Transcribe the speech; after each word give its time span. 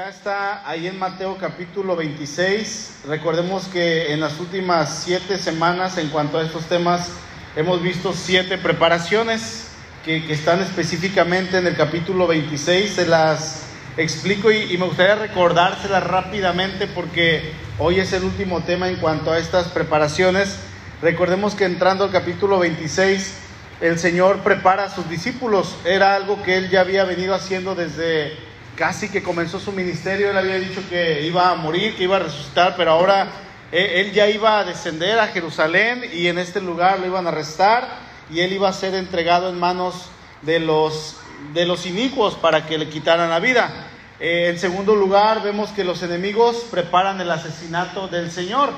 ya 0.00 0.08
está 0.08 0.66
ahí 0.66 0.86
en 0.86 0.98
Mateo 0.98 1.36
capítulo 1.38 1.94
26. 1.94 3.00
Recordemos 3.06 3.66
que 3.66 4.14
en 4.14 4.20
las 4.20 4.40
últimas 4.40 5.02
siete 5.04 5.36
semanas 5.36 5.98
en 5.98 6.08
cuanto 6.08 6.38
a 6.38 6.42
estos 6.42 6.64
temas 6.64 7.10
hemos 7.54 7.82
visto 7.82 8.14
siete 8.14 8.56
preparaciones 8.56 9.68
que, 10.02 10.32
están 10.32 10.62
específicamente 10.62 11.58
en 11.58 11.66
el 11.66 11.76
capítulo 11.76 12.26
26. 12.26 12.94
Se 12.94 13.06
las 13.06 13.66
explico 13.98 14.50
y, 14.50 14.72
y 14.72 14.78
me 14.78 14.86
gustaría 14.86 15.16
recordárselas 15.16 16.02
rápidamente 16.02 16.86
porque 16.86 17.52
hoy 17.78 18.00
es 18.00 18.14
el 18.14 18.24
último 18.24 18.62
tema 18.62 18.88
en 18.88 18.96
cuanto 18.96 19.32
a 19.32 19.38
estas 19.38 19.68
preparaciones. 19.68 20.56
Recordemos 21.02 21.54
que 21.54 21.66
entrando 21.66 22.04
al 22.04 22.10
capítulo 22.10 22.58
26 22.58 23.34
el 23.82 23.98
Señor 23.98 24.38
prepara 24.38 24.84
a 24.84 24.88
sus 24.88 25.10
discípulos. 25.10 25.76
Era 25.84 26.14
algo 26.14 26.42
que 26.42 26.56
él 26.56 26.70
ya 26.70 26.80
había 26.80 27.04
venido 27.04 27.34
haciendo 27.34 27.74
desde 27.74 28.48
casi 28.80 29.10
que 29.10 29.22
comenzó 29.22 29.60
su 29.60 29.72
ministerio. 29.72 30.30
Él 30.30 30.38
había 30.38 30.58
dicho 30.58 30.80
que 30.88 31.20
iba 31.26 31.50
a 31.50 31.54
morir, 31.54 31.94
que 31.96 32.04
iba 32.04 32.16
a 32.16 32.20
resucitar, 32.20 32.76
pero 32.78 32.92
ahora 32.92 33.28
eh, 33.70 34.00
él 34.00 34.12
ya 34.12 34.26
iba 34.26 34.58
a 34.58 34.64
descender 34.64 35.18
a 35.18 35.26
Jerusalén 35.26 36.02
y 36.14 36.28
en 36.28 36.38
este 36.38 36.62
lugar 36.62 36.98
lo 36.98 37.04
iban 37.04 37.26
a 37.26 37.28
arrestar 37.28 37.86
y 38.30 38.40
él 38.40 38.54
iba 38.54 38.70
a 38.70 38.72
ser 38.72 38.94
entregado 38.94 39.50
en 39.50 39.58
manos 39.58 40.06
de 40.40 40.60
los, 40.60 41.18
de 41.52 41.66
los 41.66 41.84
inicuos 41.84 42.36
para 42.36 42.64
que 42.64 42.78
le 42.78 42.88
quitaran 42.88 43.28
la 43.28 43.38
vida. 43.38 43.70
Eh, 44.18 44.48
en 44.48 44.58
segundo 44.58 44.96
lugar, 44.96 45.42
vemos 45.42 45.68
que 45.72 45.84
los 45.84 46.02
enemigos 46.02 46.64
preparan 46.70 47.20
el 47.20 47.30
asesinato 47.30 48.08
del 48.08 48.30
Señor. 48.30 48.70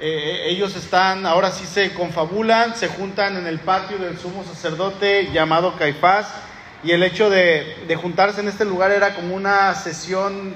Eh, 0.00 0.46
ellos 0.48 0.74
están, 0.74 1.26
ahora 1.26 1.52
sí 1.52 1.64
se 1.64 1.94
confabulan, 1.94 2.74
se 2.74 2.88
juntan 2.88 3.36
en 3.36 3.46
el 3.46 3.60
patio 3.60 3.98
del 3.98 4.18
sumo 4.18 4.42
sacerdote 4.42 5.30
llamado 5.32 5.76
Caifás 5.78 6.26
y 6.84 6.92
el 6.92 7.02
hecho 7.02 7.30
de, 7.30 7.96
juntarse 8.00 8.40
en 8.40 8.48
este 8.48 8.64
lugar 8.64 8.90
era 8.90 9.14
como 9.14 9.34
una 9.34 9.74
sesión 9.74 10.54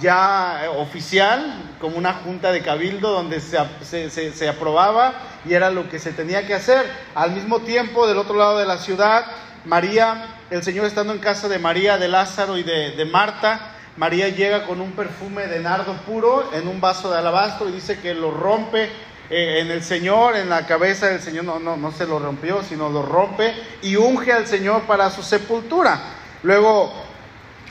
ya 0.00 0.64
eh, 0.64 0.68
oficial, 0.68 1.76
como 1.80 1.96
una 1.96 2.14
junta 2.14 2.52
de 2.52 2.62
cabildo 2.62 3.10
donde 3.10 3.40
se, 3.40 3.58
se, 3.82 4.10
se, 4.10 4.32
se, 4.32 4.48
aprobaba 4.48 5.14
y 5.46 5.54
era 5.54 5.70
lo 5.70 5.88
que 5.88 5.98
se 5.98 6.12
tenía 6.12 6.46
que 6.46 6.54
hacer. 6.54 6.84
Al 7.14 7.30
mismo 7.30 7.60
tiempo, 7.60 8.06
del 8.06 8.18
otro 8.18 8.36
lado 8.36 8.58
de 8.58 8.66
la 8.66 8.78
ciudad, 8.78 9.24
María, 9.64 10.26
el 10.50 10.62
Señor 10.62 10.84
estando 10.84 11.12
en 11.12 11.20
casa 11.20 11.48
de 11.48 11.58
María, 11.58 11.96
de 11.96 12.08
Lázaro 12.08 12.58
y 12.58 12.64
de, 12.64 12.90
de 12.90 13.04
Marta, 13.04 13.76
María 13.96 14.28
llega 14.28 14.66
con 14.66 14.80
un 14.80 14.92
perfume 14.92 15.46
de 15.46 15.60
nardo 15.60 15.92
puro 16.06 16.52
en 16.52 16.68
un 16.68 16.80
vaso 16.80 17.10
de 17.10 17.18
alabastro 17.18 17.68
y 17.68 17.72
dice 17.72 17.98
que 18.00 18.14
lo 18.14 18.30
rompe 18.30 18.90
eh, 19.30 19.60
en 19.60 19.70
el 19.70 19.82
Señor, 19.82 20.36
en 20.36 20.48
la 20.48 20.66
cabeza 20.66 21.06
del 21.06 21.20
Señor, 21.20 21.44
no, 21.44 21.58
no, 21.58 21.76
no 21.76 21.92
se 21.92 22.06
lo 22.06 22.18
rompió, 22.18 22.62
sino 22.62 22.88
lo 22.88 23.02
rompe 23.02 23.54
y 23.82 23.96
unge 23.96 24.32
al 24.32 24.46
Señor 24.46 24.82
para 24.82 25.10
su 25.10 25.22
sepultura. 25.22 26.00
Luego 26.42 26.92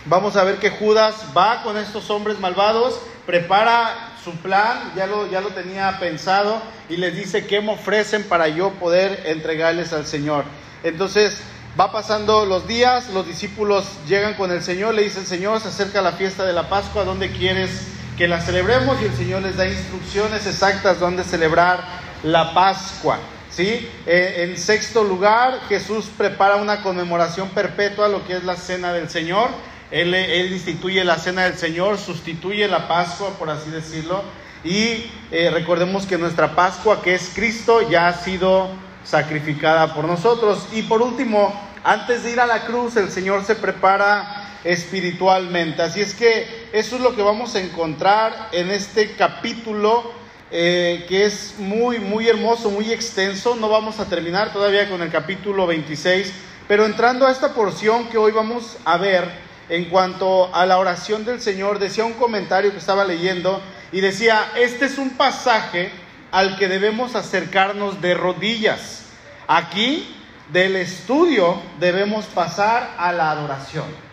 vamos 0.05 0.35
a 0.35 0.43
ver 0.43 0.57
que 0.57 0.69
Judas 0.69 1.15
va 1.35 1.63
con 1.63 1.77
estos 1.77 2.09
hombres 2.09 2.39
malvados, 2.39 2.99
prepara 3.25 4.13
su 4.23 4.31
plan, 4.37 4.93
ya 4.95 5.07
lo, 5.07 5.27
ya 5.27 5.41
lo 5.41 5.49
tenía 5.49 5.97
pensado 5.99 6.61
y 6.89 6.97
les 6.97 7.15
dice 7.15 7.47
qué 7.47 7.61
me 7.61 7.73
ofrecen 7.73 8.23
para 8.23 8.47
yo 8.47 8.71
poder 8.71 9.23
entregarles 9.25 9.93
al 9.93 10.05
Señor. 10.05 10.45
Entonces, 10.83 11.41
Va 11.79 11.91
pasando 11.91 12.47
los 12.47 12.67
días, 12.67 13.11
los 13.11 13.27
discípulos 13.27 13.85
llegan 14.07 14.33
con 14.33 14.51
el 14.51 14.63
Señor, 14.63 14.95
le 14.95 15.03
dicen, 15.03 15.27
Señor, 15.27 15.61
se 15.61 15.67
acerca 15.67 16.01
la 16.01 16.13
fiesta 16.13 16.43
de 16.43 16.51
la 16.51 16.69
Pascua, 16.69 17.03
¿dónde 17.03 17.29
quieres 17.29 17.69
que 18.17 18.27
la 18.27 18.41
celebremos? 18.41 18.99
Y 19.01 19.05
el 19.05 19.15
Señor 19.15 19.43
les 19.43 19.55
da 19.55 19.67
instrucciones 19.67 20.45
exactas 20.47 20.99
dónde 20.99 21.23
celebrar 21.23 21.83
la 22.23 22.53
Pascua. 22.53 23.19
¿sí? 23.49 23.87
En 24.05 24.57
sexto 24.57 25.03
lugar, 25.03 25.59
Jesús 25.69 26.09
prepara 26.17 26.55
una 26.55 26.81
conmemoración 26.81 27.49
perpetua, 27.49 28.07
lo 28.07 28.25
que 28.25 28.35
es 28.35 28.43
la 28.43 28.55
cena 28.55 28.91
del 28.91 29.09
Señor. 29.09 29.49
Él, 29.91 30.13
él 30.13 30.51
instituye 30.51 31.03
la 31.05 31.17
cena 31.17 31.43
del 31.43 31.57
Señor, 31.57 31.97
sustituye 31.97 32.67
la 32.67 32.87
Pascua, 32.87 33.29
por 33.37 33.49
así 33.49 33.69
decirlo. 33.69 34.23
Y 34.63 35.09
eh, 35.31 35.49
recordemos 35.51 36.05
que 36.05 36.17
nuestra 36.17 36.55
Pascua, 36.55 37.01
que 37.01 37.13
es 37.13 37.31
Cristo, 37.33 37.87
ya 37.87 38.07
ha 38.07 38.13
sido 38.13 38.69
sacrificada 39.03 39.93
por 39.93 40.05
nosotros. 40.05 40.67
Y 40.73 40.81
por 40.81 41.01
último, 41.01 41.53
antes 41.83 42.23
de 42.23 42.31
ir 42.31 42.39
a 42.39 42.47
la 42.47 42.65
cruz, 42.65 42.97
el 42.97 43.11
Señor 43.11 43.45
se 43.45 43.55
prepara 43.55 44.59
espiritualmente. 44.63 45.81
Así 45.81 46.01
es 46.01 46.13
que 46.13 46.56
eso 46.71 46.95
es 46.95 47.01
lo 47.01 47.15
que 47.15 47.21
vamos 47.21 47.55
a 47.55 47.61
encontrar 47.61 48.49
en 48.51 48.69
este 48.69 49.13
capítulo 49.13 50.11
eh, 50.49 51.05
que 51.09 51.25
es 51.25 51.55
muy, 51.57 51.99
muy 51.99 52.27
hermoso, 52.27 52.69
muy 52.69 52.91
extenso. 52.91 53.55
No 53.55 53.69
vamos 53.69 53.99
a 53.99 54.05
terminar 54.05 54.53
todavía 54.53 54.89
con 54.89 55.01
el 55.01 55.11
capítulo 55.11 55.67
26, 55.67 56.31
pero 56.67 56.85
entrando 56.85 57.25
a 57.25 57.31
esta 57.31 57.53
porción 57.53 58.07
que 58.09 58.17
hoy 58.17 58.31
vamos 58.31 58.77
a 58.85 58.97
ver 58.97 59.29
en 59.69 59.85
cuanto 59.85 60.53
a 60.55 60.65
la 60.65 60.77
oración 60.77 61.25
del 61.25 61.41
Señor, 61.41 61.79
decía 61.79 62.05
un 62.05 62.13
comentario 62.13 62.71
que 62.71 62.77
estaba 62.77 63.03
leyendo 63.03 63.61
y 63.91 63.99
decía, 63.99 64.51
este 64.55 64.85
es 64.85 64.97
un 64.97 65.11
pasaje 65.11 65.91
al 66.31 66.57
que 66.57 66.67
debemos 66.67 67.15
acercarnos 67.15 68.01
de 68.01 68.13
rodillas. 68.13 69.03
Aquí 69.47 70.15
del 70.51 70.77
estudio 70.77 71.61
debemos 71.79 72.25
pasar 72.25 72.95
a 72.97 73.11
la 73.11 73.31
adoración. 73.31 74.06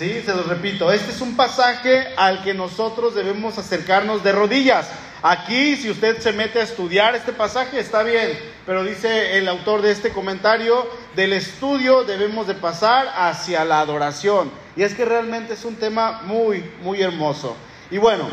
Sí, 0.00 0.22
se 0.24 0.34
los 0.34 0.46
repito, 0.46 0.90
este 0.90 1.12
es 1.12 1.20
un 1.20 1.36
pasaje 1.36 2.14
al 2.16 2.42
que 2.42 2.54
nosotros 2.54 3.14
debemos 3.14 3.58
acercarnos 3.58 4.24
de 4.24 4.32
rodillas. 4.32 4.88
Aquí, 5.20 5.76
si 5.76 5.90
usted 5.90 6.18
se 6.20 6.32
mete 6.32 6.58
a 6.58 6.62
estudiar 6.62 7.14
este 7.14 7.34
pasaje, 7.34 7.78
está 7.78 8.02
bien, 8.02 8.30
pero 8.64 8.82
dice 8.82 9.36
el 9.36 9.46
autor 9.46 9.82
de 9.82 9.92
este 9.92 10.08
comentario, 10.08 10.88
del 11.14 11.34
estudio 11.34 12.04
debemos 12.04 12.46
de 12.46 12.54
pasar 12.54 13.12
hacia 13.14 13.62
la 13.66 13.80
adoración. 13.80 14.50
Y 14.74 14.84
es 14.84 14.94
que 14.94 15.04
realmente 15.04 15.52
es 15.52 15.66
un 15.66 15.76
tema 15.76 16.22
muy, 16.24 16.64
muy 16.80 17.02
hermoso. 17.02 17.54
Y 17.90 17.98
bueno, 17.98 18.26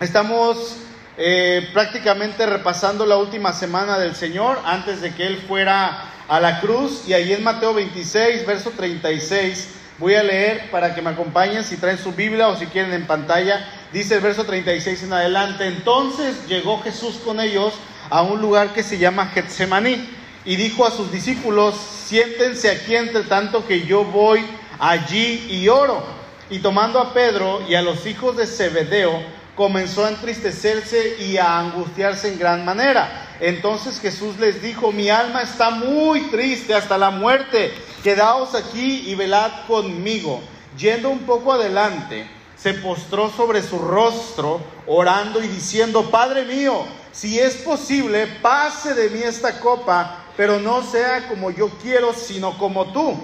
estamos 0.00 0.78
eh, 1.16 1.68
prácticamente 1.72 2.46
repasando 2.46 3.06
la 3.06 3.16
última 3.16 3.52
semana 3.52 3.96
del 3.96 4.16
Señor 4.16 4.58
antes 4.64 5.00
de 5.00 5.14
que 5.14 5.24
Él 5.24 5.36
fuera 5.46 6.10
a 6.26 6.40
la 6.40 6.60
cruz. 6.60 7.04
Y 7.06 7.12
ahí 7.12 7.32
en 7.32 7.44
Mateo 7.44 7.74
26, 7.74 8.44
verso 8.44 8.72
36, 8.76 9.82
voy 9.98 10.14
a 10.14 10.22
leer 10.22 10.70
para 10.70 10.94
que 10.94 11.02
me 11.02 11.10
acompañen 11.10 11.64
si 11.64 11.76
traen 11.76 11.98
su 11.98 12.12
Biblia 12.12 12.48
o 12.48 12.56
si 12.56 12.66
quieren 12.66 12.92
en 12.92 13.06
pantalla. 13.06 13.64
Dice 13.92 14.14
el 14.14 14.20
verso 14.20 14.44
36 14.44 15.04
en 15.04 15.12
adelante. 15.12 15.66
Entonces 15.66 16.46
llegó 16.48 16.80
Jesús 16.82 17.20
con 17.24 17.40
ellos 17.40 17.74
a 18.10 18.22
un 18.22 18.40
lugar 18.40 18.72
que 18.72 18.82
se 18.82 18.98
llama 18.98 19.26
Getsemaní 19.26 20.08
y 20.44 20.56
dijo 20.56 20.84
a 20.84 20.90
sus 20.90 21.10
discípulos, 21.10 21.74
siéntense 22.06 22.70
aquí 22.70 22.94
entre 22.96 23.22
tanto 23.22 23.66
que 23.66 23.86
yo 23.86 24.04
voy 24.04 24.44
allí 24.78 25.46
y 25.48 25.68
oro. 25.68 26.02
Y 26.50 26.58
tomando 26.58 27.00
a 27.00 27.14
Pedro 27.14 27.62
y 27.68 27.74
a 27.74 27.82
los 27.82 28.06
hijos 28.06 28.36
de 28.36 28.46
Zebedeo, 28.46 29.22
comenzó 29.56 30.04
a 30.04 30.10
entristecerse 30.10 31.16
y 31.20 31.36
a 31.36 31.58
angustiarse 31.58 32.32
en 32.32 32.38
gran 32.38 32.64
manera. 32.64 33.36
Entonces 33.40 34.00
Jesús 34.00 34.38
les 34.38 34.62
dijo, 34.62 34.92
mi 34.92 35.10
alma 35.10 35.42
está 35.42 35.70
muy 35.70 36.22
triste 36.30 36.74
hasta 36.74 36.98
la 36.98 37.10
muerte, 37.10 37.72
quedaos 38.02 38.54
aquí 38.54 39.04
y 39.06 39.14
velad 39.14 39.66
conmigo. 39.66 40.40
Yendo 40.76 41.10
un 41.10 41.20
poco 41.20 41.52
adelante, 41.52 42.28
se 42.56 42.74
postró 42.74 43.30
sobre 43.30 43.62
su 43.62 43.78
rostro, 43.78 44.60
orando 44.86 45.42
y 45.42 45.48
diciendo, 45.48 46.10
Padre 46.10 46.44
mío, 46.44 46.84
si 47.12 47.38
es 47.38 47.56
posible, 47.56 48.26
pase 48.42 48.94
de 48.94 49.10
mí 49.10 49.20
esta 49.22 49.60
copa, 49.60 50.24
pero 50.36 50.58
no 50.58 50.82
sea 50.82 51.28
como 51.28 51.50
yo 51.50 51.68
quiero, 51.80 52.12
sino 52.12 52.58
como 52.58 52.86
tú. 52.86 53.16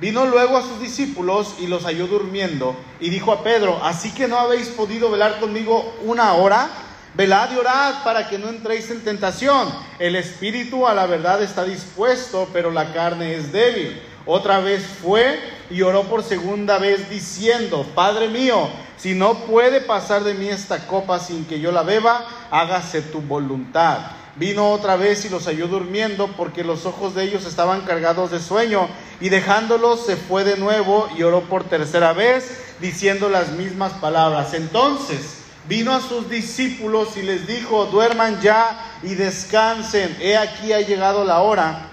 Vino 0.00 0.26
luego 0.26 0.56
a 0.56 0.62
sus 0.62 0.80
discípulos 0.80 1.56
y 1.58 1.66
los 1.66 1.84
halló 1.84 2.06
durmiendo 2.06 2.76
y 3.00 3.10
dijo 3.10 3.32
a 3.32 3.42
Pedro, 3.42 3.80
así 3.82 4.12
que 4.12 4.28
no 4.28 4.38
habéis 4.38 4.68
podido 4.68 5.10
velar 5.10 5.40
conmigo 5.40 5.92
una 6.04 6.34
hora, 6.34 6.68
velad 7.14 7.50
y 7.52 7.56
orad 7.56 8.04
para 8.04 8.28
que 8.28 8.38
no 8.38 8.48
entréis 8.48 8.90
en 8.92 9.02
tentación. 9.02 9.68
El 9.98 10.14
espíritu 10.14 10.86
a 10.86 10.94
la 10.94 11.06
verdad 11.06 11.42
está 11.42 11.64
dispuesto, 11.64 12.48
pero 12.52 12.70
la 12.70 12.92
carne 12.92 13.34
es 13.34 13.50
débil. 13.50 14.00
Otra 14.24 14.60
vez 14.60 14.86
fue 14.86 15.40
y 15.68 15.82
oró 15.82 16.04
por 16.04 16.22
segunda 16.22 16.78
vez 16.78 17.10
diciendo, 17.10 17.84
Padre 17.96 18.28
mío, 18.28 18.68
si 18.98 19.14
no 19.14 19.46
puede 19.46 19.80
pasar 19.80 20.22
de 20.22 20.34
mí 20.34 20.48
esta 20.48 20.86
copa 20.86 21.18
sin 21.18 21.44
que 21.44 21.58
yo 21.58 21.72
la 21.72 21.82
beba, 21.82 22.24
hágase 22.52 23.02
tu 23.02 23.20
voluntad. 23.20 23.98
Vino 24.38 24.70
otra 24.70 24.94
vez 24.94 25.24
y 25.24 25.28
los 25.28 25.46
halló 25.46 25.66
durmiendo 25.66 26.28
porque 26.36 26.62
los 26.62 26.86
ojos 26.86 27.14
de 27.14 27.24
ellos 27.24 27.44
estaban 27.44 27.80
cargados 27.80 28.30
de 28.30 28.38
sueño 28.38 28.88
y 29.20 29.30
dejándolos 29.30 30.06
se 30.06 30.16
fue 30.16 30.44
de 30.44 30.56
nuevo 30.56 31.08
y 31.16 31.24
oró 31.24 31.40
por 31.42 31.64
tercera 31.64 32.12
vez 32.12 32.76
diciendo 32.80 33.28
las 33.28 33.50
mismas 33.50 33.94
palabras. 33.94 34.54
Entonces 34.54 35.38
vino 35.68 35.92
a 35.92 36.00
sus 36.00 36.30
discípulos 36.30 37.16
y 37.16 37.22
les 37.22 37.48
dijo, 37.48 37.86
duerman 37.86 38.40
ya 38.40 38.98
y 39.02 39.16
descansen. 39.16 40.16
He 40.20 40.36
aquí 40.36 40.72
ha 40.72 40.82
llegado 40.82 41.24
la 41.24 41.40
hora 41.40 41.88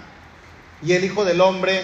y 0.82 0.92
el 0.92 1.04
Hijo 1.04 1.24
del 1.24 1.40
Hombre 1.40 1.82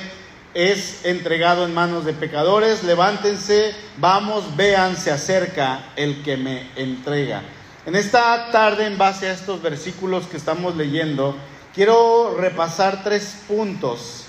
es 0.55 1.05
entregado 1.05 1.65
en 1.65 1.75
manos 1.75 2.05
de 2.05 2.12
pecadores. 2.12 2.85
Levántense, 2.85 3.75
vamos, 3.97 4.56
vean, 4.56 4.97
se 4.97 5.11
acerca 5.11 5.87
el 5.97 6.23
que 6.23 6.37
me 6.37 6.70
entrega. 6.76 7.43
En 7.84 7.96
esta 7.96 8.52
tarde, 8.52 8.87
en 8.87 8.96
base 8.96 9.26
a 9.26 9.32
estos 9.32 9.61
versículos 9.61 10.26
que 10.26 10.37
estamos 10.37 10.76
leyendo, 10.76 11.37
quiero 11.75 12.37
repasar 12.38 13.02
tres 13.02 13.38
puntos 13.49 14.26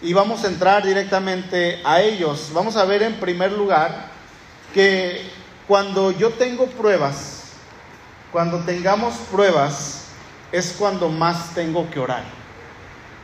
y 0.00 0.14
vamos 0.14 0.44
a 0.44 0.48
entrar 0.48 0.82
directamente 0.82 1.82
a 1.84 2.00
ellos. 2.00 2.50
Vamos 2.54 2.74
a 2.76 2.86
ver 2.86 3.02
en 3.02 3.20
primer 3.20 3.52
lugar 3.52 4.08
que 4.72 5.28
cuando 5.68 6.10
yo 6.10 6.30
tengo 6.30 6.68
pruebas, 6.68 7.42
cuando 8.32 8.60
tengamos 8.60 9.14
pruebas, 9.30 10.06
es 10.50 10.74
cuando 10.78 11.10
más 11.10 11.54
tengo 11.54 11.90
que 11.90 12.00
orar. 12.00 12.35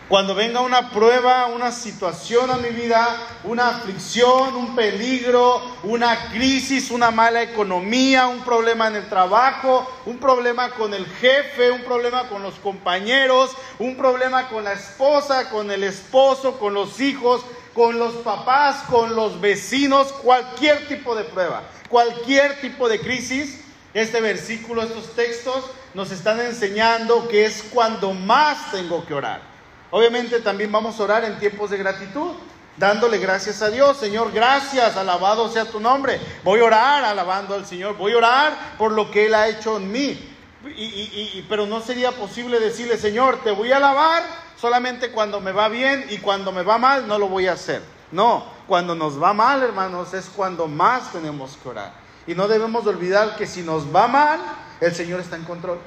Cuando 0.08 0.34
venga 0.34 0.60
una 0.60 0.90
prueba, 0.90 1.46
una 1.46 1.72
situación 1.72 2.50
a 2.50 2.58
mi 2.58 2.68
vida, 2.68 3.16
una 3.44 3.68
aflicción, 3.68 4.54
un 4.56 4.74
peligro, 4.74 5.62
una 5.84 6.28
crisis, 6.30 6.90
una 6.90 7.10
mala 7.10 7.42
economía, 7.42 8.26
un 8.26 8.40
problema 8.40 8.88
en 8.88 8.96
el 8.96 9.08
trabajo, 9.08 9.90
un 10.04 10.18
problema 10.18 10.70
con 10.72 10.92
el 10.92 11.06
jefe, 11.06 11.70
un 11.70 11.82
problema 11.82 12.28
con 12.28 12.42
los 12.42 12.56
compañeros, 12.56 13.52
un 13.78 13.96
problema 13.96 14.48
con 14.48 14.64
la 14.64 14.72
esposa, 14.72 15.48
con 15.48 15.70
el 15.70 15.82
esposo, 15.82 16.58
con 16.58 16.74
los 16.74 17.00
hijos, 17.00 17.42
con 17.72 17.98
los 17.98 18.12
papás, 18.16 18.82
con 18.90 19.16
los 19.16 19.40
vecinos, 19.40 20.12
cualquier 20.12 20.88
tipo 20.88 21.14
de 21.14 21.24
prueba, 21.24 21.62
cualquier 21.88 22.60
tipo 22.60 22.86
de 22.88 23.00
crisis, 23.00 23.60
este 23.94 24.20
versículo, 24.20 24.82
estos 24.82 25.14
textos 25.14 25.64
nos 25.94 26.10
están 26.10 26.40
enseñando 26.40 27.28
que 27.28 27.46
es 27.46 27.62
cuando 27.72 28.12
más 28.12 28.72
tengo 28.72 29.06
que 29.06 29.14
orar. 29.14 29.51
Obviamente 29.92 30.40
también 30.40 30.72
vamos 30.72 30.98
a 30.98 31.02
orar 31.02 31.24
en 31.24 31.38
tiempos 31.38 31.68
de 31.68 31.76
gratitud, 31.76 32.30
dándole 32.78 33.18
gracias 33.18 33.60
a 33.60 33.68
Dios. 33.68 33.98
Señor, 33.98 34.32
gracias, 34.32 34.96
alabado 34.96 35.50
sea 35.50 35.66
tu 35.66 35.80
nombre. 35.80 36.18
Voy 36.42 36.60
a 36.60 36.64
orar 36.64 37.04
alabando 37.04 37.54
al 37.54 37.66
Señor, 37.66 37.98
voy 37.98 38.14
a 38.14 38.16
orar 38.16 38.76
por 38.78 38.92
lo 38.92 39.10
que 39.10 39.26
Él 39.26 39.34
ha 39.34 39.48
hecho 39.48 39.76
en 39.76 39.92
mí. 39.92 40.34
Y, 40.74 41.44
pero 41.46 41.66
no 41.66 41.82
sería 41.82 42.10
posible 42.12 42.58
decirle, 42.58 42.96
Señor, 42.96 43.40
te 43.44 43.50
voy 43.50 43.70
a 43.70 43.76
alabar 43.76 44.22
solamente 44.58 45.10
cuando 45.10 45.42
me 45.42 45.52
va 45.52 45.68
bien 45.68 46.06
y 46.08 46.16
cuando 46.18 46.52
me 46.52 46.62
va 46.62 46.78
mal 46.78 47.06
no 47.06 47.18
lo 47.18 47.28
voy 47.28 47.48
a 47.48 47.52
hacer. 47.52 47.82
No, 48.12 48.46
cuando 48.66 48.94
nos 48.94 49.22
va 49.22 49.34
mal, 49.34 49.62
hermanos, 49.62 50.14
es 50.14 50.30
cuando 50.34 50.68
más 50.68 51.12
tenemos 51.12 51.58
que 51.62 51.68
orar. 51.68 51.92
Y 52.26 52.34
no 52.34 52.48
debemos 52.48 52.86
olvidar 52.86 53.36
que 53.36 53.46
si 53.46 53.60
nos 53.60 53.94
va 53.94 54.08
mal, 54.08 54.40
el 54.80 54.94
Señor 54.94 55.20
está 55.20 55.36
en 55.36 55.44
control. 55.44 55.78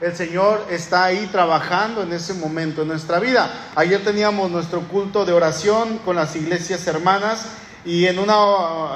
El 0.00 0.16
Señor 0.16 0.64
está 0.70 1.04
ahí 1.04 1.28
trabajando 1.30 2.02
en 2.02 2.12
ese 2.14 2.32
momento 2.32 2.80
en 2.80 2.88
nuestra 2.88 3.18
vida. 3.18 3.52
Ayer 3.74 4.02
teníamos 4.02 4.50
nuestro 4.50 4.80
culto 4.88 5.26
de 5.26 5.34
oración 5.34 5.98
con 5.98 6.16
las 6.16 6.34
iglesias 6.34 6.86
hermanas 6.86 7.46
y 7.84 8.06
en 8.06 8.18
una 8.18 8.38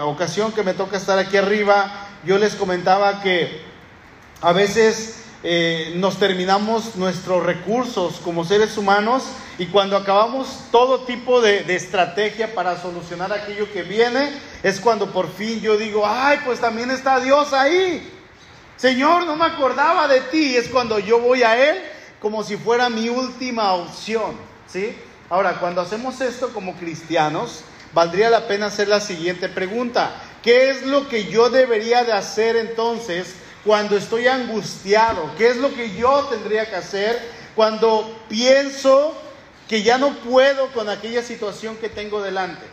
ocasión 0.06 0.52
que 0.52 0.62
me 0.62 0.72
toca 0.72 0.96
estar 0.96 1.18
aquí 1.18 1.36
arriba, 1.36 2.08
yo 2.24 2.38
les 2.38 2.54
comentaba 2.54 3.20
que 3.20 3.60
a 4.40 4.52
veces 4.52 5.24
eh, 5.42 5.92
nos 5.96 6.18
terminamos 6.18 6.96
nuestros 6.96 7.44
recursos 7.44 8.20
como 8.24 8.46
seres 8.46 8.78
humanos 8.78 9.24
y 9.58 9.66
cuando 9.66 9.98
acabamos 9.98 10.60
todo 10.70 11.00
tipo 11.00 11.42
de, 11.42 11.64
de, 11.64 11.76
estrategia 11.76 12.54
para 12.54 12.80
solucionar 12.80 13.30
aquello 13.32 13.70
que 13.70 13.82
viene, 13.82 14.30
es 14.62 14.80
cuando 14.80 15.12
por 15.12 15.30
fin 15.30 15.60
yo 15.60 15.76
digo, 15.76 16.04
ay, 16.06 16.38
pues 16.46 16.60
también 16.60 16.90
está 16.90 17.20
Dios 17.20 17.52
ahí. 17.52 18.13
Señor, 18.76 19.24
no 19.26 19.36
me 19.36 19.44
acordaba 19.46 20.08
de 20.08 20.20
ti. 20.22 20.56
Es 20.56 20.68
cuando 20.68 20.98
yo 20.98 21.20
voy 21.20 21.42
a 21.42 21.70
Él 21.70 21.82
como 22.20 22.42
si 22.42 22.56
fuera 22.56 22.88
mi 22.88 23.08
última 23.08 23.74
opción. 23.74 24.36
¿sí? 24.66 24.96
Ahora, 25.28 25.60
cuando 25.60 25.80
hacemos 25.80 26.20
esto 26.20 26.52
como 26.52 26.74
cristianos, 26.74 27.64
valdría 27.92 28.30
la 28.30 28.46
pena 28.46 28.66
hacer 28.66 28.88
la 28.88 29.00
siguiente 29.00 29.48
pregunta. 29.48 30.14
¿Qué 30.42 30.70
es 30.70 30.86
lo 30.86 31.08
que 31.08 31.26
yo 31.26 31.50
debería 31.50 32.04
de 32.04 32.12
hacer 32.12 32.56
entonces 32.56 33.34
cuando 33.64 33.96
estoy 33.96 34.26
angustiado? 34.26 35.30
¿Qué 35.36 35.48
es 35.48 35.56
lo 35.56 35.74
que 35.74 35.94
yo 35.94 36.24
tendría 36.30 36.68
que 36.68 36.76
hacer 36.76 37.18
cuando 37.54 38.18
pienso 38.28 39.14
que 39.68 39.82
ya 39.82 39.96
no 39.96 40.14
puedo 40.16 40.68
con 40.72 40.88
aquella 40.88 41.22
situación 41.22 41.76
que 41.76 41.88
tengo 41.88 42.20
delante? 42.20 42.66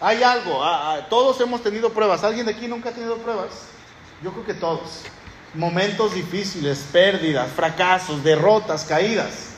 Hay 0.00 0.22
algo, 0.22 0.62
ah, 0.62 0.94
ah, 0.94 1.06
todos 1.08 1.40
hemos 1.40 1.62
tenido 1.62 1.92
pruebas. 1.92 2.24
¿Alguien 2.24 2.46
de 2.46 2.52
aquí 2.52 2.68
nunca 2.68 2.90
ha 2.90 2.92
tenido 2.92 3.16
pruebas? 3.18 3.75
Yo 4.22 4.32
creo 4.32 4.46
que 4.46 4.54
todos 4.54 5.02
momentos 5.54 6.14
difíciles, 6.14 6.84
pérdidas, 6.92 7.50
fracasos, 7.52 8.22
derrotas, 8.22 8.84
caídas. 8.84 9.50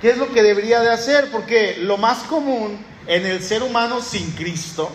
¿Qué 0.00 0.10
es 0.10 0.18
lo 0.18 0.32
que 0.32 0.42
debería 0.42 0.80
de 0.80 0.90
hacer? 0.90 1.30
Porque 1.30 1.76
lo 1.78 1.98
más 1.98 2.22
común 2.24 2.84
en 3.06 3.26
el 3.26 3.42
ser 3.42 3.62
humano 3.62 4.00
sin 4.00 4.30
Cristo 4.32 4.90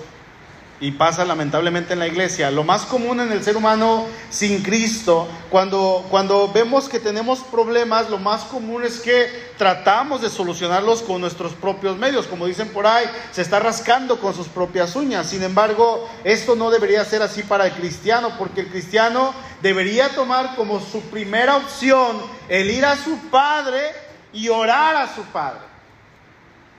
y 0.79 0.91
pasa 0.91 1.23
lamentablemente 1.23 1.93
en 1.93 1.99
la 1.99 2.07
iglesia. 2.07 2.51
Lo 2.51 2.63
más 2.63 2.85
común 2.85 3.21
en 3.21 3.31
el 3.31 3.43
ser 3.43 3.55
humano 3.55 4.05
sin 4.29 4.61
Cristo, 4.61 5.27
cuando, 5.49 6.05
cuando 6.09 6.51
vemos 6.51 6.89
que 6.89 6.99
tenemos 6.99 7.39
problemas, 7.39 8.09
lo 8.09 8.17
más 8.17 8.43
común 8.43 8.83
es 8.83 8.99
que 8.99 9.53
tratamos 9.57 10.21
de 10.21 10.29
solucionarlos 10.29 11.01
con 11.01 11.21
nuestros 11.21 11.53
propios 11.53 11.97
medios. 11.97 12.27
Como 12.27 12.45
dicen 12.45 12.69
por 12.69 12.85
ahí, 12.85 13.05
se 13.31 13.41
está 13.41 13.59
rascando 13.59 14.19
con 14.19 14.33
sus 14.33 14.47
propias 14.47 14.95
uñas. 14.95 15.29
Sin 15.29 15.43
embargo, 15.43 16.09
esto 16.25 16.55
no 16.55 16.69
debería 16.69 17.05
ser 17.05 17.21
así 17.21 17.43
para 17.43 17.67
el 17.67 17.73
cristiano, 17.73 18.33
porque 18.37 18.61
el 18.61 18.67
cristiano 18.67 19.33
debería 19.61 20.09
tomar 20.09 20.55
como 20.57 20.81
su 20.81 21.01
primera 21.03 21.55
opción 21.55 22.21
el 22.49 22.69
ir 22.69 22.85
a 22.85 22.97
su 22.97 23.17
Padre 23.29 23.93
y 24.33 24.49
orar 24.49 24.97
a 24.97 25.15
su 25.15 25.23
Padre. 25.23 25.61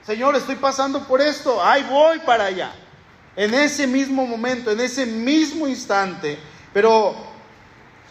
Señor, 0.05 0.35
estoy 0.35 0.55
pasando 0.55 1.03
por 1.05 1.19
esto, 1.19 1.61
ahí 1.65 1.83
voy 1.89 2.19
para 2.19 2.45
allá 2.45 2.71
en 3.37 3.53
ese 3.53 3.85
mismo 3.85 4.25
momento, 4.25 4.71
en 4.71 4.81
ese 4.81 5.05
mismo 5.05 5.67
instante, 5.67 6.39
pero 6.73 7.15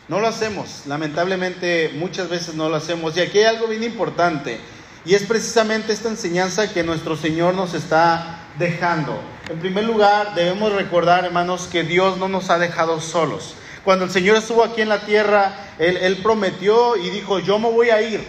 no 0.08 0.20
lo 0.20 0.28
hacemos, 0.28 0.82
lamentablemente 0.86 1.90
muchas 1.96 2.28
veces 2.28 2.54
no 2.54 2.68
lo 2.68 2.76
hacemos. 2.76 3.16
Y 3.16 3.20
aquí 3.20 3.38
hay 3.38 3.44
algo 3.44 3.66
bien 3.66 3.82
importante, 3.82 4.58
y 5.04 5.14
es 5.14 5.24
precisamente 5.24 5.92
esta 5.92 6.08
enseñanza 6.08 6.72
que 6.72 6.84
nuestro 6.84 7.16
Señor 7.16 7.54
nos 7.54 7.74
está 7.74 8.38
dejando. 8.56 9.20
En 9.50 9.58
primer 9.58 9.84
lugar, 9.84 10.34
debemos 10.36 10.72
recordar, 10.72 11.24
hermanos, 11.24 11.68
que 11.70 11.82
Dios 11.82 12.18
no 12.18 12.28
nos 12.28 12.48
ha 12.48 12.58
dejado 12.58 13.00
solos. 13.00 13.54
Cuando 13.84 14.04
el 14.04 14.12
Señor 14.12 14.36
estuvo 14.36 14.62
aquí 14.62 14.80
en 14.80 14.88
la 14.88 15.04
tierra, 15.06 15.72
Él, 15.78 15.96
él 15.96 16.18
prometió 16.18 16.96
y 16.96 17.10
dijo, 17.10 17.40
yo 17.40 17.58
me 17.58 17.70
voy 17.70 17.90
a 17.90 18.00
ir, 18.00 18.24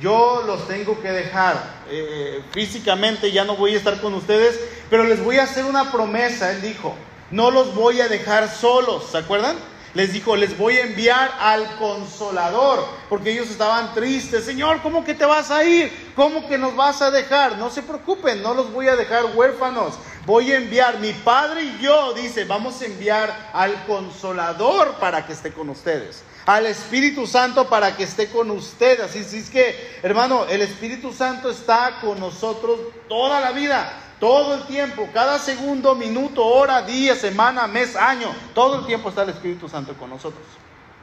yo 0.00 0.42
los 0.46 0.66
tengo 0.66 1.00
que 1.00 1.12
dejar. 1.12 1.80
Eh, 1.88 2.42
físicamente 2.52 3.30
ya 3.30 3.44
no 3.44 3.56
voy 3.56 3.74
a 3.74 3.78
estar 3.78 4.00
con 4.00 4.14
ustedes, 4.14 4.58
pero 4.88 5.04
les 5.04 5.22
voy 5.22 5.38
a 5.38 5.44
hacer 5.44 5.64
una 5.64 5.92
promesa, 5.92 6.50
él 6.52 6.62
dijo, 6.62 6.94
no 7.30 7.50
los 7.50 7.74
voy 7.74 8.00
a 8.00 8.08
dejar 8.08 8.48
solos, 8.48 9.08
¿se 9.10 9.18
acuerdan? 9.18 9.56
Les 9.92 10.12
dijo, 10.12 10.36
les 10.36 10.56
voy 10.56 10.76
a 10.76 10.82
enviar 10.82 11.32
al 11.40 11.76
consolador, 11.76 12.84
porque 13.08 13.32
ellos 13.32 13.50
estaban 13.50 13.92
tristes. 13.92 14.44
Señor, 14.44 14.82
¿cómo 14.82 15.04
que 15.04 15.14
te 15.14 15.24
vas 15.24 15.50
a 15.50 15.64
ir? 15.64 16.12
¿Cómo 16.14 16.46
que 16.46 16.58
nos 16.58 16.76
vas 16.76 17.02
a 17.02 17.10
dejar? 17.10 17.58
No 17.58 17.70
se 17.70 17.82
preocupen, 17.82 18.40
no 18.40 18.54
los 18.54 18.72
voy 18.72 18.86
a 18.86 18.94
dejar 18.94 19.24
huérfanos. 19.34 19.94
Voy 20.26 20.52
a 20.52 20.58
enviar, 20.58 21.00
mi 21.00 21.12
padre 21.12 21.64
y 21.64 21.78
yo, 21.82 22.12
dice, 22.12 22.44
vamos 22.44 22.80
a 22.80 22.86
enviar 22.86 23.50
al 23.52 23.84
consolador 23.86 24.92
para 25.00 25.26
que 25.26 25.32
esté 25.32 25.52
con 25.52 25.68
ustedes 25.68 26.22
al 26.54 26.66
Espíritu 26.66 27.28
Santo 27.28 27.68
para 27.68 27.96
que 27.96 28.02
esté 28.02 28.28
con 28.28 28.50
ustedes. 28.50 29.00
Así, 29.00 29.18
es 29.20 29.50
que, 29.50 30.00
hermano, 30.02 30.46
el 30.46 30.62
Espíritu 30.62 31.12
Santo 31.12 31.48
está 31.48 32.00
con 32.00 32.18
nosotros 32.18 32.80
toda 33.08 33.40
la 33.40 33.52
vida, 33.52 33.92
todo 34.18 34.54
el 34.54 34.62
tiempo, 34.64 35.08
cada 35.14 35.38
segundo, 35.38 35.94
minuto, 35.94 36.44
hora, 36.44 36.82
día, 36.82 37.14
semana, 37.14 37.68
mes, 37.68 37.94
año, 37.94 38.34
todo 38.52 38.80
el 38.80 38.86
tiempo 38.86 39.10
está 39.10 39.22
el 39.22 39.28
Espíritu 39.28 39.68
Santo 39.68 39.94
con 39.94 40.10
nosotros. 40.10 40.42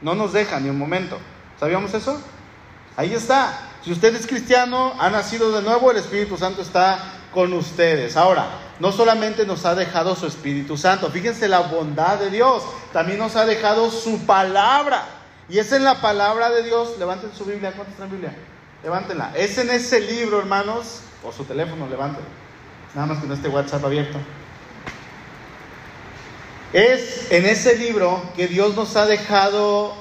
No 0.02 0.14
nos 0.14 0.34
deja 0.34 0.60
ni 0.60 0.68
un 0.68 0.78
momento. 0.78 1.18
¿Sabíamos 1.58 1.94
eso? 1.94 2.20
Ahí 2.96 3.14
está. 3.14 3.58
Si 3.82 3.90
usted 3.90 4.14
es 4.16 4.26
cristiano, 4.26 4.92
ha 4.98 5.08
nacido 5.08 5.50
de 5.50 5.62
nuevo, 5.62 5.90
el 5.90 5.96
Espíritu 5.96 6.36
Santo 6.36 6.60
está 6.60 6.98
con 7.32 7.54
ustedes. 7.54 8.18
Ahora, 8.18 8.48
no 8.80 8.92
solamente 8.92 9.46
nos 9.46 9.64
ha 9.64 9.74
dejado 9.74 10.14
su 10.14 10.26
Espíritu 10.26 10.76
Santo, 10.76 11.10
fíjense 11.10 11.48
la 11.48 11.60
bondad 11.60 12.18
de 12.18 12.28
Dios, 12.28 12.62
también 12.92 13.18
nos 13.18 13.34
ha 13.34 13.46
dejado 13.46 13.90
su 13.90 14.26
palabra. 14.26 15.17
Y 15.48 15.58
es 15.58 15.72
en 15.72 15.84
la 15.84 16.00
palabra 16.00 16.50
de 16.50 16.62
Dios. 16.62 16.98
Levanten 16.98 17.32
su 17.34 17.44
Biblia. 17.44 17.72
¿Cuántos 17.72 17.96
traen 17.96 18.10
Biblia? 18.10 18.34
Levántenla. 18.82 19.32
Es 19.36 19.58
en 19.58 19.70
ese 19.70 20.00
libro, 20.00 20.38
hermanos. 20.38 21.00
O 21.24 21.32
su 21.32 21.44
teléfono, 21.44 21.88
levántenlo. 21.88 22.28
Nada 22.94 23.06
más 23.06 23.18
que 23.18 23.26
no 23.26 23.34
esté 23.34 23.48
WhatsApp 23.48 23.84
abierto. 23.84 24.18
Es 26.72 27.32
en 27.32 27.46
ese 27.46 27.76
libro 27.78 28.22
que 28.36 28.46
Dios 28.46 28.76
nos 28.76 28.94
ha 28.96 29.06
dejado 29.06 29.94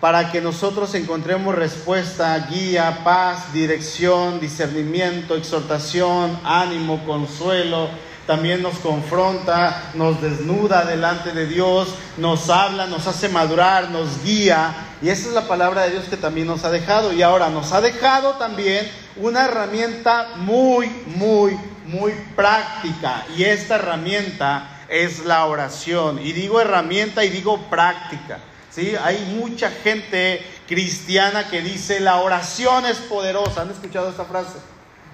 para 0.00 0.30
que 0.30 0.40
nosotros 0.40 0.94
encontremos 0.94 1.54
respuesta, 1.54 2.38
guía, 2.48 3.00
paz, 3.02 3.52
dirección, 3.52 4.38
discernimiento, 4.38 5.34
exhortación, 5.34 6.38
ánimo, 6.44 7.04
consuelo, 7.04 7.88
también 8.26 8.62
nos 8.62 8.78
confronta, 8.78 9.90
nos 9.94 10.20
desnuda 10.20 10.84
delante 10.84 11.32
de 11.32 11.46
Dios, 11.46 11.94
nos 12.16 12.50
habla, 12.50 12.86
nos 12.86 13.06
hace 13.06 13.28
madurar, 13.28 13.90
nos 13.90 14.22
guía. 14.24 14.74
Y 15.00 15.08
esa 15.08 15.28
es 15.28 15.34
la 15.34 15.46
palabra 15.46 15.82
de 15.82 15.92
Dios 15.92 16.04
que 16.04 16.16
también 16.16 16.46
nos 16.46 16.64
ha 16.64 16.70
dejado. 16.70 17.12
Y 17.12 17.22
ahora 17.22 17.48
nos 17.50 17.72
ha 17.72 17.80
dejado 17.80 18.32
también 18.34 18.90
una 19.16 19.44
herramienta 19.44 20.30
muy, 20.36 20.88
muy, 21.06 21.56
muy 21.86 22.12
práctica. 22.34 23.24
Y 23.36 23.44
esta 23.44 23.76
herramienta 23.76 24.82
es 24.88 25.24
la 25.24 25.46
oración. 25.46 26.18
Y 26.18 26.32
digo 26.32 26.60
herramienta 26.60 27.24
y 27.24 27.30
digo 27.30 27.58
práctica. 27.70 28.38
¿sí? 28.70 28.94
Hay 29.04 29.36
mucha 29.38 29.70
gente 29.70 30.44
cristiana 30.66 31.48
que 31.48 31.62
dice 31.62 32.00
la 32.00 32.16
oración 32.16 32.86
es 32.86 32.96
poderosa. 32.98 33.62
¿Han 33.62 33.70
escuchado 33.70 34.10
esta 34.10 34.24
frase? 34.24 34.58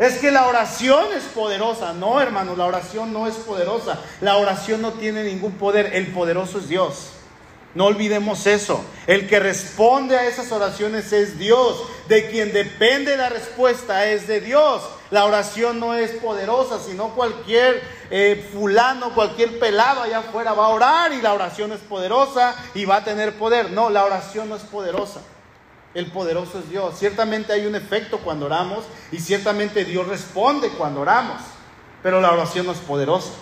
Es 0.03 0.15
que 0.15 0.33
la 0.33 0.49
oración 0.49 1.13
es 1.17 1.23
poderosa. 1.33 1.93
No, 1.93 2.21
hermano, 2.21 2.57
la 2.57 2.67
oración 2.67 3.13
no 3.13 3.29
es 3.29 3.37
poderosa. 3.37 4.01
La 4.21 4.37
oración 4.37 4.83
no 4.83 4.95
tiene 4.95 5.23
ningún 5.23 5.53
poder. 5.53 5.95
El 5.95 6.09
poderoso 6.09 6.59
es 6.59 6.69
Dios. 6.69 7.13
No 7.77 7.85
olvidemos 7.85 8.49
eso. 8.49 8.85
El 9.07 9.29
que 9.29 9.39
responde 9.39 10.19
a 10.19 10.27
esas 10.27 10.51
oraciones 10.51 11.13
es 11.13 11.39
Dios. 11.39 11.85
De 12.09 12.29
quien 12.31 12.53
depende 12.53 13.17
la 13.17 13.29
respuesta 13.29 14.09
es 14.09 14.27
de 14.27 14.41
Dios. 14.41 14.83
La 15.13 15.25
oración 15.25 15.79
no 15.79 15.95
es 15.95 16.11
poderosa, 16.11 16.81
sino 16.85 17.11
cualquier 17.11 17.81
eh, 18.11 18.51
fulano, 18.53 19.15
cualquier 19.15 19.61
pelado 19.61 20.03
allá 20.03 20.19
afuera 20.19 20.53
va 20.53 20.65
a 20.65 20.71
orar 20.71 21.13
y 21.13 21.23
la 21.23 21.33
oración 21.33 21.71
es 21.71 21.81
poderosa 21.81 22.57
y 22.75 22.87
va 22.87 22.97
a 22.97 23.05
tener 23.05 23.39
poder. 23.39 23.71
No, 23.71 23.89
la 23.89 24.05
oración 24.05 24.49
no 24.49 24.57
es 24.57 24.63
poderosa. 24.63 25.21
El 25.95 26.07
poderoso 26.07 26.59
es 26.59 26.71
Dios. 26.71 26.99
Ciertamente 26.99 27.53
hay 27.53 27.67
un 27.67 27.75
efecto 27.75 28.19
cuando 28.19 28.47
oramos 28.47 28.85
y 29.11 29.19
ciertamente 29.19 29.85
Dios 29.85 30.07
responde 30.09 30.71
cuando 30.71 31.01
oramos, 31.01 31.41
pero 32.03 32.21
la 32.21 32.33
oración 32.33 32.67
no 32.67 32.73
es 32.73 32.79
poderosa. 32.79 33.33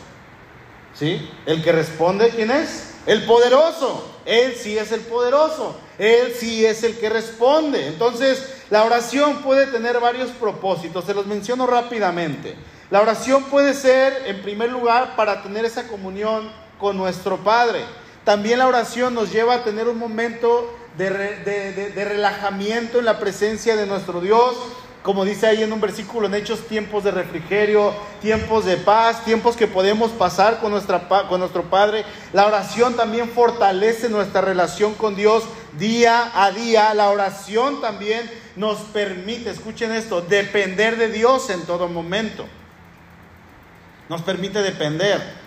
¿Sí? 0.95 1.31
El 1.47 1.63
que 1.63 1.71
responde, 1.71 2.31
¿quién 2.31 2.51
es? 2.51 2.95
El 3.07 3.25
poderoso. 3.25 4.07
Él 4.25 4.55
sí 4.57 4.77
es 4.77 4.93
el 4.93 5.01
poderoso. 5.01 5.77
Él 5.99 6.35
sí 6.37 6.67
es 6.67 6.83
el 6.83 6.99
que 6.99 7.09
responde. 7.09 7.87
Entonces, 7.87 8.45
la 8.71 8.85
oración 8.85 9.43
puede 9.43 9.67
tener 9.67 10.01
varios 10.01 10.31
propósitos. 10.31 11.05
Se 11.05 11.15
los 11.15 11.27
menciono 11.27 11.67
rápidamente. 11.67 12.57
La 12.91 13.01
oración 13.01 13.45
puede 13.45 13.75
ser, 13.75 14.25
en 14.27 14.43
primer 14.43 14.71
lugar, 14.71 15.15
para 15.15 15.43
tener 15.43 15.65
esa 15.65 15.87
comunión 15.87 16.51
con 16.79 16.97
nuestro 16.97 17.39
Padre. 17.39 17.85
También 18.25 18.59
la 18.59 18.67
oración 18.67 19.15
nos 19.15 19.33
lleva 19.33 19.55
a 19.55 19.65
tener 19.65 19.89
un 19.89 19.99
momento 19.99 20.77
de, 21.09 22.05
relajamiento 22.05 22.99
en 22.99 23.07
la 23.07 23.19
presencia 23.19 23.75
de 23.77 23.87
nuestro 23.87 24.21
Dios, 24.21 24.55
como 25.03 25.25
dice 25.25 25.47
ahí 25.47 25.63
en 25.63 25.73
un 25.73 25.81
versículo 25.81 26.27
en 26.27 26.35
Hechos, 26.35 26.67
tiempos 26.69 27.05
de 27.05 27.11
refrigerio, 27.11 27.95
tiempos 28.21 28.67
de 28.67 28.77
paz, 28.77 29.25
tiempos 29.25 29.57
que 29.57 29.67
podemos 29.67 30.11
pasar 30.11 30.61
con, 30.61 30.73
nuestra, 30.73 31.09
con 31.27 31.41
nuestro 31.41 31.63
Padre. 31.71 32.05
La 32.35 32.47
oración 32.47 32.95
también 32.97 33.31
fortalece 33.31 34.11
nuestra 34.11 34.43
relación 34.43 34.93
con 34.95 35.17
Dios 35.17 35.45
día 35.79 36.31
a 36.35 36.51
día. 36.51 36.93
La 36.93 37.09
oración 37.09 37.81
también 37.81 38.31
nos 38.57 38.79
permite, 38.79 39.49
escuchen 39.49 39.93
esto, 39.93 40.21
depender 40.21 40.99
de 40.99 41.09
Dios 41.09 41.49
en 41.49 41.63
todo 41.63 41.89
momento. 41.89 42.45
Nos 44.11 44.21
permite 44.21 44.61
depender. 44.61 45.40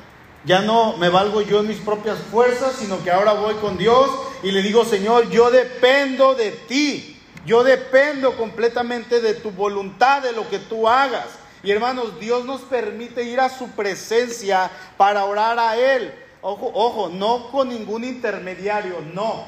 Ya 0.46 0.62
no 0.62 0.98
me 0.98 1.10
valgo 1.10 1.42
yo 1.42 1.62
en 1.62 1.68
mis 1.68 1.78
propias 1.78 2.18
fuerzas, 2.20 2.76
sino 2.78 3.02
que 3.04 3.12
ahora 3.12 3.34
voy 3.34 3.56
con 3.56 3.78
Dios 3.78 4.10
y 4.44 4.52
le 4.52 4.62
digo, 4.62 4.84
Señor, 4.84 5.30
yo 5.30 5.50
dependo 5.50 6.36
de 6.36 6.52
ti. 6.52 7.10
Yo 7.46 7.64
dependo 7.64 8.38
completamente 8.38 9.20
de 9.20 9.34
tu 9.34 9.52
voluntad, 9.52 10.22
de 10.22 10.32
lo 10.32 10.50
que 10.50 10.60
tú 10.60 10.88
hagas. 10.88 11.28
Y 11.62 11.72
hermanos, 11.72 12.20
Dios 12.20 12.46
nos 12.46 12.62
permite 12.62 13.24
ir 13.24 13.40
a 13.40 13.50
su 13.50 13.70
presencia 13.72 14.72
para 14.98 15.26
orar 15.26 15.60
a 15.60 15.78
Él. 15.78 16.14
Ojo, 16.42 16.72
ojo, 16.74 17.10
no 17.10 17.50
con 17.52 17.70
ningún 17.70 18.04
intermediario, 18.04 19.02
no, 19.14 19.46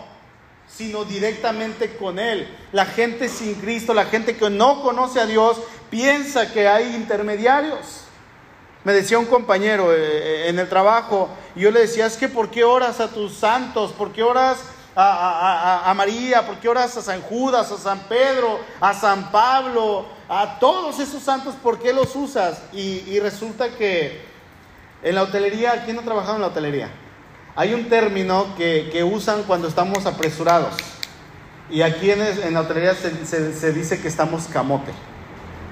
sino 0.67 1.03
directamente 1.03 1.95
con 1.97 2.19
Él. 2.19 2.47
La 2.71 2.85
gente 2.85 3.27
sin 3.27 3.55
Cristo, 3.55 3.93
la 3.93 4.05
gente 4.05 4.35
que 4.35 4.49
no 4.49 4.81
conoce 4.81 5.19
a 5.19 5.25
Dios, 5.25 5.57
piensa 5.89 6.51
que 6.51 6.67
hay 6.67 6.95
intermediarios. 6.95 8.04
Me 8.85 8.93
decía 8.93 9.17
un 9.17 9.25
compañero 9.25 9.91
eh, 9.91 9.97
eh, 9.97 10.49
en 10.49 10.59
el 10.59 10.69
trabajo, 10.69 11.27
y 11.55 11.61
yo 11.61 11.71
le 11.71 11.81
decía, 11.81 12.05
es 12.05 12.17
que 12.17 12.29
¿por 12.29 12.51
qué 12.51 12.63
oras 12.63 12.99
a 12.99 13.07
tus 13.07 13.33
santos? 13.33 13.91
¿Por 13.91 14.11
qué 14.11 14.21
oras 14.21 14.59
a, 14.95 15.91
María? 15.97 16.45
¿Por 16.45 16.57
qué 16.57 16.69
oras 16.69 16.95
a 16.95 17.01
San 17.01 17.21
Judas, 17.23 17.71
a 17.71 17.77
San 17.79 18.01
Pedro, 18.01 18.59
a 18.79 18.93
San 18.93 19.31
Pablo? 19.31 20.05
A 20.29 20.59
todos 20.59 20.99
esos 20.99 21.23
santos, 21.23 21.55
¿por 21.55 21.79
qué 21.79 21.93
los 21.93 22.15
usas? 22.15 22.61
Y, 22.71 23.19
resulta 23.19 23.69
que 23.69 24.21
en 25.01 25.15
la 25.15 25.23
hotelería, 25.23 25.83
¿quién 25.83 25.97
ha 25.97 26.03
trabajado 26.03 26.35
en 26.35 26.41
la 26.41 26.47
hotelería? 26.47 26.91
Hay 27.55 27.73
un 27.73 27.89
término 27.89 28.55
que, 28.55 29.03
usan 29.03 29.43
cuando 29.43 29.67
estamos 29.67 30.05
apresurados. 30.05 30.75
Y 31.71 31.81
aquí 31.81 32.11
en, 32.11 32.53
la 32.53 32.61
hotelería 32.61 32.93
se 32.93 33.73
dice 33.73 33.99
que 33.99 34.07
estamos 34.07 34.45
camote. 34.45 34.91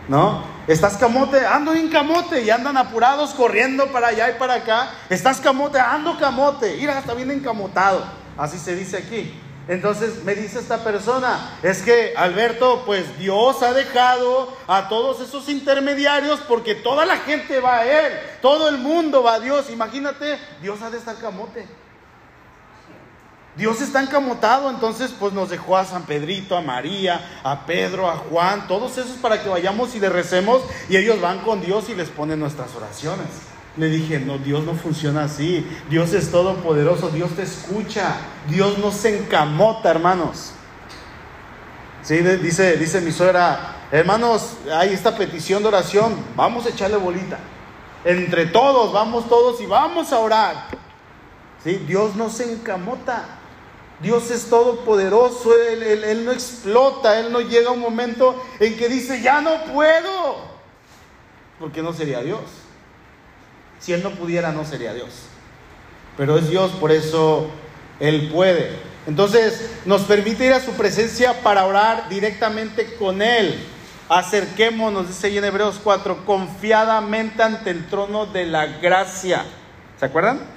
¿No? 0.07 0.43
Estás 0.67 0.97
camote, 0.97 1.45
ando 1.45 1.73
en 1.73 1.89
camote 1.89 2.41
y 2.41 2.49
andan 2.49 2.77
apurados 2.77 3.31
corriendo 3.31 3.91
para 3.91 4.07
allá 4.07 4.29
y 4.31 4.39
para 4.39 4.55
acá. 4.55 4.91
Estás 5.09 5.41
camote, 5.41 5.79
ando 5.79 6.17
camote, 6.17 6.77
mira, 6.77 6.99
está 6.99 7.13
bien 7.13 7.31
encamotado. 7.31 8.03
Así 8.37 8.57
se 8.57 8.75
dice 8.75 8.97
aquí. 8.97 9.33
Entonces 9.67 10.23
me 10.25 10.35
dice 10.35 10.59
esta 10.59 10.83
persona, 10.83 11.57
es 11.63 11.81
que 11.81 12.13
Alberto, 12.17 12.83
pues 12.85 13.17
Dios 13.17 13.63
ha 13.63 13.71
dejado 13.71 14.53
a 14.67 14.89
todos 14.89 15.21
esos 15.21 15.47
intermediarios 15.47 16.41
porque 16.49 16.75
toda 16.75 17.05
la 17.05 17.17
gente 17.17 17.61
va 17.61 17.77
a 17.77 17.85
Él, 17.85 18.13
todo 18.41 18.67
el 18.67 18.77
mundo 18.77 19.23
va 19.23 19.35
a 19.35 19.39
Dios. 19.39 19.69
Imagínate, 19.69 20.37
Dios 20.61 20.81
ha 20.81 20.89
de 20.89 20.97
estar 20.97 21.15
camote. 21.15 21.65
Dios 23.55 23.81
está 23.81 24.01
encamotado, 24.01 24.69
entonces 24.71 25.13
pues 25.19 25.31
nos 25.31 25.51
dejó 25.51 25.77
a 25.77 25.85
San 25.85 26.03
Pedrito, 26.03 26.57
a 26.57 26.61
María, 26.61 27.39
a 27.43 27.67
Pedro, 27.67 28.09
a 28.09 28.17
Juan, 28.17 28.67
todos 28.67 28.97
esos 28.97 29.17
para 29.17 29.43
que 29.43 29.49
vayamos 29.49 29.93
y 29.93 29.99
le 29.99 30.09
recemos 30.09 30.63
y 30.89 30.97
ellos 30.97 31.21
van 31.21 31.39
con 31.39 31.61
Dios 31.61 31.87
y 31.89 31.95
les 31.95 32.09
ponen 32.09 32.39
nuestras 32.39 32.73
oraciones. 32.75 33.27
Le 33.77 33.87
dije, 33.87 34.19
no, 34.19 34.39
Dios 34.39 34.63
no 34.63 34.73
funciona 34.73 35.25
así, 35.25 35.67
Dios 35.89 36.13
es 36.13 36.31
todopoderoso, 36.31 37.09
Dios 37.09 37.31
te 37.35 37.43
escucha, 37.43 38.17
Dios 38.47 38.79
no 38.79 38.91
se 38.91 39.19
encamota, 39.19 39.91
hermanos. 39.91 40.53
Sí, 42.01 42.17
dice, 42.17 42.77
dice 42.77 43.01
mi 43.01 43.11
suegra, 43.11 43.77
hermanos, 43.91 44.53
hay 44.71 44.93
esta 44.93 45.15
petición 45.15 45.61
de 45.61 45.69
oración, 45.69 46.15
vamos 46.35 46.65
a 46.65 46.69
echarle 46.69 46.97
bolita. 46.97 47.37
Entre 48.03 48.47
todos, 48.47 48.91
vamos 48.91 49.29
todos 49.29 49.61
y 49.61 49.65
vamos 49.65 50.11
a 50.11 50.19
orar. 50.19 50.67
¿Sí? 51.63 51.83
Dios 51.87 52.15
no 52.15 52.29
se 52.29 52.51
encamota. 52.51 53.39
Dios 54.03 54.29
es 54.31 54.47
todopoderoso, 54.49 55.51
él, 55.57 56.25
no 56.25 56.33
explota, 56.33 57.19
Él 57.19 57.31
no 57.31 57.39
llega 57.39 57.69
a 57.69 57.71
un 57.71 57.79
momento 57.79 58.35
en 58.59 58.75
que 58.75 58.89
dice, 58.89 59.21
ya 59.21 59.39
no 59.39 59.63
puedo, 59.73 60.35
porque 61.57 61.81
no 61.81 61.93
sería 61.93 62.21
Dios. 62.21 62.41
Si 63.79 63.93
Él 63.93 64.03
no 64.03 64.11
pudiera, 64.11 64.51
no 64.51 64.65
sería 64.65 64.93
Dios. 64.93 65.07
Pero 66.17 66.37
es 66.37 66.49
Dios, 66.49 66.71
por 66.73 66.91
eso 66.91 67.49
Él 68.01 68.29
puede. 68.31 68.71
Entonces 69.07 69.71
nos 69.85 70.01
permite 70.01 70.45
ir 70.45 70.53
a 70.53 70.59
su 70.59 70.71
presencia 70.73 71.41
para 71.41 71.65
orar 71.65 72.09
directamente 72.09 72.95
con 72.95 73.21
Él. 73.21 73.57
Acerquémonos, 74.09 75.07
dice 75.07 75.35
en 75.35 75.45
Hebreos 75.45 75.79
4, 75.81 76.25
confiadamente 76.25 77.41
ante 77.41 77.69
el 77.69 77.87
trono 77.87 78.25
de 78.25 78.45
la 78.45 78.65
gracia. 78.65 79.45
¿Se 79.97 80.05
acuerdan? 80.05 80.52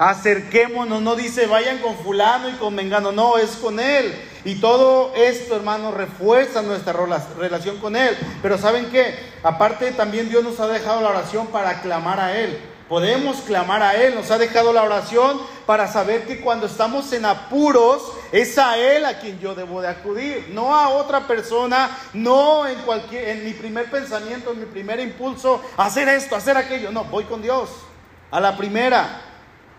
Acerquémonos, 0.00 1.02
no 1.02 1.14
dice 1.14 1.46
vayan 1.46 1.76
con 1.76 1.94
fulano 1.94 2.48
y 2.48 2.54
con 2.54 2.74
mengano, 2.74 3.12
no, 3.12 3.36
es 3.36 3.50
con 3.50 3.78
Él. 3.78 4.18
Y 4.46 4.54
todo 4.54 5.12
esto, 5.14 5.54
hermano, 5.54 5.90
refuerza 5.90 6.62
nuestra 6.62 6.94
relación 7.38 7.76
con 7.76 7.94
Él. 7.94 8.16
Pero 8.40 8.56
¿saben 8.56 8.86
qué? 8.86 9.14
Aparte 9.42 9.92
también 9.92 10.30
Dios 10.30 10.42
nos 10.42 10.58
ha 10.58 10.68
dejado 10.68 11.02
la 11.02 11.10
oración 11.10 11.48
para 11.48 11.82
clamar 11.82 12.18
a 12.18 12.34
Él. 12.34 12.58
Podemos 12.88 13.42
clamar 13.42 13.82
a 13.82 13.94
Él, 13.94 14.14
nos 14.14 14.30
ha 14.30 14.38
dejado 14.38 14.72
la 14.72 14.84
oración 14.84 15.38
para 15.66 15.86
saber 15.86 16.26
que 16.26 16.40
cuando 16.40 16.64
estamos 16.64 17.12
en 17.12 17.26
apuros 17.26 18.00
es 18.32 18.56
a 18.56 18.78
Él 18.78 19.04
a 19.04 19.18
quien 19.18 19.38
yo 19.38 19.54
debo 19.54 19.82
de 19.82 19.88
acudir, 19.88 20.48
no 20.54 20.74
a 20.74 20.88
otra 20.88 21.26
persona, 21.26 21.90
no 22.14 22.66
en 22.66 22.78
cualquier, 22.86 23.28
en 23.28 23.44
mi 23.44 23.52
primer 23.52 23.90
pensamiento, 23.90 24.52
en 24.52 24.60
mi 24.60 24.66
primer 24.66 24.98
impulso, 24.98 25.60
hacer 25.76 26.08
esto, 26.08 26.36
hacer 26.36 26.56
aquello, 26.56 26.90
no, 26.90 27.04
voy 27.04 27.24
con 27.24 27.42
Dios, 27.42 27.68
a 28.30 28.40
la 28.40 28.56
primera. 28.56 29.26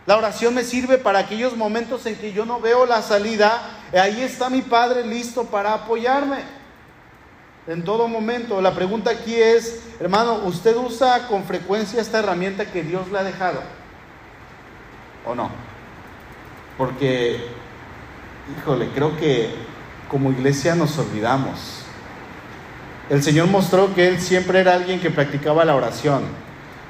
La 0.08 0.18
oración 0.18 0.56
me 0.56 0.64
sirve 0.64 0.98
para 0.98 1.20
aquellos 1.20 1.56
momentos 1.56 2.06
en 2.06 2.16
que 2.16 2.34
yo 2.34 2.46
no 2.46 2.60
veo 2.60 2.86
la 2.86 3.02
salida. 3.02 3.62
Ahí 3.94 4.22
está 4.22 4.50
mi 4.50 4.62
Padre 4.62 5.06
listo 5.06 5.46
para 5.46 5.74
apoyarme. 5.74 6.40
En 7.68 7.84
todo 7.84 8.08
momento. 8.08 8.60
La 8.62 8.74
pregunta 8.74 9.12
aquí 9.12 9.36
es, 9.36 9.84
hermano, 10.00 10.42
¿usted 10.46 10.76
usa 10.76 11.28
con 11.28 11.44
frecuencia 11.44 12.02
esta 12.02 12.20
herramienta 12.20 12.66
que 12.66 12.82
Dios 12.82 13.12
le 13.12 13.20
ha 13.20 13.24
dejado? 13.24 13.62
¿O 15.26 15.36
no? 15.36 15.52
Porque, 16.78 17.46
híjole, 18.58 18.90
creo 18.96 19.16
que 19.18 19.54
como 20.10 20.32
iglesia 20.32 20.74
nos 20.74 20.98
olvidamos. 20.98 21.84
El 23.12 23.22
Señor 23.22 23.48
mostró 23.48 23.94
que 23.94 24.08
Él 24.08 24.20
siempre 24.20 24.60
era 24.60 24.74
alguien 24.74 25.00
que 25.00 25.12
practicaba 25.12 25.64
la 25.64 25.76
oración. 25.76 26.24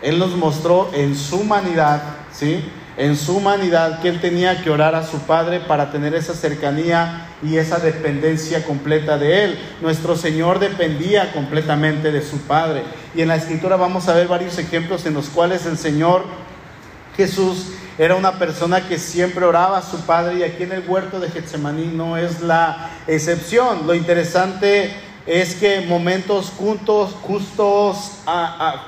Él 0.01 0.17
nos 0.17 0.31
mostró 0.37 0.89
en 0.93 1.15
su 1.15 1.41
humanidad, 1.41 2.01
¿sí? 2.31 2.63
En 2.98 3.15
su 3.15 3.38
humanidad 3.38 4.01
que 4.01 4.10
él 4.10 4.19
tenía 4.19 4.62
que 4.62 4.69
orar 4.69 4.95
a 4.95 5.05
su 5.05 5.19
Padre 5.19 5.62
para 5.62 5.91
tener 5.91 6.13
esa 6.13 6.33
cercanía 6.33 7.27
y 7.41 7.57
esa 7.57 7.79
dependencia 7.79 8.65
completa 8.65 9.17
de 9.17 9.45
él. 9.45 9.60
Nuestro 9.81 10.15
Señor 10.15 10.60
dependía 10.60 11.31
completamente 11.31 12.12
de 12.12 12.21
su 12.21 12.38
Padre. 12.41 12.83
Y 13.15 13.21
en 13.21 13.29
la 13.29 13.38
escritura 13.38 13.77
vamos 13.77 14.07
a 14.07 14.13
ver 14.13 14.27
varios 14.27 14.57
ejemplos 14.57 15.05
en 15.05 15.13
los 15.13 15.29
cuales 15.29 15.65
el 15.65 15.77
Señor 15.77 16.25
Jesús 17.15 17.67
era 17.98 18.15
una 18.15 18.39
persona 18.39 18.88
que 18.88 18.98
siempre 18.98 19.45
oraba 19.45 19.77
a 19.77 19.81
su 19.81 20.00
Padre 20.01 20.39
y 20.39 20.43
aquí 20.43 20.63
en 20.63 20.71
el 20.71 20.88
huerto 20.88 21.19
de 21.19 21.29
Getsemaní 21.29 21.88
no 21.88 22.17
es 22.17 22.41
la 22.41 22.89
excepción. 23.07 23.86
Lo 23.86 23.93
interesante 23.93 24.93
es 25.25 25.55
que 25.55 25.81
momentos 25.81 26.51
juntos, 26.57 27.15
justos, 27.21 28.19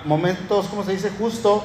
momentos, 0.06 0.68
¿cómo 0.68 0.84
se 0.84 0.94
dice? 0.94 1.12
Justo, 1.18 1.64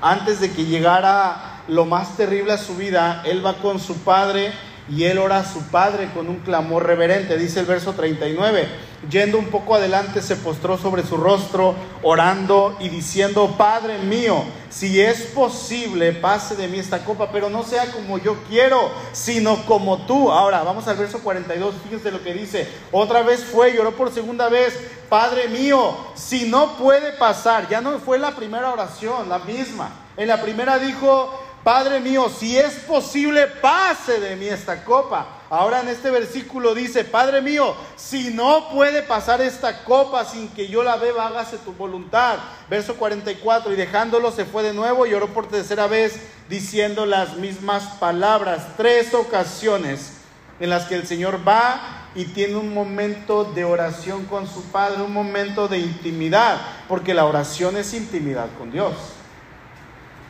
antes 0.00 0.40
de 0.40 0.50
que 0.50 0.64
llegara 0.64 1.53
lo 1.68 1.84
más 1.84 2.16
terrible 2.16 2.52
a 2.52 2.58
su 2.58 2.76
vida, 2.76 3.22
él 3.24 3.44
va 3.44 3.54
con 3.54 3.78
su 3.78 3.98
padre 3.98 4.52
y 4.88 5.04
él 5.04 5.18
ora 5.18 5.38
a 5.38 5.50
su 5.50 5.62
padre 5.70 6.10
con 6.12 6.28
un 6.28 6.40
clamor 6.40 6.86
reverente, 6.86 7.38
dice 7.38 7.60
el 7.60 7.66
verso 7.66 7.94
39. 7.94 8.68
Yendo 9.10 9.38
un 9.38 9.46
poco 9.46 9.74
adelante, 9.74 10.22
se 10.22 10.36
postró 10.36 10.78
sobre 10.78 11.02
su 11.02 11.16
rostro, 11.18 11.74
orando 12.02 12.76
y 12.80 12.88
diciendo, 12.88 13.54
Padre 13.58 13.98
mío, 13.98 14.44
si 14.70 14.98
es 14.98 15.22
posible, 15.22 16.12
pase 16.12 16.56
de 16.56 16.68
mí 16.68 16.78
esta 16.78 17.04
copa, 17.04 17.30
pero 17.30 17.50
no 17.50 17.64
sea 17.64 17.92
como 17.92 18.16
yo 18.16 18.36
quiero, 18.48 18.90
sino 19.12 19.64
como 19.66 20.06
tú. 20.06 20.32
Ahora, 20.32 20.62
vamos 20.62 20.88
al 20.88 20.96
verso 20.96 21.20
42, 21.20 21.74
fíjense 21.84 22.10
lo 22.10 22.22
que 22.22 22.32
dice. 22.32 22.66
Otra 22.92 23.22
vez 23.22 23.44
fue, 23.44 23.74
lloró 23.74 23.92
por 23.92 24.10
segunda 24.10 24.48
vez, 24.48 24.78
Padre 25.10 25.48
mío, 25.48 25.94
si 26.14 26.48
no 26.48 26.76
puede 26.76 27.12
pasar, 27.12 27.68
ya 27.68 27.82
no 27.82 27.98
fue 27.98 28.18
la 28.18 28.34
primera 28.34 28.72
oración, 28.72 29.28
la 29.28 29.38
misma. 29.40 29.90
En 30.16 30.28
la 30.28 30.40
primera 30.40 30.78
dijo, 30.78 31.43
Padre 31.64 31.98
mío, 31.98 32.28
si 32.28 32.58
es 32.58 32.74
posible, 32.80 33.46
pase 33.46 34.20
de 34.20 34.36
mí 34.36 34.46
esta 34.46 34.84
copa. 34.84 35.26
Ahora 35.48 35.80
en 35.80 35.88
este 35.88 36.10
versículo 36.10 36.74
dice, 36.74 37.04
Padre 37.04 37.40
mío, 37.40 37.74
si 37.96 38.28
no 38.34 38.68
puede 38.68 39.02
pasar 39.02 39.40
esta 39.40 39.82
copa 39.82 40.26
sin 40.26 40.48
que 40.48 40.68
yo 40.68 40.82
la 40.82 40.96
beba, 40.96 41.26
hágase 41.26 41.56
tu 41.56 41.72
voluntad. 41.72 42.36
Verso 42.68 42.96
44, 42.96 43.72
y 43.72 43.76
dejándolo 43.76 44.30
se 44.30 44.44
fue 44.44 44.62
de 44.62 44.74
nuevo 44.74 45.06
y 45.06 45.14
oró 45.14 45.28
por 45.28 45.48
tercera 45.48 45.86
vez 45.86 46.20
diciendo 46.50 47.06
las 47.06 47.38
mismas 47.38 47.84
palabras. 47.98 48.66
Tres 48.76 49.14
ocasiones 49.14 50.18
en 50.60 50.68
las 50.68 50.84
que 50.84 50.96
el 50.96 51.06
Señor 51.06 51.48
va 51.48 52.10
y 52.14 52.26
tiene 52.26 52.56
un 52.56 52.74
momento 52.74 53.44
de 53.44 53.64
oración 53.64 54.26
con 54.26 54.46
su 54.46 54.64
Padre, 54.64 55.02
un 55.02 55.14
momento 55.14 55.66
de 55.66 55.78
intimidad, 55.78 56.60
porque 56.88 57.14
la 57.14 57.24
oración 57.24 57.78
es 57.78 57.94
intimidad 57.94 58.48
con 58.58 58.70
Dios. 58.70 58.92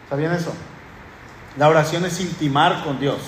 ¿Sabían 0.09 0.33
eso? 0.33 0.53
La 1.56 1.68
oración 1.68 2.04
es 2.04 2.20
intimar 2.20 2.82
con 2.84 2.99
Dios. 2.99 3.18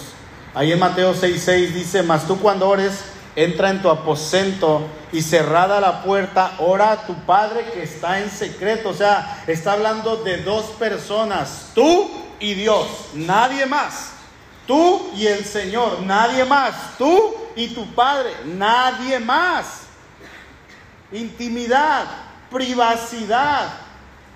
Ahí 0.54 0.72
en 0.72 0.78
Mateo 0.78 1.14
6:6 1.14 1.72
dice, 1.72 2.02
mas 2.02 2.26
tú 2.26 2.40
cuando 2.40 2.68
ores, 2.68 3.04
entra 3.36 3.70
en 3.70 3.82
tu 3.82 3.90
aposento 3.90 4.88
y 5.12 5.22
cerrada 5.22 5.80
la 5.80 6.02
puerta, 6.02 6.54
ora 6.58 6.92
a 6.92 7.06
tu 7.06 7.14
Padre 7.26 7.66
que 7.72 7.82
está 7.82 8.20
en 8.20 8.30
secreto. 8.30 8.88
O 8.88 8.94
sea, 8.94 9.44
está 9.46 9.72
hablando 9.72 10.16
de 10.16 10.38
dos 10.38 10.64
personas, 10.78 11.70
tú 11.74 12.10
y 12.40 12.54
Dios, 12.54 12.86
nadie 13.14 13.66
más. 13.66 14.12
Tú 14.66 15.10
y 15.14 15.26
el 15.26 15.44
Señor, 15.44 16.00
nadie 16.00 16.44
más. 16.44 16.96
Tú 16.98 17.34
y 17.54 17.68
tu 17.68 17.86
Padre, 17.94 18.30
nadie 18.46 19.20
más. 19.20 19.82
Intimidad, 21.12 22.06
privacidad, 22.50 23.68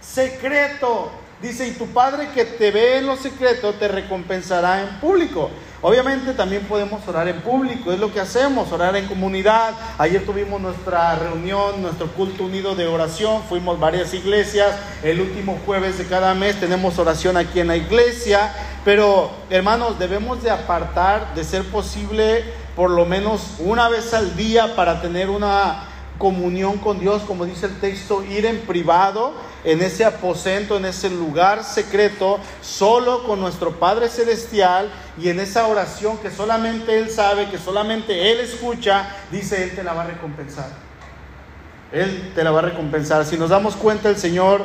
secreto, 0.00 1.10
Dice, 1.42 1.66
y 1.66 1.70
tu 1.70 1.86
Padre 1.86 2.28
que 2.34 2.44
te 2.44 2.70
ve 2.70 2.98
en 2.98 3.06
lo 3.06 3.16
secreto 3.16 3.72
te 3.72 3.88
recompensará 3.88 4.82
en 4.82 5.00
público. 5.00 5.48
Obviamente 5.80 6.34
también 6.34 6.64
podemos 6.64 7.08
orar 7.08 7.28
en 7.28 7.40
público, 7.40 7.90
es 7.90 7.98
lo 7.98 8.12
que 8.12 8.20
hacemos, 8.20 8.70
orar 8.70 8.94
en 8.96 9.06
comunidad. 9.06 9.72
Ayer 9.96 10.26
tuvimos 10.26 10.60
nuestra 10.60 11.14
reunión, 11.14 11.80
nuestro 11.80 12.08
culto 12.08 12.44
unido 12.44 12.74
de 12.74 12.86
oración, 12.86 13.42
fuimos 13.48 13.80
varias 13.80 14.12
iglesias, 14.12 14.76
el 15.02 15.18
último 15.18 15.58
jueves 15.64 15.96
de 15.96 16.04
cada 16.04 16.34
mes 16.34 16.60
tenemos 16.60 16.98
oración 16.98 17.38
aquí 17.38 17.60
en 17.60 17.68
la 17.68 17.76
iglesia, 17.76 18.52
pero 18.84 19.30
hermanos, 19.48 19.98
debemos 19.98 20.42
de 20.42 20.50
apartar, 20.50 21.34
de 21.34 21.42
ser 21.42 21.64
posible, 21.64 22.44
por 22.76 22.90
lo 22.90 23.06
menos 23.06 23.54
una 23.60 23.88
vez 23.88 24.12
al 24.12 24.36
día 24.36 24.76
para 24.76 25.00
tener 25.00 25.30
una 25.30 25.84
comunión 26.18 26.76
con 26.76 27.00
Dios, 27.00 27.22
como 27.22 27.46
dice 27.46 27.64
el 27.64 27.80
texto, 27.80 28.22
ir 28.22 28.44
en 28.44 28.60
privado, 28.60 29.32
en 29.64 29.82
ese 29.82 30.04
aposento, 30.04 30.76
en 30.76 30.86
ese 30.86 31.10
lugar 31.10 31.64
secreto, 31.64 32.38
solo 32.62 33.24
con 33.24 33.40
nuestro 33.40 33.72
Padre 33.72 34.08
Celestial 34.08 34.90
y 35.18 35.28
en 35.28 35.40
esa 35.40 35.66
oración 35.66 36.18
que 36.18 36.30
solamente 36.30 36.98
Él 36.98 37.10
sabe, 37.10 37.50
que 37.50 37.58
solamente 37.58 38.32
Él 38.32 38.40
escucha, 38.40 39.16
dice 39.30 39.64
Él 39.64 39.74
te 39.74 39.82
la 39.82 39.92
va 39.92 40.02
a 40.02 40.06
recompensar. 40.06 40.70
Él 41.92 42.32
te 42.34 42.44
la 42.44 42.50
va 42.50 42.60
a 42.60 42.62
recompensar. 42.62 43.24
Si 43.26 43.36
nos 43.36 43.50
damos 43.50 43.74
cuenta, 43.74 44.08
el 44.08 44.16
Señor 44.16 44.64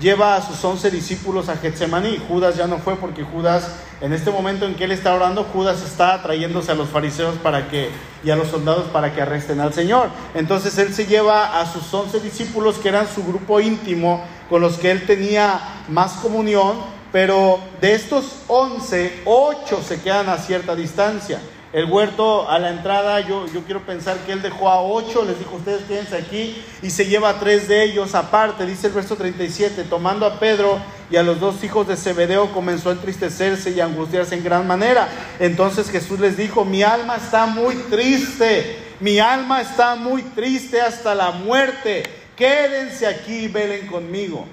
lleva 0.00 0.34
a 0.34 0.42
sus 0.42 0.62
once 0.64 0.90
discípulos 0.90 1.48
a 1.48 1.56
Getsemaní. 1.56 2.18
Judas 2.28 2.56
ya 2.56 2.66
no 2.66 2.78
fue 2.78 2.96
porque 2.96 3.22
Judas, 3.22 3.76
en 4.00 4.12
este 4.12 4.30
momento 4.30 4.66
en 4.66 4.74
que 4.74 4.84
él 4.84 4.92
está 4.92 5.14
orando, 5.14 5.44
Judas 5.44 5.82
está 5.82 6.20
trayéndose 6.22 6.72
a 6.72 6.74
los 6.74 6.88
fariseos 6.88 7.36
para 7.36 7.68
que, 7.68 7.90
y 8.24 8.30
a 8.30 8.36
los 8.36 8.48
soldados 8.48 8.86
para 8.92 9.14
que 9.14 9.22
arresten 9.22 9.60
al 9.60 9.72
Señor. 9.72 10.08
Entonces 10.34 10.76
él 10.78 10.92
se 10.92 11.06
lleva 11.06 11.60
a 11.60 11.66
sus 11.72 11.92
once 11.94 12.18
discípulos, 12.20 12.78
que 12.78 12.88
eran 12.88 13.06
su 13.06 13.24
grupo 13.24 13.60
íntimo, 13.60 14.24
con 14.48 14.60
los 14.60 14.78
que 14.78 14.90
él 14.90 15.06
tenía 15.06 15.60
más 15.88 16.12
comunión, 16.14 16.76
pero 17.12 17.60
de 17.80 17.94
estos 17.94 18.42
once, 18.48 19.22
ocho 19.24 19.80
se 19.86 20.00
quedan 20.00 20.28
a 20.28 20.38
cierta 20.38 20.74
distancia. 20.74 21.40
El 21.72 21.86
huerto 21.86 22.48
a 22.48 22.60
la 22.60 22.70
entrada, 22.70 23.18
yo, 23.18 23.46
yo 23.52 23.64
quiero 23.64 23.84
pensar 23.84 24.16
que 24.18 24.30
él 24.30 24.42
dejó 24.42 24.68
a 24.68 24.80
ocho, 24.80 25.24
les 25.24 25.36
dijo, 25.40 25.56
ustedes 25.56 25.82
quédense 25.88 26.16
aquí, 26.16 26.62
y 26.82 26.90
se 26.90 27.06
lleva 27.06 27.30
a 27.30 27.40
tres 27.40 27.66
de 27.66 27.82
ellos 27.82 28.14
aparte, 28.14 28.64
dice 28.64 28.86
el 28.86 28.92
verso 28.92 29.16
37, 29.16 29.82
tomando 29.90 30.24
a 30.24 30.38
Pedro 30.38 30.78
y 31.10 31.16
a 31.16 31.24
los 31.24 31.40
dos 31.40 31.64
hijos 31.64 31.88
de 31.88 31.96
Zebedeo, 31.96 32.52
comenzó 32.52 32.90
a 32.90 32.92
entristecerse 32.92 33.72
y 33.72 33.80
a 33.80 33.86
angustiarse 33.86 34.36
en 34.36 34.44
gran 34.44 34.68
manera. 34.68 35.08
Entonces 35.40 35.90
Jesús 35.90 36.20
les 36.20 36.36
dijo, 36.36 36.64
mi 36.64 36.84
alma 36.84 37.16
está 37.16 37.46
muy 37.46 37.74
triste, 37.74 38.78
mi 39.00 39.18
alma 39.18 39.60
está 39.60 39.96
muy 39.96 40.22
triste 40.22 40.80
hasta 40.80 41.12
la 41.16 41.32
muerte, 41.32 42.04
quédense 42.36 43.06
aquí 43.06 43.44
y 43.44 43.48
velen 43.48 43.86
conmigo. 43.86 44.46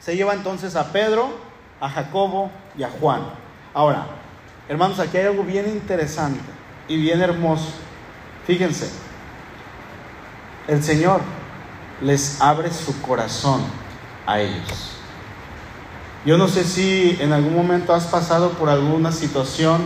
Se 0.00 0.16
lleva 0.16 0.34
entonces 0.34 0.76
a 0.76 0.92
Pedro, 0.92 1.30
a 1.80 1.88
Jacobo 1.88 2.50
y 2.76 2.82
a 2.82 2.90
Juan. 2.90 3.22
Ahora, 3.74 4.06
Hermanos, 4.68 4.98
aquí 4.98 5.16
hay 5.16 5.26
algo 5.26 5.44
bien 5.44 5.66
interesante 5.66 6.40
y 6.88 7.00
bien 7.00 7.22
hermoso. 7.22 7.70
Fíjense, 8.46 8.90
el 10.66 10.82
Señor 10.82 11.22
les 12.02 12.38
abre 12.42 12.70
su 12.70 13.00
corazón 13.00 13.62
a 14.26 14.40
ellos. 14.40 14.90
Yo 16.26 16.36
no 16.36 16.48
sé 16.48 16.64
si 16.64 17.16
en 17.20 17.32
algún 17.32 17.56
momento 17.56 17.94
has 17.94 18.08
pasado 18.08 18.50
por 18.50 18.68
alguna 18.68 19.10
situación 19.10 19.80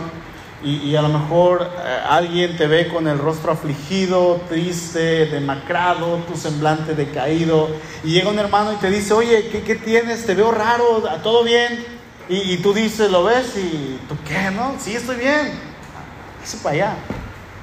y, 0.63 0.95
a 0.95 1.01
lo 1.01 1.09
mejor 1.09 1.69
eh, 1.77 1.97
alguien 2.07 2.55
te 2.55 2.67
ve 2.67 2.87
con 2.87 3.07
el 3.07 3.17
rostro 3.17 3.51
afligido, 3.51 4.41
triste, 4.47 5.25
demacrado, 5.25 6.17
tu 6.27 6.37
semblante 6.37 6.95
decaído, 6.95 7.69
y 8.03 8.11
llega 8.11 8.29
un 8.29 8.39
hermano 8.39 8.71
y 8.71 8.77
te 8.77 8.89
dice, 8.89 9.13
oye, 9.13 9.49
¿qué, 9.49 9.61
qué 9.61 9.75
tienes? 9.75 10.25
Te 10.25 10.35
veo 10.35 10.51
raro, 10.51 11.03
¿todo 11.21 11.43
bien? 11.43 11.85
Y, 12.29 12.57
tú 12.57 12.73
dices, 12.73 13.11
lo 13.11 13.25
ves 13.25 13.57
y 13.57 13.99
tú 14.07 14.15
qué, 14.25 14.49
¿no? 14.51 14.75
Sí, 14.79 14.95
estoy 14.95 15.17
bien. 15.17 15.51
Eso 16.41 16.57
para 16.63 16.75
allá. 16.75 16.95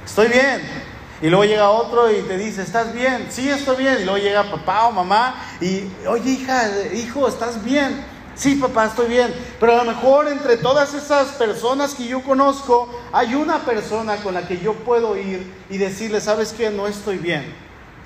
Estoy 0.04 0.28
bien. 0.28 0.60
Y 1.22 1.28
luego 1.28 1.44
llega 1.44 1.70
otro 1.70 2.10
y 2.10 2.20
te 2.22 2.36
dice, 2.36 2.62
¿estás 2.62 2.92
bien? 2.92 3.28
Sí, 3.30 3.48
estoy 3.48 3.76
bien. 3.76 3.96
Y 4.00 4.04
luego 4.04 4.18
llega 4.18 4.50
papá 4.50 4.88
o 4.88 4.92
mamá 4.92 5.34
y, 5.62 5.90
oye, 6.06 6.30
hija, 6.30 6.68
hijo, 6.92 7.26
¿estás 7.26 7.64
bien? 7.64 8.04
Sí, 8.40 8.54
papá, 8.54 8.86
estoy 8.86 9.06
bien. 9.08 9.34
Pero 9.60 9.72
a 9.72 9.84
lo 9.84 9.92
mejor 9.92 10.26
entre 10.26 10.56
todas 10.56 10.94
esas 10.94 11.28
personas 11.32 11.94
que 11.94 12.06
yo 12.06 12.22
conozco, 12.22 12.88
hay 13.12 13.34
una 13.34 13.58
persona 13.66 14.16
con 14.16 14.32
la 14.32 14.48
que 14.48 14.58
yo 14.58 14.72
puedo 14.72 15.14
ir 15.18 15.46
y 15.68 15.76
decirle, 15.76 16.22
¿sabes 16.22 16.54
qué? 16.54 16.70
No 16.70 16.86
estoy 16.86 17.18
bien. 17.18 17.44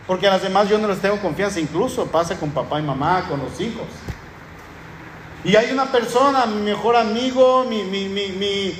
Porque 0.08 0.26
a 0.26 0.32
las 0.32 0.42
demás 0.42 0.68
yo 0.68 0.76
no 0.78 0.88
les 0.88 1.00
tengo 1.00 1.20
confianza. 1.20 1.60
Incluso 1.60 2.06
pasa 2.06 2.36
con 2.36 2.50
papá 2.50 2.80
y 2.80 2.82
mamá, 2.82 3.28
con 3.28 3.38
los 3.38 3.60
hijos. 3.60 3.86
Y 5.44 5.54
hay 5.54 5.70
una 5.70 5.92
persona, 5.92 6.46
mi 6.46 6.62
mejor 6.62 6.96
amigo, 6.96 7.64
mi, 7.68 7.84
mi, 7.84 8.08
mi, 8.08 8.26
mi 8.30 8.74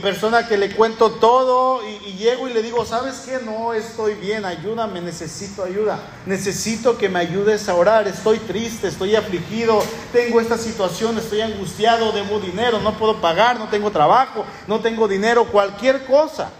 persona 0.00 0.46
que 0.46 0.58
le 0.58 0.74
cuento 0.74 1.12
todo 1.12 1.80
y, 1.86 2.12
llego 2.12 2.48
y 2.48 2.52
le 2.52 2.62
digo, 2.62 2.84
¿sabes 2.84 3.24
qué? 3.26 3.38
No 3.44 3.72
estoy 3.72 4.14
bien, 4.14 4.44
ayúdame, 4.44 5.00
necesito 5.00 5.64
ayuda. 5.64 5.98
Necesito 6.26 6.98
que 6.98 7.08
me 7.08 7.20
ayudes 7.20 7.68
a 7.68 7.74
orar, 7.74 8.06
estoy 8.06 8.38
triste, 8.38 8.88
estoy 8.88 9.16
afligido, 9.16 9.82
tengo 10.12 10.40
esta 10.40 10.58
situación, 10.58 11.18
estoy 11.18 11.40
angustiado, 11.40 12.12
debo 12.12 12.38
dinero, 12.38 12.80
no 12.80 12.98
puedo 12.98 13.20
pagar, 13.20 13.58
no 13.58 13.68
tengo 13.68 13.90
trabajo, 13.90 14.44
no 14.66 14.80
tengo 14.80 15.08
dinero, 15.08 15.46
cualquier 15.46 16.04
cosa. 16.04 16.50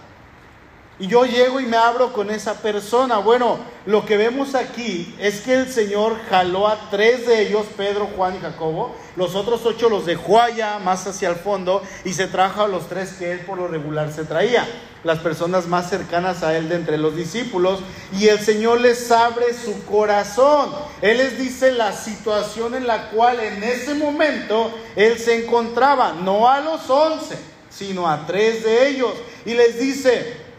Y 1.03 1.09
yo 1.09 1.25
llego 1.25 1.59
y 1.59 1.67
me 1.67 1.77
abro 1.77 2.13
con 2.13 2.31
esa 2.31 2.63
persona. 2.63 3.19
Bueno, 3.19 3.59
lo 3.87 4.07
que 4.07 4.17
vemos 4.17 4.55
aquí 4.55 5.13
es 5.19 5.41
que 5.41 5.53
el 5.53 5.69
Señor 5.69 6.17
jaló 6.31 6.69
a 6.69 6.91
tres 6.93 7.27
de 7.27 7.43
ellos, 7.43 7.67
Pedro, 7.77 8.09
Juan 8.17 8.37
y 8.37 8.39
Jacobo. 8.39 8.95
Los 9.17 9.35
otros 9.35 9.67
ocho 9.67 9.89
los 9.89 10.07
dejó 10.07 10.41
allá, 10.41 10.79
más 10.79 11.05
hacia 11.09 11.31
el 11.31 11.35
fondo, 11.35 11.83
y 12.05 12.13
se 12.13 12.29
trajo 12.29 12.63
a 12.63 12.69
los 12.69 12.87
tres 12.89 13.15
que 13.15 13.33
él 13.33 13.41
por 13.41 13.59
lo 13.59 13.67
regular 13.67 14.13
se 14.13 14.23
traía. 14.23 14.65
Las 15.03 15.19
personas 15.19 15.67
más 15.67 15.91
cercanas 15.91 16.45
a 16.45 16.57
él 16.57 16.69
de 16.69 16.77
entre 16.77 16.99
los 16.99 17.17
discípulos. 17.17 17.81
Y 18.17 18.29
el 18.29 18.39
Señor 18.39 18.81
les 18.81 19.11
abre 19.11 19.55
su 19.55 19.85
corazón. 19.87 20.71
Él 21.01 21.19
les 21.19 21.37
dice 21.37 21.73
la 21.73 21.91
situación 21.91 22.77
en 22.77 22.87
la 22.87 23.11
cual 23.11 23.41
en 23.41 23.61
ese 23.65 23.95
momento 23.95 24.71
él 24.95 25.19
se 25.19 25.45
encontraba. 25.45 26.13
No 26.13 26.49
a 26.49 26.61
los 26.61 26.89
once, 26.89 27.37
sino 27.71 28.09
a 28.09 28.25
tres 28.25 28.63
de 28.63 28.87
ellos. 28.87 29.15
Y 29.45 29.55
les 29.55 29.81
dice, 29.81 30.52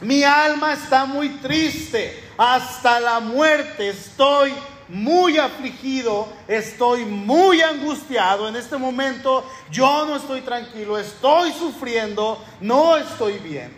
mi 0.00 0.22
alma 0.24 0.72
está 0.72 1.04
muy 1.04 1.28
triste. 1.38 2.24
Hasta 2.36 3.00
la 3.00 3.20
muerte 3.20 3.88
estoy 3.90 4.52
muy 4.90 5.38
afligido, 5.38 6.28
estoy 6.48 7.04
muy 7.04 7.60
angustiado 7.60 8.48
en 8.48 8.56
este 8.56 8.76
momento, 8.76 9.48
yo 9.70 10.04
no 10.06 10.16
estoy 10.16 10.40
tranquilo, 10.40 10.98
estoy 10.98 11.52
sufriendo, 11.52 12.42
no 12.60 12.96
estoy 12.96 13.38
bien. 13.38 13.72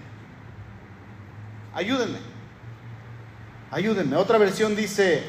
Ayúdenme, 1.74 2.18
ayúdenme. 3.70 4.16
Otra 4.16 4.38
versión 4.38 4.74
dice, 4.74 5.22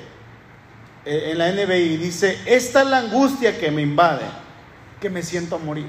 eh, 1.06 1.32
en 1.32 1.38
la 1.38 1.52
NBI, 1.52 1.98
dice, 1.98 2.40
esta 2.46 2.82
es 2.84 2.88
la 2.88 3.00
angustia 3.00 3.60
que 3.60 3.72
me 3.72 3.82
invade, 3.82 4.26
que 5.02 5.10
me 5.10 5.22
siento 5.22 5.56
a 5.56 5.60
morir, 5.60 5.88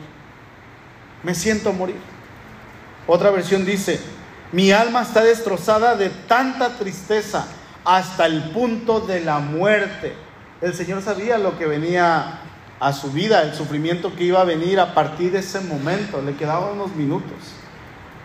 me 1.23 1.35
siento 1.35 1.71
a 1.71 1.73
morir. 1.73 1.97
Otra 3.07 3.31
versión 3.31 3.64
dice, 3.64 4.01
mi 4.55 4.71
alma 4.71 5.03
está 5.03 5.25
destrozada 5.25 5.97
de 5.97 6.11
tanta 6.11 6.79
tristeza 6.79 7.45
hasta 7.85 8.27
el 8.27 8.51
punto 8.51 9.01
de 9.01 9.21
la 9.21 9.40
muerte. 9.40 10.14
El 10.61 10.75
Señor 10.75 11.03
sabía 11.03 11.38
lo 11.38 11.59
que 11.59 11.67
venía 11.67 12.38
a 12.79 12.93
su 12.93 13.11
vida, 13.11 13.43
el 13.43 13.55
sufrimiento 13.55 14.14
que 14.14 14.23
iba 14.23 14.40
a 14.40 14.45
venir 14.45 14.79
a 14.79 14.95
partir 14.95 15.33
de 15.33 15.40
ese 15.40 15.61
momento. 15.61 16.23
Le 16.23 16.37
quedaban 16.37 16.75
unos 16.75 16.95
minutos. 16.95 17.37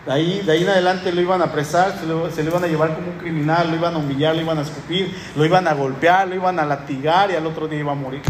De 0.06 0.12
ahí, 0.12 0.42
de 0.46 0.52
ahí 0.52 0.62
en 0.62 0.68
adelante 0.68 1.10
lo 1.10 1.20
iban 1.20 1.42
a 1.42 1.46
apresar, 1.46 1.98
se 1.98 2.06
lo, 2.06 2.30
se 2.30 2.44
lo 2.44 2.50
iban 2.50 2.62
a 2.62 2.68
llevar 2.68 2.94
como 2.94 3.08
un 3.08 3.18
criminal, 3.18 3.68
lo 3.68 3.74
iban 3.74 3.96
a 3.96 3.98
humillar, 3.98 4.36
lo 4.36 4.42
iban 4.42 4.58
a 4.58 4.62
escupir, 4.62 5.12
lo 5.34 5.44
iban 5.44 5.66
a 5.66 5.74
golpear, 5.74 6.28
lo 6.28 6.36
iban 6.36 6.60
a 6.60 6.64
latigar 6.64 7.32
y 7.32 7.34
al 7.34 7.44
otro 7.44 7.66
día 7.66 7.80
iba 7.80 7.90
a 7.90 7.96
morir. 7.96 8.22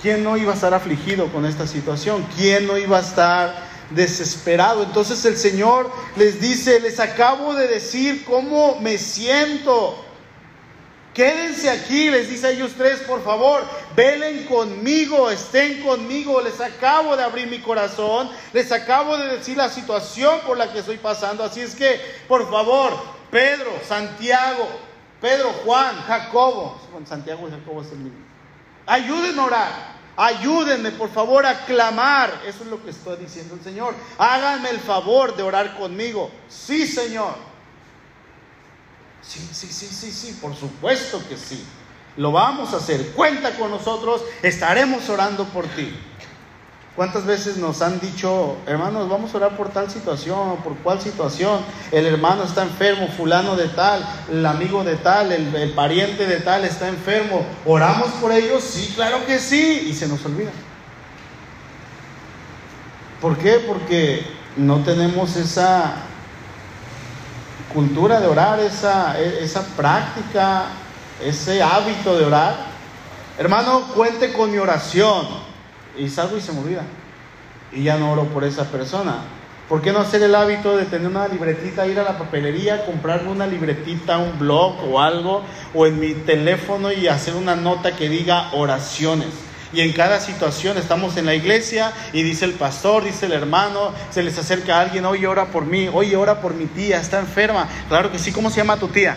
¿Quién 0.00 0.24
no 0.24 0.36
iba 0.36 0.50
a 0.50 0.56
estar 0.56 0.74
afligido 0.74 1.28
con 1.28 1.46
esta 1.46 1.68
situación? 1.68 2.26
¿Quién 2.36 2.66
no 2.66 2.76
iba 2.76 2.96
a 2.98 3.02
estar 3.02 3.71
desesperado? 3.94 4.82
Entonces 4.82 5.24
el 5.24 5.36
Señor 5.36 5.90
les 6.16 6.40
dice, 6.40 6.80
les 6.80 7.00
acabo 7.00 7.54
de 7.54 7.68
decir 7.68 8.24
cómo 8.24 8.78
me 8.80 8.98
siento. 8.98 10.04
Quédense 11.14 11.68
aquí, 11.68 12.08
les 12.08 12.30
dice 12.30 12.46
a 12.46 12.50
ellos 12.50 12.72
tres, 12.76 13.00
por 13.00 13.22
favor, 13.22 13.62
velen 13.94 14.46
conmigo, 14.46 15.30
estén 15.30 15.82
conmigo, 15.82 16.40
les 16.40 16.58
acabo 16.58 17.16
de 17.18 17.22
abrir 17.22 17.48
mi 17.48 17.58
corazón, 17.58 18.30
les 18.54 18.72
acabo 18.72 19.18
de 19.18 19.36
decir 19.36 19.58
la 19.58 19.68
situación 19.68 20.40
por 20.46 20.56
la 20.56 20.72
que 20.72 20.78
estoy 20.78 20.96
pasando, 20.96 21.44
así 21.44 21.60
es 21.60 21.74
que, 21.74 22.00
por 22.26 22.50
favor, 22.50 22.94
Pedro, 23.30 23.72
Santiago, 23.86 24.66
Pedro, 25.20 25.52
Juan, 25.66 25.96
Jacobo, 26.06 26.80
Santiago 27.06 27.46
y 27.46 27.50
Jacobo 27.50 27.82
es 27.82 27.92
el 27.92 27.98
mismo, 27.98 28.18
ayúdenme 28.86 29.42
a 29.42 29.44
orar, 29.44 30.01
ayúdenme 30.16 30.90
por 30.92 31.10
favor 31.10 31.46
a 31.46 31.64
clamar, 31.64 32.42
eso 32.46 32.64
es 32.64 32.70
lo 32.70 32.82
que 32.82 32.90
estoy 32.90 33.16
diciendo 33.16 33.54
el 33.54 33.62
Señor, 33.62 33.94
háganme 34.18 34.70
el 34.70 34.80
favor 34.80 35.36
de 35.36 35.42
orar 35.42 35.76
conmigo, 35.76 36.30
sí 36.48 36.86
Señor. 36.86 37.34
Sí, 39.22 39.40
sí, 39.52 39.68
sí, 39.68 39.86
sí, 39.86 40.10
sí, 40.10 40.38
por 40.40 40.54
supuesto 40.56 41.22
que 41.28 41.36
sí. 41.36 41.64
Lo 42.16 42.32
vamos 42.32 42.74
a 42.74 42.76
hacer. 42.76 43.12
Cuenta 43.12 43.56
con 43.56 43.70
nosotros, 43.70 44.22
estaremos 44.42 45.08
orando 45.08 45.46
por 45.46 45.66
ti. 45.68 45.96
¿Cuántas 46.94 47.24
veces 47.24 47.56
nos 47.56 47.80
han 47.80 48.00
dicho, 48.00 48.56
hermanos, 48.66 49.08
vamos 49.08 49.32
a 49.32 49.38
orar 49.38 49.56
por 49.56 49.70
tal 49.70 49.90
situación, 49.90 50.58
por 50.62 50.76
cuál 50.76 51.00
situación? 51.00 51.60
El 51.90 52.04
hermano 52.04 52.44
está 52.44 52.64
enfermo, 52.64 53.08
fulano 53.16 53.56
de 53.56 53.68
tal, 53.68 54.06
el 54.30 54.44
amigo 54.44 54.84
de 54.84 54.96
tal, 54.96 55.32
el, 55.32 55.54
el, 55.54 55.72
pariente 55.72 56.26
de 56.26 56.40
tal 56.40 56.66
está 56.66 56.88
enfermo. 56.88 57.46
¿Oramos 57.64 58.08
por 58.20 58.30
ellos? 58.30 58.62
Sí, 58.62 58.92
claro 58.94 59.24
que 59.24 59.38
sí. 59.38 59.86
Y 59.88 59.94
se 59.94 60.06
nos 60.06 60.22
olvida. 60.26 60.50
¿Por 63.22 63.38
qué? 63.38 63.64
Porque 63.66 64.26
no 64.58 64.82
tenemos 64.82 65.34
esa 65.36 65.94
cultura 67.72 68.20
de 68.20 68.26
orar, 68.26 68.60
esa, 68.60 69.18
esa 69.18 69.64
práctica, 69.76 70.66
ese 71.24 71.62
hábito 71.62 72.18
de 72.18 72.26
orar. 72.26 72.54
Hermano, 73.38 73.88
cuente 73.94 74.30
con 74.34 74.50
mi 74.50 74.58
oración. 74.58 75.51
Y 75.98 76.08
salgo 76.08 76.36
y 76.36 76.40
se 76.40 76.52
me 76.52 76.60
olvida. 76.60 76.82
Y 77.72 77.84
ya 77.84 77.96
no 77.96 78.12
oro 78.12 78.24
por 78.24 78.44
esa 78.44 78.64
persona. 78.64 79.16
¿Por 79.68 79.80
qué 79.80 79.92
no 79.92 80.00
hacer 80.00 80.22
el 80.22 80.34
hábito 80.34 80.76
de 80.76 80.84
tener 80.84 81.08
una 81.08 81.28
libretita, 81.28 81.86
ir 81.86 81.98
a 81.98 82.02
la 82.02 82.18
papelería, 82.18 82.84
comprarme 82.84 83.30
una 83.30 83.46
libretita, 83.46 84.18
un 84.18 84.38
blog 84.38 84.76
o 84.90 85.00
algo, 85.00 85.42
o 85.72 85.86
en 85.86 85.98
mi 85.98 86.12
teléfono 86.12 86.92
y 86.92 87.08
hacer 87.08 87.34
una 87.34 87.56
nota 87.56 87.96
que 87.96 88.08
diga 88.08 88.50
oraciones? 88.52 89.28
Y 89.72 89.80
en 89.80 89.92
cada 89.92 90.20
situación 90.20 90.76
estamos 90.76 91.16
en 91.16 91.24
la 91.24 91.34
iglesia 91.34 91.92
y 92.12 92.22
dice 92.22 92.44
el 92.44 92.52
pastor, 92.52 93.04
dice 93.04 93.24
el 93.24 93.32
hermano, 93.32 93.92
se 94.10 94.22
les 94.22 94.36
acerca 94.38 94.76
a 94.76 94.80
alguien, 94.82 95.06
oye, 95.06 95.26
ora 95.26 95.46
por 95.46 95.64
mí, 95.64 95.88
oye, 95.90 96.14
ora 96.16 96.42
por 96.42 96.52
mi 96.52 96.66
tía, 96.66 97.00
está 97.00 97.18
enferma. 97.20 97.66
Claro 97.88 98.12
que 98.12 98.18
sí, 98.18 98.32
¿cómo 98.32 98.50
se 98.50 98.58
llama 98.58 98.76
tu 98.76 98.88
tía? 98.88 99.16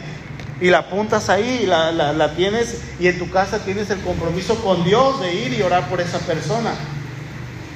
Y 0.62 0.70
la 0.70 0.80
apuntas 0.80 1.30
ahí, 1.30 1.65
la, 1.65 1.91
la, 1.91 2.13
la 2.13 2.34
tienes 2.34 2.82
y 3.00 3.08
en 3.08 3.20
tu 3.20 3.30
casa 3.30 3.60
tienes 3.60 3.89
el 3.89 4.00
compromiso 4.02 4.56
con 4.63 4.84
Dios 4.86 5.20
de 5.20 5.34
ir 5.34 5.54
y 5.54 5.62
orar 5.62 5.89
por 5.89 6.00
esa 6.00 6.20
persona. 6.20 6.74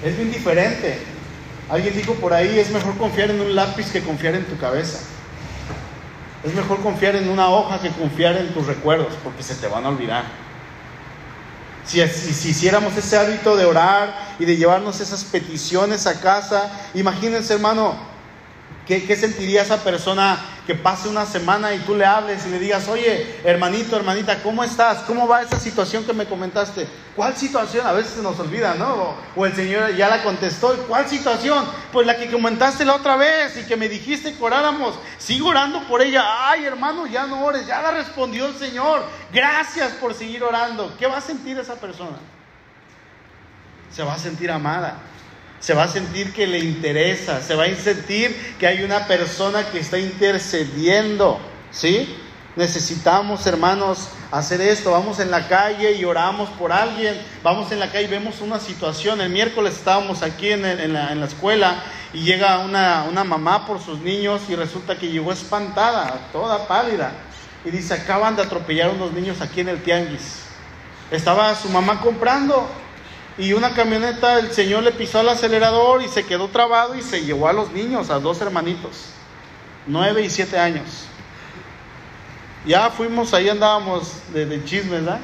Es 0.04 0.16
bien 0.16 0.32
diferente. 0.32 0.98
Alguien 1.70 1.94
dijo 1.96 2.14
por 2.16 2.34
ahí, 2.34 2.58
es 2.58 2.72
mejor 2.72 2.98
confiar 2.98 3.32
en 3.32 3.42
un 3.42 3.56
lápiz 3.56 3.92
que 3.92 4.02
confiar 4.02 4.36
en 4.36 4.46
tu 4.46 4.58
cabeza. 4.58 5.00
Es 6.44 6.54
mejor 6.56 6.82
confiar 6.82 7.16
en 7.16 7.30
una 7.30 7.50
hoja 7.50 7.82
que 7.82 7.90
confiar 7.90 8.38
en 8.38 8.54
tus 8.54 8.66
recuerdos, 8.66 9.14
porque 9.24 9.44
se 9.44 9.56
te 9.56 9.68
van 9.68 9.86
a 9.86 9.90
olvidar. 9.90 10.24
Si, 11.86 12.06
si, 12.08 12.34
si, 12.34 12.50
hiciéramos 12.50 12.96
ese 12.96 13.18
hábito 13.18 13.58
de 13.58 13.66
orar 13.66 14.36
y 14.40 14.46
de 14.46 14.56
llevarnos 14.56 15.02
esas 15.02 15.26
peticiones 15.26 16.08
a 16.08 16.20
casa, 16.22 16.72
imagínense 16.94 17.54
hermano, 17.54 17.96
¿qué, 18.90 19.06
¿qué, 19.06 19.16
sentiría 19.16 19.62
esa 19.62 19.84
persona 19.84 20.40
que 20.66 20.74
pase 20.74 21.08
una 21.08 21.28
semana 21.28 21.76
y 21.76 21.80
tú 21.80 21.96
le 21.96 22.06
hables 22.06 22.46
y 22.48 22.50
le 22.50 22.58
digas, 22.58 22.88
oye, 22.88 23.40
hermanito, 23.44 23.96
hermanita, 23.96 24.42
¿cómo 24.42 24.64
estás? 24.64 25.04
¿Cómo 25.04 25.28
va 25.28 25.44
esa 25.44 25.60
situación 25.60 26.04
que 26.04 26.14
me 26.14 26.26
comentaste? 26.26 26.88
¿Cuál 27.16 27.38
situación? 27.38 27.86
A 27.86 27.92
veces 27.92 28.14
se 28.14 28.24
nos 28.24 28.40
olvida, 28.40 28.74
¿no? 28.74 28.94
O, 28.96 29.16
o 29.36 29.46
el 29.46 29.56
Señor 29.56 29.96
ya 29.96 30.10
la 30.10 30.24
contestó. 30.24 30.76
¿Cuál 30.88 31.08
situación? 31.08 31.66
Pues 31.92 32.08
la 32.08 32.18
que 32.18 32.32
comentaste 32.32 32.84
la 32.84 32.96
otra 32.96 33.16
vez 33.16 33.58
y 33.58 33.68
que 33.68 33.78
me 33.78 33.88
dijiste 33.88 34.34
que 34.34 34.44
oráramos. 34.44 34.96
Sigo 35.20 35.50
orando 35.50 35.88
por 35.88 36.02
ella. 36.02 36.50
Ay, 36.50 36.66
hermano, 36.66 37.06
ya 37.06 37.28
no 37.28 37.46
ores. 37.46 37.68
Ya 37.68 37.84
la 37.84 37.92
respondió 37.92 38.48
el 38.48 38.56
Señor. 38.56 39.04
Gracias 39.32 39.92
por 39.94 40.16
seguir 40.16 40.44
orando. 40.44 40.96
¿Qué 40.98 41.06
va 41.06 41.18
a 41.18 41.22
sentir 41.22 41.60
esa 41.60 41.76
persona? 41.76 42.18
Se 43.92 44.02
va 44.02 44.16
a 44.16 44.20
sentir 44.20 44.50
amada. 44.50 44.98
Se 45.60 45.74
va 45.74 45.84
a 45.84 45.88
sentir 45.88 46.34
que 46.34 46.48
le 46.48 46.60
interesa. 46.60 47.42
Se 47.42 47.56
va 47.56 47.66
a 47.66 47.76
sentir 47.76 48.56
que 48.60 48.68
hay 48.68 48.84
una 48.84 49.08
persona 49.08 49.70
que 49.70 49.80
está 49.80 49.98
intercediendo. 49.98 51.40
¿Sí? 51.72 52.16
Necesitamos, 52.56 53.46
hermanos, 53.46 54.10
hacer 54.32 54.62
esto. 54.62 54.92
Vamos 54.92 55.20
en 55.20 55.32
la 55.32 55.48
calle 55.48 55.94
y 55.94 56.06
oramos 56.06 56.50
por 56.50 56.72
alguien. 56.72 57.16
Vamos 57.44 57.72
en 57.72 57.80
la 57.80 57.92
calle 57.92 58.06
y 58.06 58.08
vemos 58.08 58.42
una 58.42 58.60
situación. 58.60 59.22
El 59.22 59.30
miércoles 59.30 59.76
estábamos 59.76 60.24
aquí 60.24 60.52
en, 60.52 60.94
la, 60.94 61.26
escuela 61.26 61.84
y 62.14 62.24
llega 62.24 62.60
una, 62.60 63.06
una, 63.10 63.24
mamá 63.24 63.66
por 63.66 63.82
sus 63.82 64.00
niños 64.00 64.42
y 64.50 64.56
resulta 64.56 64.98
que 64.98 65.10
llegó 65.10 65.32
espantada, 65.32 66.30
toda 66.32 66.68
pálida. 66.68 67.12
Y 67.64 67.72
dice, 67.72 67.94
acaban 67.94 68.36
de 68.36 68.44
atropellar 68.44 68.90
unos 68.90 69.14
niños 69.14 69.42
aquí 69.42 69.62
en 69.62 69.70
el 69.70 69.84
tianguis. 69.84 70.44
Estaba 71.12 71.56
su 71.56 71.70
mamá 71.70 72.02
comprando 72.02 72.70
y 73.40 73.54
una 73.54 73.72
camioneta, 73.72 74.38
el 74.38 74.52
señor 74.52 74.84
le 74.84 74.92
pisó 74.92 75.22
el 75.22 75.30
acelerador 75.30 76.04
y 76.04 76.10
se 76.10 76.26
quedó 76.26 76.50
trabado 76.50 76.96
y 76.96 77.02
se 77.02 77.24
llevó 77.24 77.48
a 77.48 77.54
los 77.54 77.72
niños, 77.72 78.10
a 78.10 78.20
dos 78.20 78.42
hermanitos, 78.42 79.06
nueve 79.88 80.22
y 80.22 80.30
siete 80.30 80.60
años. 80.60 81.06
Ya 82.66 82.90
fuimos, 82.90 83.34
ahí 83.34 83.48
andábamos 83.48 84.18
de, 84.34 84.46
de 84.46 84.64
chismes, 84.66 84.92
¿verdad? 84.92 85.22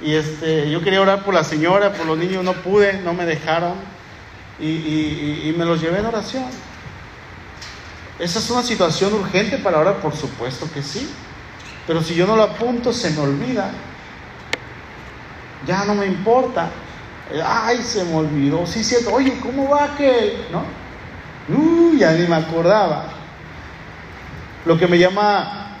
Y 0.00 0.14
este, 0.14 0.70
yo 0.70 0.82
quería 0.82 1.02
orar 1.02 1.22
por 1.22 1.34
la 1.34 1.44
señora, 1.44 1.92
por 1.92 2.06
los 2.06 2.16
niños, 2.16 2.42
no 2.42 2.54
pude, 2.54 2.94
no 3.02 3.12
me 3.12 3.26
dejaron. 3.26 3.74
Y, 4.58 4.66
y, 4.66 5.42
y, 5.44 5.52
me 5.52 5.66
los 5.66 5.82
llevé 5.82 5.98
en 5.98 6.06
oración. 6.06 6.46
¿Esa 8.18 8.38
es 8.38 8.50
una 8.50 8.62
situación 8.62 9.12
urgente 9.12 9.58
para 9.58 9.78
orar? 9.78 9.96
Por 9.96 10.16
supuesto 10.16 10.66
que 10.72 10.82
sí. 10.82 11.12
Pero 11.86 12.02
si 12.02 12.14
yo 12.14 12.26
no 12.26 12.36
lo 12.36 12.44
apunto, 12.44 12.92
se 12.92 13.10
me 13.10 13.20
olvida. 13.20 13.70
Ya 15.66 15.84
no 15.84 15.94
me 15.94 16.06
importa. 16.06 16.70
Ay, 17.44 17.82
se 17.82 18.04
me 18.04 18.14
olvidó. 18.14 18.66
Sí, 18.66 18.84
cierto. 18.84 19.12
Oye, 19.12 19.38
¿cómo 19.40 19.68
va 19.68 19.84
aquel? 19.84 20.46
¿No? 20.50 20.64
Uy, 21.48 21.98
ya 21.98 22.12
ni 22.12 22.26
me 22.26 22.36
acordaba. 22.36 23.06
Lo 24.64 24.78
que 24.78 24.86
me 24.86 24.98
llama 24.98 25.78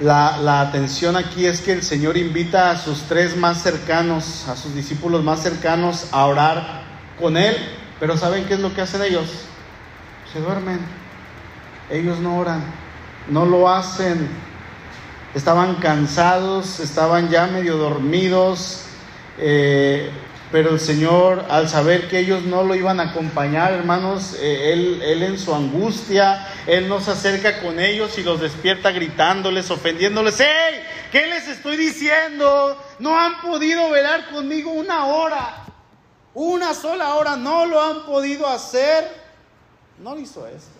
la, 0.00 0.38
la, 0.38 0.60
atención 0.60 1.16
aquí 1.16 1.46
es 1.46 1.60
que 1.60 1.72
el 1.72 1.82
Señor 1.82 2.16
invita 2.16 2.70
a 2.70 2.78
sus 2.78 3.02
tres 3.02 3.36
más 3.36 3.62
cercanos, 3.62 4.48
a 4.48 4.56
sus 4.56 4.74
discípulos 4.74 5.22
más 5.22 5.42
cercanos 5.42 6.08
a 6.12 6.26
orar 6.26 6.82
con 7.20 7.36
Él, 7.36 7.56
pero 8.00 8.16
¿saben 8.16 8.44
qué 8.46 8.54
es 8.54 8.60
lo 8.60 8.74
que 8.74 8.82
hacen 8.82 9.02
ellos? 9.02 9.46
Se 10.32 10.40
duermen, 10.40 10.80
ellos 11.90 12.18
no 12.18 12.38
oran, 12.38 12.62
no 13.28 13.44
lo 13.46 13.68
hacen, 13.68 14.28
estaban 15.34 15.76
cansados, 15.76 16.80
estaban 16.80 17.28
ya 17.28 17.46
medio 17.46 17.76
dormidos, 17.76 18.84
eh, 19.38 20.10
pero 20.52 20.68
el 20.68 20.80
Señor, 20.80 21.46
al 21.48 21.70
saber 21.70 22.08
que 22.08 22.18
ellos 22.18 22.42
no 22.42 22.62
lo 22.62 22.74
iban 22.74 23.00
a 23.00 23.04
acompañar, 23.04 23.72
hermanos, 23.72 24.36
eh, 24.38 24.74
él, 24.74 25.00
él, 25.02 25.22
en 25.22 25.38
su 25.38 25.54
angustia, 25.54 26.46
Él 26.66 26.90
no 26.90 27.00
se 27.00 27.12
acerca 27.12 27.62
con 27.62 27.80
ellos 27.80 28.18
y 28.18 28.22
los 28.22 28.38
despierta 28.38 28.90
gritándoles, 28.90 29.70
ofendiéndoles, 29.70 30.38
¡Hey! 30.38 30.82
¿Qué 31.10 31.26
les 31.26 31.48
estoy 31.48 31.78
diciendo? 31.78 32.76
No 32.98 33.18
han 33.18 33.40
podido 33.40 33.90
velar 33.90 34.28
conmigo 34.30 34.70
una 34.72 35.06
hora, 35.06 35.64
una 36.34 36.74
sola 36.74 37.14
hora, 37.14 37.34
no 37.36 37.64
lo 37.64 37.82
han 37.82 38.04
podido 38.04 38.46
hacer. 38.46 39.10
No 40.02 40.18
hizo 40.18 40.46
esto. 40.46 40.78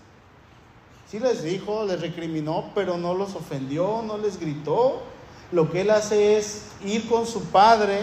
Sí 1.10 1.18
les 1.18 1.42
dijo, 1.42 1.86
les 1.86 1.98
recriminó, 1.98 2.72
pero 2.74 2.98
no 2.98 3.14
los 3.14 3.34
ofendió, 3.34 4.02
no 4.06 4.18
les 4.18 4.38
gritó. 4.38 5.02
Lo 5.50 5.70
que 5.70 5.80
Él 5.80 5.90
hace 5.90 6.36
es 6.36 6.66
ir 6.84 7.08
con 7.08 7.26
su 7.26 7.44
Padre 7.46 8.00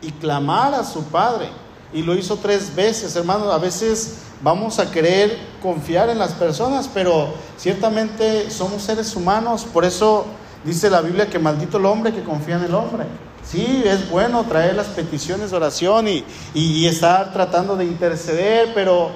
y 0.00 0.10
clamar 0.12 0.74
a 0.74 0.84
su 0.84 1.04
Padre. 1.04 1.48
Y 1.92 2.02
lo 2.02 2.14
hizo 2.14 2.36
tres 2.36 2.74
veces, 2.74 3.14
hermanos. 3.16 3.52
A 3.52 3.58
veces 3.58 4.18
vamos 4.42 4.78
a 4.78 4.90
querer 4.90 5.38
confiar 5.62 6.08
en 6.08 6.18
las 6.18 6.32
personas, 6.32 6.90
pero 6.92 7.28
ciertamente 7.56 8.50
somos 8.50 8.82
seres 8.82 9.14
humanos. 9.16 9.64
Por 9.64 9.84
eso 9.84 10.26
dice 10.64 10.90
la 10.90 11.00
Biblia 11.00 11.28
que 11.28 11.38
maldito 11.38 11.78
el 11.78 11.86
hombre 11.86 12.12
que 12.12 12.22
confía 12.22 12.56
en 12.56 12.64
el 12.64 12.74
hombre. 12.74 13.04
Sí, 13.44 13.82
es 13.84 14.10
bueno 14.10 14.44
traer 14.44 14.74
las 14.74 14.88
peticiones 14.88 15.52
de 15.52 15.56
oración 15.56 16.08
y, 16.08 16.24
y 16.52 16.86
estar 16.86 17.32
tratando 17.32 17.76
de 17.76 17.84
interceder, 17.84 18.72
pero 18.74 19.10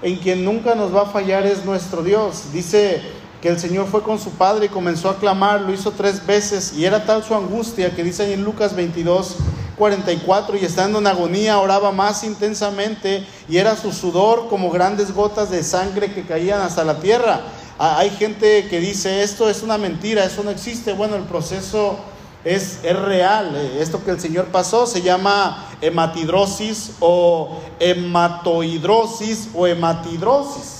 en 0.00 0.16
quien 0.16 0.44
nunca 0.44 0.76
nos 0.76 0.94
va 0.94 1.02
a 1.02 1.06
fallar 1.06 1.44
es 1.44 1.64
nuestro 1.64 2.04
Dios. 2.04 2.52
Dice 2.52 3.02
que 3.40 3.48
el 3.48 3.58
Señor 3.58 3.86
fue 3.86 4.02
con 4.02 4.18
su 4.18 4.30
padre 4.30 4.66
y 4.66 4.68
comenzó 4.68 5.08
a 5.08 5.18
clamar, 5.18 5.60
lo 5.60 5.72
hizo 5.72 5.92
tres 5.92 6.26
veces 6.26 6.72
y 6.76 6.84
era 6.84 7.04
tal 7.04 7.22
su 7.22 7.34
angustia 7.34 7.94
que 7.94 8.02
dice 8.02 8.32
en 8.32 8.44
Lucas 8.44 8.74
22, 8.74 9.36
44 9.76 10.56
y 10.56 10.64
estando 10.64 10.98
en 10.98 11.06
agonía 11.06 11.58
oraba 11.58 11.92
más 11.92 12.24
intensamente 12.24 13.24
y 13.48 13.58
era 13.58 13.76
su 13.76 13.92
sudor 13.92 14.48
como 14.48 14.70
grandes 14.70 15.14
gotas 15.14 15.50
de 15.50 15.62
sangre 15.62 16.12
que 16.12 16.26
caían 16.26 16.60
hasta 16.60 16.82
la 16.82 16.98
tierra. 16.98 17.42
Hay 17.78 18.10
gente 18.10 18.66
que 18.68 18.80
dice 18.80 19.22
esto 19.22 19.48
es 19.48 19.62
una 19.62 19.78
mentira, 19.78 20.24
eso 20.24 20.42
no 20.42 20.50
existe. 20.50 20.92
Bueno, 20.92 21.14
el 21.14 21.22
proceso 21.22 21.96
es, 22.44 22.80
es 22.82 22.98
real. 22.98 23.54
Esto 23.78 24.04
que 24.04 24.10
el 24.10 24.20
Señor 24.20 24.46
pasó 24.46 24.84
se 24.84 25.00
llama 25.00 25.68
hematidrosis 25.80 26.94
o 26.98 27.60
hematoidrosis 27.78 29.50
o 29.54 29.68
hematidrosis. 29.68 30.77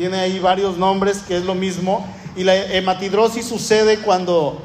Tiene 0.00 0.18
ahí 0.18 0.38
varios 0.38 0.78
nombres 0.78 1.18
que 1.18 1.36
es 1.36 1.44
lo 1.44 1.54
mismo. 1.54 2.06
Y 2.34 2.42
la 2.42 2.56
hematidrosis 2.56 3.44
sucede 3.44 3.98
cuando 3.98 4.62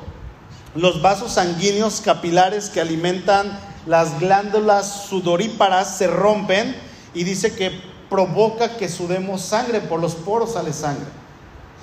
los 0.76 1.02
vasos 1.02 1.34
sanguíneos 1.34 2.00
capilares 2.00 2.69
que 2.69 2.80
alimentan 2.80 3.60
las 3.86 4.17
glándulas 4.21 5.08
sudoríparas 5.10 5.98
se 5.98 6.08
rompen 6.08 6.74
y 7.13 7.26
dice 7.26 7.54
que 7.54 7.78
provoca 8.10 8.78
que 8.78 8.88
sudemos 8.88 9.41
sangre, 9.41 9.82
por 9.82 10.00
los 10.00 10.15
poros 10.15 10.54
sale 10.54 10.71
sangre. 10.71 11.08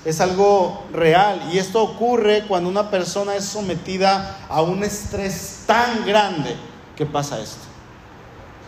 Es 0.07 0.23
algo 0.23 0.85
real 0.91 1.51
y 1.53 1.59
esto 1.59 1.83
ocurre 1.83 2.45
cuando 2.49 2.71
una 2.71 2.91
persona 2.91 3.37
es 3.37 3.45
sometida 3.45 4.47
a 4.49 4.63
un 4.63 4.83
estrés 4.83 5.65
tan 5.67 6.07
grande 6.07 6.57
que 6.97 7.05
pasa 7.05 7.39
esto. 7.39 7.67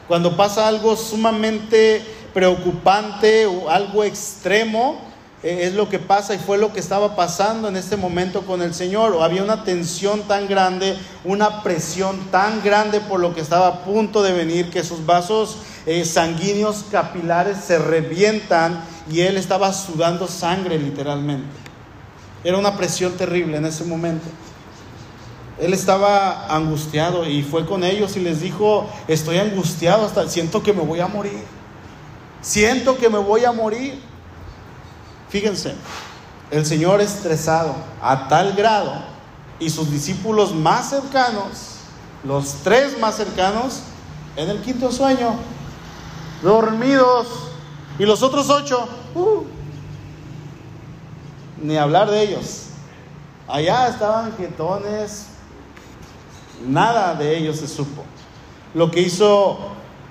Cuando 0.08 0.36
pasa 0.36 0.68
algo 0.68 0.94
sumamente 0.94 2.02
preocupante 2.34 3.46
o 3.46 3.70
algo 3.70 4.04
extremo, 4.04 5.00
eh, 5.44 5.66
es 5.66 5.74
lo 5.74 5.88
que 5.88 5.98
pasa 5.98 6.34
y 6.34 6.38
fue 6.38 6.58
lo 6.58 6.72
que 6.72 6.80
estaba 6.80 7.14
pasando 7.14 7.68
en 7.68 7.76
este 7.76 7.96
momento 7.96 8.42
con 8.42 8.60
el 8.60 8.74
Señor. 8.74 9.12
O 9.12 9.22
había 9.22 9.42
una 9.42 9.62
tensión 9.62 10.22
tan 10.22 10.48
grande, 10.48 10.98
una 11.24 11.62
presión 11.62 12.18
tan 12.30 12.62
grande 12.62 13.00
por 13.00 13.20
lo 13.20 13.34
que 13.34 13.40
estaba 13.40 13.68
a 13.68 13.84
punto 13.84 14.22
de 14.22 14.32
venir, 14.32 14.70
que 14.70 14.82
sus 14.82 15.06
vasos 15.06 15.58
eh, 15.86 16.04
sanguíneos 16.04 16.84
capilares 16.90 17.58
se 17.58 17.78
revientan 17.78 18.84
y 19.10 19.20
él 19.20 19.36
estaba 19.36 19.72
sudando 19.72 20.26
sangre 20.26 20.78
literalmente. 20.78 21.46
Era 22.42 22.58
una 22.58 22.76
presión 22.76 23.12
terrible 23.12 23.56
en 23.56 23.66
ese 23.66 23.84
momento. 23.84 24.26
Él 25.60 25.72
estaba 25.72 26.46
angustiado 26.48 27.28
y 27.28 27.42
fue 27.42 27.64
con 27.64 27.84
ellos 27.84 28.16
y 28.16 28.20
les 28.20 28.40
dijo, 28.40 28.88
estoy 29.06 29.38
angustiado, 29.38 30.04
hasta 30.04 30.28
siento 30.28 30.62
que 30.62 30.72
me 30.72 30.82
voy 30.82 31.00
a 31.00 31.06
morir. 31.06 31.44
Siento 32.44 32.98
que 32.98 33.08
me 33.08 33.16
voy 33.16 33.46
a 33.46 33.52
morir. 33.52 33.98
Fíjense, 35.30 35.74
el 36.50 36.66
Señor 36.66 37.00
estresado 37.00 37.74
a 38.02 38.28
tal 38.28 38.52
grado 38.52 38.92
y 39.58 39.70
sus 39.70 39.90
discípulos 39.90 40.54
más 40.54 40.90
cercanos, 40.90 41.78
los 42.22 42.56
tres 42.62 43.00
más 43.00 43.16
cercanos, 43.16 43.80
en 44.36 44.50
el 44.50 44.60
quinto 44.60 44.92
sueño, 44.92 45.36
dormidos, 46.42 47.28
y 47.98 48.04
los 48.04 48.22
otros 48.22 48.50
ocho, 48.50 48.88
uh, 49.14 49.44
ni 51.62 51.78
hablar 51.78 52.10
de 52.10 52.20
ellos. 52.24 52.66
Allá 53.48 53.88
estaban 53.88 54.36
jetones, 54.36 55.28
nada 56.66 57.14
de 57.14 57.38
ellos 57.38 57.56
se 57.56 57.68
supo. 57.68 58.04
Lo 58.74 58.90
que 58.90 59.00
hizo 59.00 59.58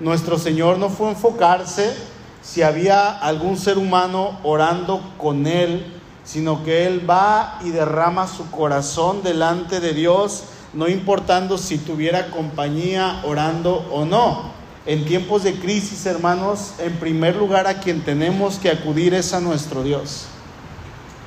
nuestro 0.00 0.36
Señor 0.36 0.78
no 0.78 0.88
fue 0.88 1.10
enfocarse 1.10 2.12
si 2.44 2.62
había 2.62 3.10
algún 3.10 3.56
ser 3.56 3.78
humano 3.78 4.38
orando 4.42 5.00
con 5.18 5.46
él, 5.46 5.86
sino 6.24 6.62
que 6.62 6.86
él 6.86 7.08
va 7.08 7.58
y 7.64 7.70
derrama 7.70 8.28
su 8.28 8.50
corazón 8.50 9.22
delante 9.22 9.80
de 9.80 9.94
Dios, 9.94 10.44
no 10.74 10.88
importando 10.88 11.56
si 11.56 11.78
tuviera 11.78 12.30
compañía 12.30 13.22
orando 13.24 13.86
o 13.90 14.04
no. 14.04 14.52
En 14.86 15.06
tiempos 15.06 15.44
de 15.44 15.54
crisis, 15.54 16.04
hermanos, 16.04 16.74
en 16.78 16.92
primer 16.96 17.36
lugar 17.36 17.66
a 17.66 17.80
quien 17.80 18.04
tenemos 18.04 18.58
que 18.58 18.70
acudir 18.70 19.14
es 19.14 19.32
a 19.32 19.40
nuestro 19.40 19.82
Dios. 19.82 20.26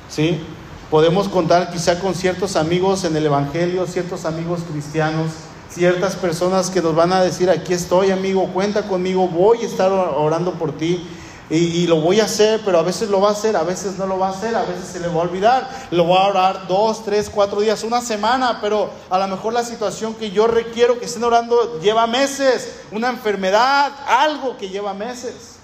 ¿Sí? 0.08 0.40
Podemos 0.90 1.28
contar 1.28 1.72
quizá 1.72 1.98
con 1.98 2.14
ciertos 2.14 2.54
amigos 2.54 3.04
en 3.04 3.16
el 3.16 3.26
Evangelio, 3.26 3.86
ciertos 3.86 4.24
amigos 4.24 4.60
cristianos, 4.70 5.32
ciertas 5.70 6.16
personas 6.16 6.70
que 6.70 6.82
nos 6.82 6.94
van 6.94 7.12
a 7.12 7.22
decir, 7.22 7.50
aquí 7.50 7.72
estoy 7.72 8.10
amigo, 8.10 8.48
cuenta 8.52 8.82
conmigo, 8.88 9.28
voy 9.28 9.62
a 9.62 9.66
estar 9.66 9.90
orando 9.90 10.52
por 10.54 10.76
ti. 10.76 11.06
Y, 11.50 11.86
lo 11.86 12.02
voy 12.02 12.20
a 12.20 12.24
hacer, 12.24 12.60
pero 12.62 12.78
a 12.78 12.82
veces 12.82 13.08
lo 13.08 13.22
va 13.22 13.30
a 13.30 13.32
hacer, 13.32 13.56
a 13.56 13.62
veces 13.62 13.96
no 13.96 14.06
lo 14.06 14.18
va 14.18 14.28
a 14.28 14.32
hacer, 14.32 14.54
a 14.54 14.64
veces 14.64 14.84
se 14.84 15.00
le 15.00 15.08
va 15.08 15.14
a 15.14 15.24
olvidar. 15.24 15.66
Lo 15.90 16.04
voy 16.04 16.18
a 16.18 16.26
orar 16.26 16.66
dos, 16.68 17.02
tres, 17.06 17.30
cuatro 17.30 17.62
días, 17.62 17.84
una 17.84 18.02
semana, 18.02 18.58
pero 18.60 18.90
a 19.08 19.18
lo 19.18 19.28
mejor 19.28 19.54
la 19.54 19.64
situación 19.64 20.12
que 20.12 20.30
yo 20.30 20.46
requiero 20.46 20.98
que 20.98 21.06
estén 21.06 21.24
orando 21.24 21.80
lleva 21.80 22.06
meses, 22.06 22.80
una 22.92 23.08
enfermedad, 23.08 23.92
algo 24.06 24.58
que 24.58 24.68
lleva 24.68 24.92
meses. 24.92 25.56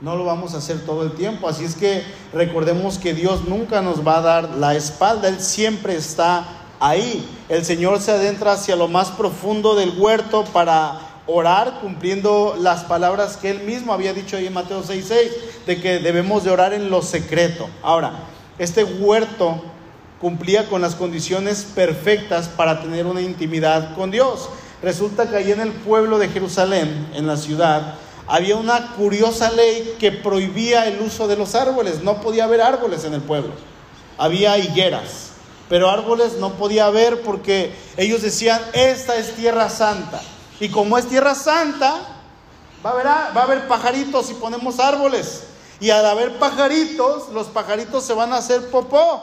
No 0.00 0.14
lo 0.14 0.24
vamos 0.24 0.54
a 0.54 0.58
hacer 0.58 0.86
todo 0.86 1.02
el 1.02 1.14
tiempo, 1.14 1.48
así 1.48 1.64
es 1.64 1.74
que 1.74 2.04
recordemos 2.32 2.98
que 2.98 3.14
Dios 3.14 3.48
nunca 3.48 3.82
nos 3.82 4.06
va 4.06 4.18
a 4.18 4.20
dar 4.20 4.50
la 4.50 4.76
espalda, 4.76 5.26
Él 5.26 5.40
siempre 5.40 5.96
está 5.96 6.63
ahí. 6.84 7.26
El 7.48 7.64
Señor 7.64 8.00
se 8.00 8.12
adentra 8.12 8.52
hacia 8.52 8.76
lo 8.76 8.88
más 8.88 9.10
profundo 9.10 9.74
del 9.74 9.98
huerto 9.98 10.44
para 10.52 11.00
orar 11.26 11.80
cumpliendo 11.80 12.56
las 12.60 12.84
palabras 12.84 13.38
que 13.38 13.50
Él 13.50 13.60
mismo 13.60 13.94
había 13.94 14.12
dicho 14.12 14.36
ahí 14.36 14.46
en 14.46 14.52
Mateo 14.52 14.82
6:6, 14.82 15.30
de 15.66 15.80
que 15.80 15.98
debemos 15.98 16.44
de 16.44 16.50
orar 16.50 16.74
en 16.74 16.90
lo 16.90 17.00
secreto. 17.00 17.68
Ahora, 17.82 18.12
este 18.58 18.84
huerto 18.84 19.62
cumplía 20.20 20.68
con 20.68 20.82
las 20.82 20.94
condiciones 20.94 21.66
perfectas 21.74 22.48
para 22.48 22.82
tener 22.82 23.06
una 23.06 23.22
intimidad 23.22 23.94
con 23.94 24.10
Dios. 24.10 24.50
Resulta 24.82 25.28
que 25.28 25.36
ahí 25.36 25.52
en 25.52 25.60
el 25.60 25.72
pueblo 25.72 26.18
de 26.18 26.28
Jerusalén, 26.28 27.08
en 27.14 27.26
la 27.26 27.38
ciudad, 27.38 27.94
había 28.26 28.56
una 28.56 28.92
curiosa 28.92 29.50
ley 29.50 29.96
que 29.98 30.12
prohibía 30.12 30.86
el 30.86 31.00
uso 31.00 31.26
de 31.28 31.36
los 31.36 31.54
árboles. 31.54 32.02
No 32.02 32.20
podía 32.20 32.44
haber 32.44 32.60
árboles 32.60 33.04
en 33.04 33.14
el 33.14 33.22
pueblo. 33.22 33.52
Había 34.18 34.58
higueras 34.58 35.33
pero 35.68 35.90
árboles 35.90 36.34
no 36.34 36.54
podía 36.54 36.86
haber 36.86 37.22
porque 37.22 37.74
ellos 37.96 38.22
decían, 38.22 38.60
esta 38.72 39.16
es 39.16 39.34
tierra 39.34 39.70
santa. 39.70 40.20
Y 40.60 40.68
como 40.68 40.98
es 40.98 41.08
tierra 41.08 41.34
santa, 41.34 42.00
va 42.84 42.90
a 42.90 42.92
haber, 42.92 43.06
va 43.06 43.40
a 43.40 43.44
haber 43.44 43.66
pajaritos 43.66 44.30
y 44.30 44.34
ponemos 44.34 44.78
árboles. 44.78 45.44
Y 45.80 45.90
al 45.90 46.04
haber 46.06 46.38
pajaritos, 46.38 47.30
los 47.30 47.48
pajaritos 47.48 48.04
se 48.04 48.14
van 48.14 48.32
a 48.32 48.36
hacer 48.36 48.70
popó. 48.70 49.22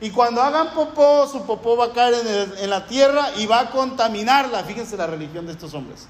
Y 0.00 0.10
cuando 0.10 0.42
hagan 0.42 0.74
popó, 0.74 1.26
su 1.26 1.46
popó 1.46 1.76
va 1.76 1.86
a 1.86 1.92
caer 1.92 2.14
en, 2.14 2.64
en, 2.64 2.70
la 2.70 2.86
tierra 2.86 3.30
y 3.36 3.46
va 3.46 3.60
a 3.60 3.70
contaminarla. 3.70 4.62
Fíjense 4.64 4.96
la 4.96 5.06
religión 5.06 5.46
de 5.46 5.52
estos 5.52 5.72
hombres. 5.72 6.06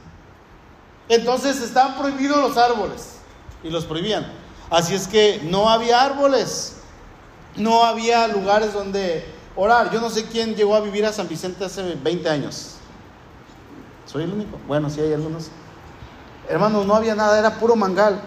Entonces 1.09 1.61
están 1.61 1.97
prohibidos 1.97 2.39
los 2.39 2.57
árboles. 2.57 3.19
Y 3.63 3.71
los 3.71 3.85
prohibían. 3.85 4.27
Así 4.71 4.95
es 4.95 5.07
que 5.07 5.41
no 5.45 5.71
había 5.71 6.03
árboles. 6.03 6.79
No 7.55 7.85
había 7.85 8.27
lugares 8.27 8.73
donde 8.73 9.36
orar. 9.57 9.91
Yo 9.91 10.01
no 10.01 10.11
sé 10.11 10.27
quién 10.27 10.55
llegó 10.55 10.77
a 10.77 10.81
vivir 10.81 11.05
a 11.07 11.13
San 11.13 11.29
Vicente 11.29 11.65
hace 11.65 11.83
20 11.95 12.29
años. 12.29 12.77
¿Soy 14.05 14.23
el 14.25 14.33
único? 14.33 14.59
Bueno, 14.69 14.89
sí 14.89 15.01
hay 15.01 15.13
algunos. 15.13 15.49
Hermanos, 16.49 16.87
no 16.87 16.95
había 16.95 17.15
nada, 17.15 17.39
era 17.39 17.59
puro 17.59 17.75
mangal. 17.75 18.21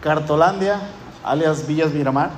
Cartolandia, 0.00 0.80
alias 1.24 1.66
Villas 1.66 1.92
Miramar, 1.92 2.30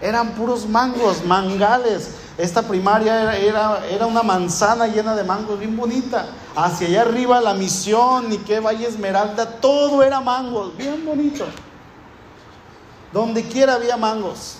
eran 0.00 0.32
puros 0.32 0.68
mangos, 0.68 1.24
mangales. 1.24 2.16
esta 2.36 2.62
primaria 2.62 3.36
era, 3.36 3.86
era, 3.86 4.06
una 4.06 4.22
manzana 4.22 4.88
llena 4.88 5.14
de 5.14 5.22
mangos, 5.22 5.58
bien 5.58 5.76
bonita. 5.76 6.26
Hacia 6.56 6.88
allá 6.88 7.02
arriba 7.02 7.40
la 7.40 7.54
misión, 7.54 8.28
ni 8.28 8.38
qué 8.38 8.58
Valle 8.60 8.88
Esmeralda, 8.88 9.60
todo 9.60 10.02
era 10.02 10.20
mangos, 10.20 10.76
bien 10.76 11.04
bonito. 11.04 11.44
Donde 13.12 13.44
quiera 13.44 13.74
había 13.74 13.96
mangos. 13.96 14.58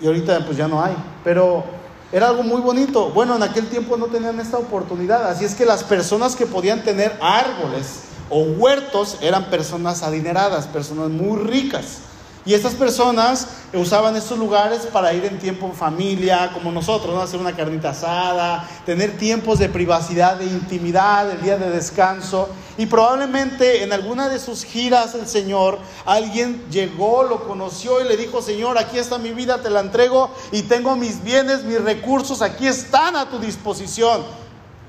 Y 0.00 0.06
ahorita 0.06 0.44
pues 0.44 0.56
ya 0.56 0.68
no 0.68 0.82
hay. 0.82 0.96
Pero 1.24 1.64
era 2.12 2.28
algo 2.28 2.42
muy 2.42 2.60
bonito. 2.60 3.10
Bueno, 3.10 3.36
en 3.36 3.42
aquel 3.42 3.68
tiempo 3.68 3.96
no 3.96 4.06
tenían 4.06 4.40
esta 4.40 4.58
oportunidad. 4.58 5.28
Así 5.28 5.44
es 5.44 5.54
que 5.54 5.64
las 5.64 5.84
personas 5.84 6.34
que 6.36 6.46
podían 6.46 6.82
tener 6.82 7.16
árboles 7.20 8.02
o 8.28 8.42
huertos 8.42 9.18
eran 9.20 9.50
personas 9.50 10.02
adineradas, 10.02 10.66
personas 10.66 11.10
muy 11.10 11.38
ricas. 11.40 11.98
Y 12.46 12.54
estas 12.54 12.74
personas 12.74 13.48
usaban 13.74 14.16
estos 14.16 14.38
lugares 14.38 14.86
para 14.86 15.12
ir 15.12 15.26
en 15.26 15.38
tiempo 15.38 15.66
en 15.66 15.74
familia, 15.74 16.50
como 16.54 16.72
nosotros, 16.72 17.14
¿no? 17.14 17.20
hacer 17.20 17.38
una 17.38 17.54
carnita 17.54 17.90
asada, 17.90 18.66
tener 18.86 19.18
tiempos 19.18 19.58
de 19.58 19.68
privacidad, 19.68 20.36
de 20.36 20.46
intimidad, 20.46 21.30
el 21.30 21.42
día 21.42 21.58
de 21.58 21.68
descanso. 21.68 22.48
Y 22.78 22.86
probablemente 22.86 23.82
en 23.82 23.92
alguna 23.92 24.30
de 24.30 24.38
sus 24.38 24.64
giras 24.64 25.14
el 25.14 25.26
Señor, 25.26 25.78
alguien 26.06 26.64
llegó, 26.70 27.24
lo 27.24 27.46
conoció 27.46 28.00
y 28.00 28.08
le 28.08 28.16
dijo, 28.16 28.40
Señor, 28.40 28.78
aquí 28.78 28.96
está 28.96 29.18
mi 29.18 29.32
vida, 29.32 29.60
te 29.60 29.68
la 29.68 29.80
entrego 29.80 30.30
y 30.50 30.62
tengo 30.62 30.96
mis 30.96 31.22
bienes, 31.22 31.64
mis 31.64 31.80
recursos, 31.82 32.40
aquí 32.40 32.66
están 32.66 33.16
a 33.16 33.28
tu 33.28 33.38
disposición. 33.38 34.22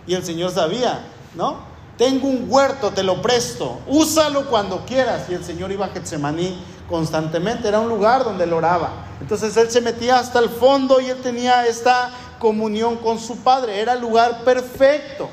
Y 0.08 0.14
el 0.14 0.24
Señor 0.24 0.52
sabía, 0.52 1.06
¿no? 1.36 1.70
Tengo 1.98 2.28
un 2.30 2.46
huerto, 2.48 2.92
te 2.92 3.04
lo 3.04 3.22
presto, 3.22 3.80
úsalo 3.88 4.50
cuando 4.50 4.86
quieras. 4.86 5.24
Y 5.30 5.34
el 5.34 5.44
Señor 5.44 5.72
iba 5.72 5.86
a 5.86 5.90
Getsemaní 5.90 6.58
constantemente, 6.92 7.68
era 7.68 7.80
un 7.80 7.90
lugar 7.90 8.24
donde 8.24 8.44
él 8.44 8.54
oraba. 8.54 8.92
Entonces 9.20 9.56
él 9.58 9.72
se 9.72 9.82
metía 9.82 10.20
hasta 10.20 10.38
el 10.40 10.50
fondo 10.50 11.02
y 11.02 11.06
él 11.06 11.18
tenía 11.22 11.66
esta 11.66 12.12
comunión 12.38 12.98
con 12.98 13.18
su 13.18 13.38
Padre. 13.38 13.80
Era 13.80 13.94
el 13.94 14.02
lugar 14.02 14.44
perfecto, 14.44 15.30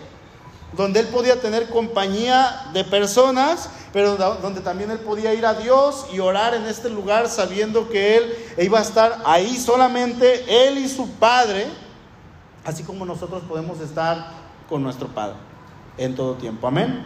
donde 0.73 1.01
él 1.01 1.09
podía 1.09 1.41
tener 1.41 1.69
compañía 1.69 2.71
de 2.73 2.85
personas, 2.85 3.69
pero 3.93 4.17
donde 4.17 4.61
también 4.61 4.91
él 4.91 5.01
podía 5.01 5.35
ir 5.35 5.45
a 5.45 5.55
Dios 5.55 6.07
y 6.13 6.21
orar 6.21 6.55
en 6.55 6.65
este 6.65 6.89
lugar 6.89 7.29
sabiendo 7.29 7.89
que 7.89 8.17
él 8.17 8.35
iba 8.59 8.79
a 8.79 8.83
estar 8.83 9.19
ahí 9.27 9.57
solamente, 9.57 10.69
él 10.69 10.79
y 10.79 10.89
su 10.89 11.11
Padre, 11.13 11.67
así 12.65 12.85
como 12.85 13.05
nosotros 13.05 13.43
podemos 13.49 13.81
estar 13.81 14.31
con 14.69 14.83
nuestro 14.83 15.09
Padre 15.09 15.37
en 15.97 16.15
todo 16.15 16.35
tiempo. 16.35 16.69
Amén. 16.69 17.05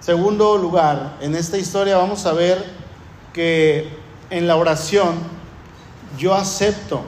Segundo 0.00 0.56
lugar, 0.56 1.16
en 1.20 1.34
esta 1.34 1.58
historia 1.58 1.96
vamos 1.96 2.24
a 2.24 2.32
ver 2.32 2.87
que 3.32 3.88
en 4.30 4.46
la 4.46 4.56
oración 4.56 5.16
yo 6.18 6.34
acepto 6.34 7.02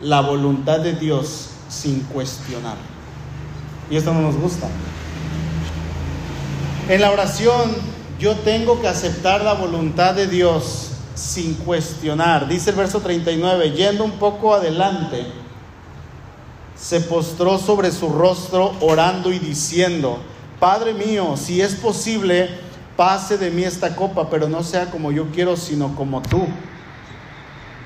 la 0.00 0.20
voluntad 0.20 0.80
de 0.80 0.94
Dios 0.94 1.50
sin 1.68 2.00
cuestionar. 2.00 2.76
Y 3.90 3.96
esto 3.96 4.12
no 4.12 4.20
nos 4.20 4.36
gusta. 4.36 4.68
En 6.88 7.00
la 7.00 7.10
oración 7.10 7.74
yo 8.18 8.36
tengo 8.36 8.80
que 8.80 8.88
aceptar 8.88 9.42
la 9.42 9.54
voluntad 9.54 10.14
de 10.14 10.26
Dios 10.26 10.90
sin 11.14 11.54
cuestionar. 11.54 12.48
Dice 12.48 12.70
el 12.70 12.76
verso 12.76 13.00
39, 13.00 13.72
yendo 13.72 14.04
un 14.04 14.12
poco 14.12 14.54
adelante, 14.54 15.26
se 16.76 17.00
postró 17.00 17.58
sobre 17.58 17.90
su 17.90 18.08
rostro 18.08 18.72
orando 18.80 19.32
y 19.32 19.38
diciendo, 19.38 20.20
Padre 20.60 20.94
mío, 20.94 21.36
si 21.36 21.60
es 21.60 21.74
posible, 21.74 22.48
pase 22.98 23.38
de 23.38 23.52
mí 23.52 23.62
esta 23.62 23.94
copa, 23.94 24.28
pero 24.28 24.48
no 24.48 24.64
sea 24.64 24.86
como 24.86 25.12
yo 25.12 25.28
quiero, 25.30 25.56
sino 25.56 25.94
como 25.94 26.20
tú. 26.20 26.48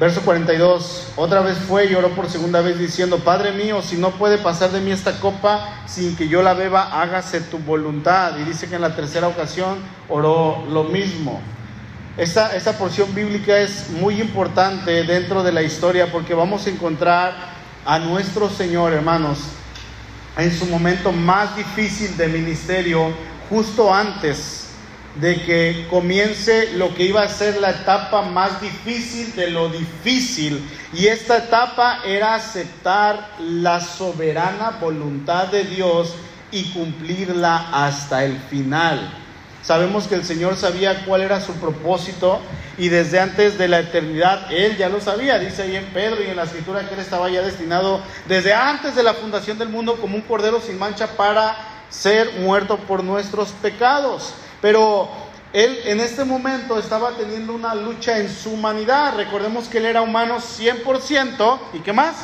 Verso 0.00 0.22
42, 0.22 1.12
otra 1.16 1.42
vez 1.42 1.58
fue 1.58 1.84
y 1.84 1.94
oró 1.94 2.08
por 2.14 2.30
segunda 2.30 2.62
vez 2.62 2.78
diciendo, 2.78 3.18
Padre 3.18 3.52
mío, 3.52 3.82
si 3.82 3.98
no 3.98 4.12
puede 4.12 4.38
pasar 4.38 4.70
de 4.70 4.80
mí 4.80 4.90
esta 4.90 5.20
copa 5.20 5.82
sin 5.84 6.16
que 6.16 6.28
yo 6.28 6.42
la 6.42 6.54
beba, 6.54 6.98
hágase 7.02 7.42
tu 7.42 7.58
voluntad. 7.58 8.38
Y 8.38 8.44
dice 8.44 8.70
que 8.70 8.76
en 8.76 8.80
la 8.80 8.96
tercera 8.96 9.28
ocasión 9.28 9.80
oró 10.08 10.64
lo 10.70 10.84
mismo. 10.84 11.42
Esta, 12.16 12.56
esta 12.56 12.78
porción 12.78 13.14
bíblica 13.14 13.58
es 13.58 13.90
muy 13.90 14.18
importante 14.18 15.04
dentro 15.04 15.42
de 15.42 15.52
la 15.52 15.62
historia 15.62 16.10
porque 16.10 16.32
vamos 16.32 16.66
a 16.66 16.70
encontrar 16.70 17.34
a 17.84 17.98
nuestro 17.98 18.48
Señor, 18.48 18.94
hermanos, 18.94 19.40
en 20.38 20.50
su 20.50 20.64
momento 20.64 21.12
más 21.12 21.54
difícil 21.54 22.16
de 22.16 22.28
ministerio, 22.28 23.12
justo 23.50 23.92
antes 23.92 24.61
de 25.16 25.42
que 25.42 25.86
comience 25.90 26.72
lo 26.74 26.94
que 26.94 27.04
iba 27.04 27.22
a 27.22 27.28
ser 27.28 27.60
la 27.60 27.70
etapa 27.70 28.22
más 28.22 28.60
difícil 28.60 29.34
de 29.36 29.50
lo 29.50 29.68
difícil. 29.68 30.66
Y 30.94 31.06
esta 31.06 31.38
etapa 31.38 32.00
era 32.06 32.34
aceptar 32.34 33.36
la 33.40 33.80
soberana 33.80 34.78
voluntad 34.80 35.48
de 35.48 35.64
Dios 35.64 36.14
y 36.50 36.64
cumplirla 36.72 37.68
hasta 37.72 38.24
el 38.24 38.38
final. 38.38 39.18
Sabemos 39.62 40.08
que 40.08 40.16
el 40.16 40.24
Señor 40.24 40.56
sabía 40.56 41.04
cuál 41.04 41.22
era 41.22 41.40
su 41.40 41.52
propósito 41.54 42.40
y 42.78 42.88
desde 42.88 43.20
antes 43.20 43.58
de 43.58 43.68
la 43.68 43.78
eternidad 43.78 44.50
Él 44.50 44.76
ya 44.76 44.88
lo 44.88 45.00
sabía. 45.00 45.38
Dice 45.38 45.62
ahí 45.62 45.76
en 45.76 45.84
Pedro 45.86 46.22
y 46.22 46.28
en 46.28 46.36
la 46.36 46.44
escritura 46.44 46.80
que 46.88 46.94
Él 46.94 47.00
estaba 47.00 47.30
ya 47.30 47.42
destinado 47.42 48.00
desde 48.26 48.52
antes 48.52 48.96
de 48.96 49.04
la 49.04 49.14
fundación 49.14 49.58
del 49.58 49.68
mundo 49.68 49.98
como 50.00 50.16
un 50.16 50.22
cordero 50.22 50.60
sin 50.60 50.78
mancha 50.78 51.06
para 51.16 51.56
ser 51.90 52.40
muerto 52.40 52.76
por 52.76 53.04
nuestros 53.04 53.50
pecados. 53.50 54.34
Pero 54.62 55.10
él 55.52 55.80
en 55.84 56.00
este 56.00 56.24
momento 56.24 56.78
estaba 56.78 57.10
teniendo 57.10 57.52
una 57.52 57.74
lucha 57.74 58.18
en 58.18 58.30
su 58.30 58.52
humanidad. 58.52 59.16
Recordemos 59.16 59.68
que 59.68 59.78
él 59.78 59.84
era 59.84 60.00
humano 60.00 60.38
100% 60.38 61.58
y 61.74 61.80
qué 61.80 61.92
más? 61.92 62.14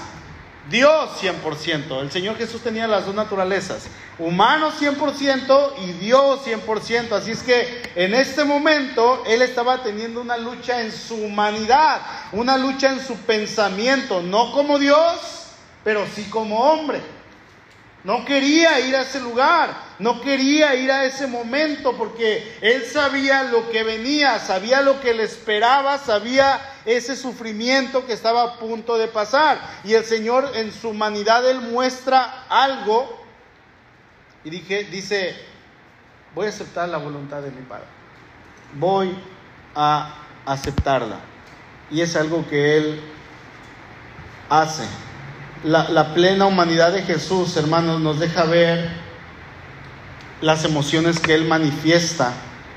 Dios 0.70 1.10
100%. 1.20 2.00
El 2.00 2.10
Señor 2.10 2.36
Jesús 2.36 2.62
tenía 2.62 2.86
las 2.86 3.06
dos 3.06 3.14
naturalezas, 3.14 3.86
humano 4.18 4.70
100% 4.70 5.72
y 5.82 5.92
Dios 5.92 6.40
100%. 6.46 7.12
Así 7.12 7.32
es 7.32 7.42
que 7.42 7.82
en 7.94 8.14
este 8.14 8.44
momento 8.44 9.24
Él 9.26 9.42
estaba 9.42 9.82
teniendo 9.82 10.20
una 10.20 10.36
lucha 10.36 10.80
en 10.80 10.92
su 10.92 11.16
humanidad, 11.16 12.00
una 12.32 12.56
lucha 12.56 12.92
en 12.92 13.00
su 13.00 13.16
pensamiento, 13.16 14.22
no 14.22 14.52
como 14.52 14.78
Dios, 14.78 15.48
pero 15.84 16.06
sí 16.14 16.24
como 16.30 16.60
hombre. 16.60 17.17
No 18.04 18.24
quería 18.24 18.78
ir 18.80 18.94
a 18.94 19.02
ese 19.02 19.20
lugar, 19.20 19.76
no 19.98 20.20
quería 20.20 20.74
ir 20.76 20.90
a 20.90 21.04
ese 21.04 21.26
momento 21.26 21.96
porque 21.96 22.56
él 22.60 22.84
sabía 22.84 23.42
lo 23.42 23.70
que 23.70 23.82
venía, 23.82 24.38
sabía 24.38 24.82
lo 24.82 25.00
que 25.00 25.14
le 25.14 25.24
esperaba, 25.24 25.98
sabía 25.98 26.60
ese 26.84 27.16
sufrimiento 27.16 28.06
que 28.06 28.12
estaba 28.12 28.42
a 28.42 28.58
punto 28.58 28.96
de 28.96 29.08
pasar. 29.08 29.60
Y 29.82 29.94
el 29.94 30.04
Señor 30.04 30.52
en 30.54 30.72
su 30.72 30.90
humanidad, 30.90 31.48
Él 31.48 31.60
muestra 31.60 32.44
algo 32.48 33.20
y 34.44 34.50
dije, 34.50 34.84
dice, 34.84 35.34
voy 36.34 36.46
a 36.46 36.50
aceptar 36.50 36.88
la 36.88 36.98
voluntad 36.98 37.42
de 37.42 37.50
mi 37.50 37.62
Padre. 37.62 37.86
Voy 38.74 39.12
a 39.74 40.14
aceptarla. 40.46 41.18
Y 41.90 42.00
es 42.00 42.14
algo 42.14 42.48
que 42.48 42.76
Él 42.76 43.00
hace 44.48 44.84
la, 45.64 46.14
plena 46.14 46.46
humanidad 46.46 46.92
de 46.92 47.02
Jesús, 47.02 47.56
hermanos, 47.56 48.00
nos 48.00 48.18
deja 48.18 48.44
ver 48.44 48.88
las 50.40 50.64
emociones 50.64 51.18
que 51.18 51.34
Él 51.34 51.46
manifiesta 51.46 52.32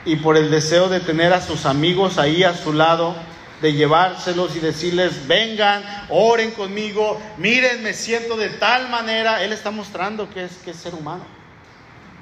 y 0.05 0.15
por 0.15 0.35
el 0.35 0.49
deseo 0.49 0.89
de 0.89 0.99
tener 0.99 1.31
a 1.33 1.41
sus 1.41 1.65
amigos 1.65 2.17
ahí 2.17 2.43
a 2.43 2.55
su 2.55 2.73
lado, 2.73 3.15
de 3.61 3.73
llevárselos 3.73 4.55
y 4.55 4.59
decirles, 4.59 5.27
vengan, 5.27 5.83
oren 6.09 6.51
conmigo, 6.51 7.21
miren, 7.37 7.83
me 7.83 7.93
siento 7.93 8.35
de 8.35 8.49
tal 8.49 8.89
manera, 8.89 9.43
Él 9.43 9.53
está 9.53 9.69
mostrando 9.69 10.27
que 10.31 10.45
es, 10.45 10.53
que 10.63 10.71
es 10.71 10.77
ser 10.77 10.95
humano. 10.95 11.23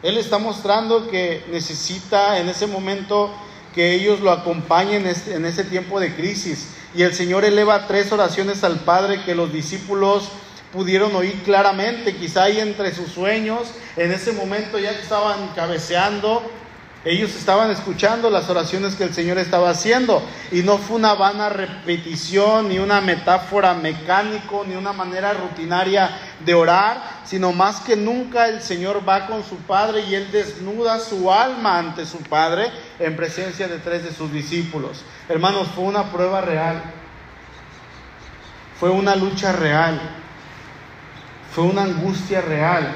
Él 0.04 0.18
está 0.18 0.38
mostrando 0.38 1.10
que 1.10 1.46
necesita 1.52 2.40
en 2.40 2.50
ese 2.50 2.68
momento 2.68 3.34
que 3.74 3.94
ellos 3.94 4.20
lo 4.20 4.32
acompañen 4.32 5.06
en 5.06 5.46
ese 5.46 5.64
tiempo 5.64 6.00
de 6.00 6.16
crisis. 6.16 6.70
Y 6.96 7.04
el 7.04 7.14
Señor 7.14 7.46
eleva 7.46 7.88
tres 7.88 8.12
oraciones 8.12 8.64
al 8.64 8.80
Padre 8.80 9.24
que 9.24 9.36
los 9.36 9.54
discípulos 9.54 10.30
pudieron 10.72 11.16
oír 11.16 11.42
claramente, 11.44 12.16
quizá 12.16 12.44
ahí 12.44 12.60
entre 12.60 12.94
sus 12.94 13.12
sueños, 13.12 13.74
en 13.96 14.12
ese 14.12 14.32
momento 14.34 14.78
ya 14.78 14.94
que 14.94 15.02
estaban 15.02 15.50
cabeceando, 15.56 16.44
ellos 17.06 17.34
estaban 17.36 17.72
escuchando 17.72 18.30
las 18.30 18.50
oraciones 18.50 18.96
que 18.96 19.06
el 19.06 19.14
Señor 19.14 19.38
estaba 19.38 19.70
haciendo. 19.70 20.22
Y 20.52 20.64
no 20.64 20.78
fue 20.78 20.98
una 20.98 21.14
vana 21.14 21.48
repetición, 21.48 22.68
ni 22.68 22.78
una 22.78 23.00
metáfora 23.00 23.74
mecánico, 23.74 24.66
ni 24.68 24.76
una 24.76 24.92
manera 24.92 25.32
rutinaria 25.32 26.10
de 26.46 26.54
orar, 26.54 27.22
sino 27.24 27.54
más 27.54 27.80
que 27.80 27.96
nunca 27.96 28.50
el 28.50 28.62
Señor 28.62 29.08
va 29.08 29.28
con 29.28 29.46
su 29.46 29.56
Padre 29.60 30.02
y 30.10 30.16
él 30.16 30.30
desnuda 30.32 31.00
su 31.00 31.32
alma 31.32 31.80
ante 31.80 32.06
su 32.06 32.18
Padre 32.18 32.70
en 33.00 33.16
presencia 33.16 33.70
de 33.70 33.78
tres 33.78 34.04
de 34.04 34.14
sus 34.14 34.32
discípulos. 34.34 35.04
Hermanos, 35.30 35.70
fue 35.74 35.86
una 35.86 36.12
prueba 36.12 36.42
real, 36.42 36.84
fue 38.78 38.90
una 38.90 39.16
lucha 39.16 39.54
real 39.54 40.02
fue 41.52 41.64
una 41.64 41.84
angustia 41.84 42.42
real 42.42 42.88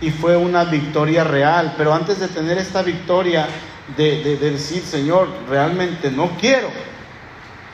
y 0.00 0.10
fue 0.10 0.36
una 0.36 0.64
victoria 0.64 1.24
real. 1.24 1.74
Pero 1.76 1.94
antes 1.94 2.18
de 2.20 2.28
tener 2.28 2.58
esta 2.58 2.82
victoria, 2.82 3.48
de, 3.96 4.36
decir, 4.36 4.82
Señor, 4.82 5.28
realmente 5.48 6.10
no 6.10 6.36
quiero, 6.38 6.68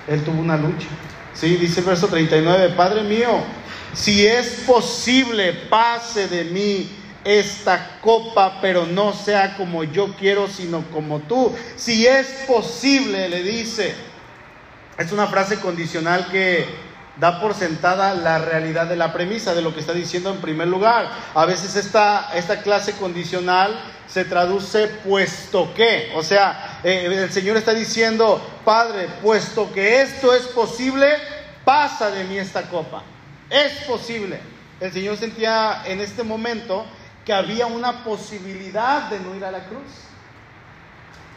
Él 0.06 0.22
tuvo 0.24 0.40
una 0.40 0.56
lucha. 0.56 0.86
Sí, 1.34 1.56
dice 1.56 1.80
el 1.80 1.86
verso 1.86 2.08
39, 2.08 2.74
Padre 2.76 3.02
mío, 3.02 3.40
si 3.92 4.26
es 4.26 4.64
posible, 4.66 5.52
pase 5.52 6.28
de 6.28 6.44
mí 6.44 6.90
esta 7.24 7.98
copa, 8.00 8.58
pero 8.60 8.86
no 8.86 9.12
sea 9.12 9.56
como 9.56 9.84
yo 9.84 10.14
quiero, 10.18 10.48
sino 10.48 10.82
como 10.90 11.20
tú. 11.20 11.54
Si 11.76 12.06
es 12.06 12.26
posible, 12.46 13.28
le 13.28 13.42
dice. 13.42 13.94
Es 14.96 15.12
una 15.12 15.28
frase 15.28 15.60
condicional 15.60 16.26
que 16.30 16.66
da 17.18 17.40
por 17.40 17.54
sentada 17.54 18.14
la 18.14 18.38
realidad 18.38 18.86
de 18.86 18.96
la 18.96 19.12
premisa, 19.12 19.54
de 19.54 19.62
lo 19.62 19.74
que 19.74 19.80
está 19.80 19.92
diciendo 19.92 20.30
en 20.30 20.40
primer 20.40 20.68
lugar. 20.68 21.10
A 21.34 21.44
veces 21.46 21.74
esta, 21.76 22.30
esta 22.34 22.62
clase 22.62 22.92
condicional 22.92 23.78
se 24.06 24.24
traduce 24.24 24.86
puesto 24.86 25.74
que, 25.74 26.12
o 26.14 26.22
sea, 26.22 26.80
eh, 26.82 27.06
el 27.10 27.32
Señor 27.32 27.56
está 27.56 27.74
diciendo, 27.74 28.40
Padre, 28.64 29.08
puesto 29.22 29.72
que 29.72 30.00
esto 30.00 30.32
es 30.32 30.42
posible, 30.48 31.08
pasa 31.64 32.10
de 32.10 32.24
mí 32.24 32.38
esta 32.38 32.62
copa. 32.62 33.02
Es 33.50 33.84
posible. 33.84 34.40
El 34.80 34.92
Señor 34.92 35.16
sentía 35.16 35.82
en 35.86 36.00
este 36.00 36.22
momento 36.22 36.86
que 37.24 37.32
había 37.32 37.66
una 37.66 38.04
posibilidad 38.04 39.10
de 39.10 39.18
no 39.20 39.34
ir 39.34 39.44
a 39.44 39.50
la 39.50 39.64
cruz. 39.64 40.06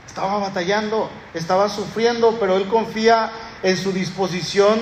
Estaba 0.06 0.38
batallando, 0.38 1.10
estaba 1.34 1.70
sufriendo, 1.70 2.38
pero 2.40 2.58
Él 2.58 2.68
confía 2.68 3.32
en 3.64 3.76
su 3.78 3.92
disposición 3.92 4.80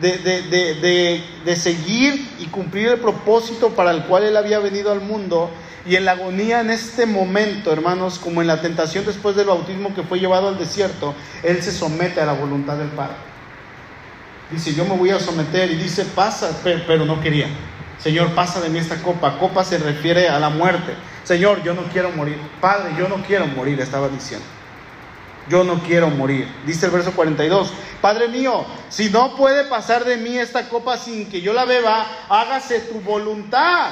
de, 0.00 1.56
seguir 1.56 2.28
y 2.38 2.46
cumplir 2.46 2.88
el 2.88 3.00
propósito 3.00 3.70
para 3.70 3.90
el 3.90 4.04
cual 4.04 4.24
Él 4.24 4.36
había 4.36 4.58
venido 4.58 4.92
al 4.92 5.00
mundo. 5.00 5.50
Y 5.86 5.96
en 5.96 6.04
la 6.04 6.12
agonía 6.12 6.60
en 6.60 6.70
este 6.70 7.06
momento, 7.06 7.72
hermanos, 7.72 8.18
como 8.18 8.42
en 8.42 8.46
la 8.46 8.60
tentación 8.60 9.06
después 9.06 9.34
del 9.34 9.46
bautismo 9.46 9.94
que 9.94 10.02
fue 10.02 10.20
llevado 10.20 10.48
al 10.48 10.58
desierto, 10.58 11.14
Él 11.42 11.62
se 11.62 11.72
somete 11.72 12.20
a 12.20 12.26
la 12.26 12.34
voluntad 12.34 12.76
del 12.76 12.88
Padre. 12.88 13.16
Dice, 14.50 14.74
yo 14.74 14.84
me 14.84 14.96
voy 14.96 15.10
a 15.10 15.20
someter 15.20 15.70
y 15.70 15.76
dice, 15.76 16.04
pasa, 16.04 16.60
pero, 16.62 17.04
no 17.04 17.20
quería. 17.20 17.46
Señor, 17.98 18.34
pasa 18.34 18.60
de 18.60 18.68
mí 18.68 18.78
esta 18.78 18.96
copa. 18.96 19.38
Copa 19.38 19.64
se 19.64 19.78
refiere 19.78 20.28
a 20.28 20.38
la 20.38 20.50
muerte. 20.50 20.94
Señor, 21.24 21.62
yo 21.62 21.74
no 21.74 21.82
quiero 21.84 22.10
morir. 22.10 22.38
Padre, 22.60 22.92
yo 22.98 23.08
no 23.08 23.22
quiero 23.22 23.46
morir, 23.46 23.80
estaba 23.80 24.08
diciendo 24.08 24.46
yo 25.50 25.64
no 25.64 25.82
quiero 25.82 26.08
morir. 26.08 26.48
Dice 26.64 26.86
el 26.86 26.92
verso 26.92 27.12
42, 27.12 27.72
Padre 28.00 28.28
mío, 28.28 28.64
si 28.88 29.10
no 29.10 29.36
puede 29.36 29.64
pasar 29.64 30.04
de 30.04 30.16
mí 30.16 30.38
esta 30.38 30.68
copa 30.68 30.96
sin 30.96 31.28
que 31.28 31.40
yo 31.40 31.52
la 31.52 31.64
beba, 31.64 32.06
hágase 32.28 32.80
tu 32.80 33.00
voluntad. 33.00 33.90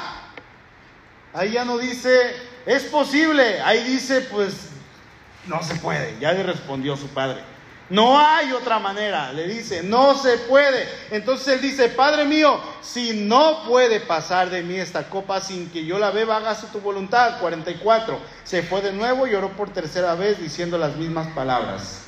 Ahí 1.35 1.53
ya 1.53 1.65
no 1.65 1.77
dice, 1.77 2.35
es 2.65 2.85
posible, 2.85 3.61
ahí 3.61 3.83
dice, 3.85 4.23
pues 4.23 4.71
no 5.47 5.63
se 5.63 5.75
puede, 5.75 6.17
ya 6.21 6.33
le 6.33 6.43
respondió 6.43 6.97
su 6.97 7.09
padre. 7.09 7.43
No 7.91 8.19
hay 8.19 8.53
otra 8.53 8.79
manera, 8.79 9.33
le 9.33 9.47
dice, 9.47 9.83
no 9.83 10.15
se 10.15 10.37
puede. 10.39 10.87
Entonces 11.11 11.49
él 11.49 11.61
dice, 11.63 11.89
Padre 11.89 12.25
mío, 12.25 12.61
si 12.83 13.13
no 13.13 13.65
puede 13.67 14.01
pasar 14.01 14.51
de 14.51 14.63
mí 14.63 14.77
esta 14.77 15.09
copa 15.09 15.41
sin 15.41 15.71
que 15.71 15.85
yo 15.85 15.99
la 15.99 16.11
beba, 16.11 16.37
hágase 16.37 16.67
tu 16.73 16.81
voluntad. 16.81 17.41
44. 17.41 18.19
Se 18.45 18.63
fue 18.63 18.83
de 18.83 18.93
nuevo 18.93 19.27
y 19.27 19.35
oró 19.35 19.51
por 19.51 19.71
tercera 19.71 20.15
vez 20.15 20.39
diciendo 20.41 20.77
las 20.77 20.97
mismas 20.97 21.29
palabras. 21.29 22.08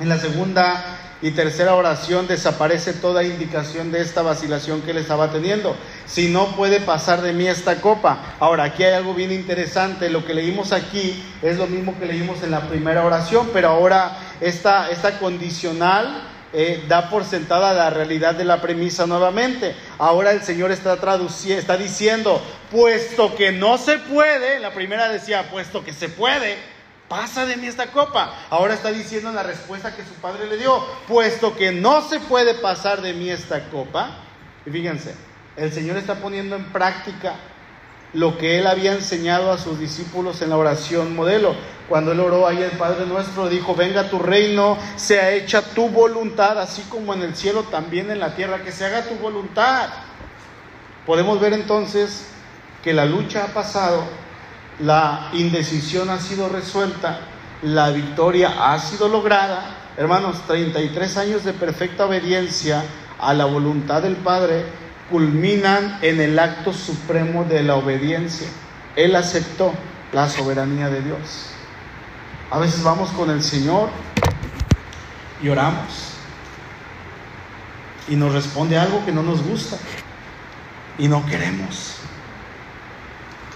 En 0.00 0.08
la 0.08 0.18
segunda 0.18 0.82
y 1.20 1.32
tercera 1.32 1.74
oración 1.74 2.26
desaparece 2.26 2.94
toda 2.94 3.22
indicación 3.22 3.92
de 3.92 4.00
esta 4.00 4.22
vacilación 4.22 4.80
que 4.80 4.92
él 4.92 4.96
estaba 4.96 5.30
teniendo. 5.30 5.76
Si 6.06 6.28
no 6.28 6.56
puede 6.56 6.80
pasar 6.80 7.20
de 7.20 7.34
mí 7.34 7.46
esta 7.46 7.82
copa. 7.82 8.18
Ahora, 8.40 8.64
aquí 8.64 8.82
hay 8.82 8.94
algo 8.94 9.12
bien 9.12 9.30
interesante. 9.30 10.08
Lo 10.08 10.24
que 10.24 10.32
leímos 10.32 10.72
aquí 10.72 11.22
es 11.42 11.58
lo 11.58 11.66
mismo 11.66 11.98
que 11.98 12.06
leímos 12.06 12.42
en 12.42 12.50
la 12.50 12.62
primera 12.62 13.04
oración, 13.04 13.50
pero 13.52 13.68
ahora 13.68 14.16
esta, 14.40 14.88
esta 14.88 15.18
condicional 15.18 16.22
eh, 16.54 16.82
da 16.88 17.10
por 17.10 17.26
sentada 17.26 17.74
la 17.74 17.90
realidad 17.90 18.34
de 18.34 18.44
la 18.44 18.62
premisa 18.62 19.06
nuevamente. 19.06 19.76
Ahora 19.98 20.32
el 20.32 20.40
Señor 20.40 20.72
está 20.72 20.96
traduciendo, 20.96 21.60
está 21.60 21.76
diciendo, 21.76 22.42
puesto 22.70 23.36
que 23.36 23.52
no 23.52 23.76
se 23.76 23.98
puede, 23.98 24.60
la 24.60 24.72
primera 24.72 25.10
decía, 25.10 25.50
puesto 25.50 25.84
que 25.84 25.92
se 25.92 26.08
puede, 26.08 26.56
pasa 27.10 27.44
de 27.44 27.56
mí 27.56 27.66
esta 27.66 27.88
copa. 27.88 28.32
Ahora 28.50 28.72
está 28.72 28.92
diciendo 28.92 29.32
la 29.32 29.42
respuesta 29.42 29.96
que 29.96 30.04
su 30.04 30.14
padre 30.22 30.46
le 30.46 30.56
dio, 30.56 30.80
puesto 31.08 31.56
que 31.56 31.72
no 31.72 32.08
se 32.08 32.20
puede 32.20 32.54
pasar 32.54 33.02
de 33.02 33.12
mí 33.12 33.28
esta 33.28 33.68
copa. 33.68 34.18
Y 34.64 34.70
fíjense, 34.70 35.16
el 35.56 35.72
Señor 35.72 35.96
está 35.96 36.14
poniendo 36.14 36.54
en 36.54 36.66
práctica 36.66 37.34
lo 38.12 38.38
que 38.38 38.60
él 38.60 38.66
había 38.68 38.92
enseñado 38.92 39.50
a 39.50 39.58
sus 39.58 39.80
discípulos 39.80 40.40
en 40.40 40.50
la 40.50 40.56
oración 40.56 41.16
modelo. 41.16 41.56
Cuando 41.88 42.12
él 42.12 42.20
oró 42.20 42.46
ahí 42.46 42.62
el 42.62 42.78
Padre 42.78 43.04
nuestro 43.06 43.48
dijo, 43.48 43.74
venga 43.74 44.08
tu 44.08 44.20
reino, 44.20 44.78
sea 44.94 45.32
hecha 45.32 45.62
tu 45.62 45.88
voluntad, 45.88 46.60
así 46.60 46.82
como 46.82 47.12
en 47.12 47.22
el 47.22 47.34
cielo, 47.34 47.64
también 47.64 48.12
en 48.12 48.20
la 48.20 48.36
tierra, 48.36 48.62
que 48.62 48.70
se 48.70 48.84
haga 48.84 49.02
tu 49.02 49.16
voluntad. 49.16 49.88
Podemos 51.06 51.40
ver 51.40 51.54
entonces 51.54 52.28
que 52.84 52.92
la 52.92 53.04
lucha 53.04 53.46
ha 53.46 53.48
pasado 53.48 54.04
la 54.82 55.30
indecisión 55.32 56.10
ha 56.10 56.18
sido 56.18 56.48
resuelta, 56.48 57.20
la 57.62 57.90
victoria 57.90 58.72
ha 58.72 58.78
sido 58.78 59.08
lograda. 59.08 59.76
Hermanos, 59.96 60.42
33 60.46 61.16
años 61.16 61.44
de 61.44 61.52
perfecta 61.52 62.06
obediencia 62.06 62.82
a 63.18 63.34
la 63.34 63.44
voluntad 63.44 64.02
del 64.02 64.16
Padre 64.16 64.64
culminan 65.10 65.98
en 66.02 66.20
el 66.20 66.38
acto 66.38 66.72
supremo 66.72 67.44
de 67.44 67.62
la 67.62 67.74
obediencia. 67.76 68.48
Él 68.96 69.16
aceptó 69.16 69.72
la 70.12 70.28
soberanía 70.28 70.88
de 70.88 71.02
Dios. 71.02 71.50
A 72.50 72.58
veces 72.58 72.82
vamos 72.82 73.10
con 73.10 73.30
el 73.30 73.42
Señor 73.42 73.90
y 75.42 75.48
oramos 75.48 76.10
y 78.10 78.16
nos 78.16 78.32
responde 78.32 78.76
algo 78.76 79.04
que 79.04 79.12
no 79.12 79.22
nos 79.22 79.42
gusta 79.42 79.76
y 80.98 81.08
no 81.08 81.24
queremos. 81.26 81.94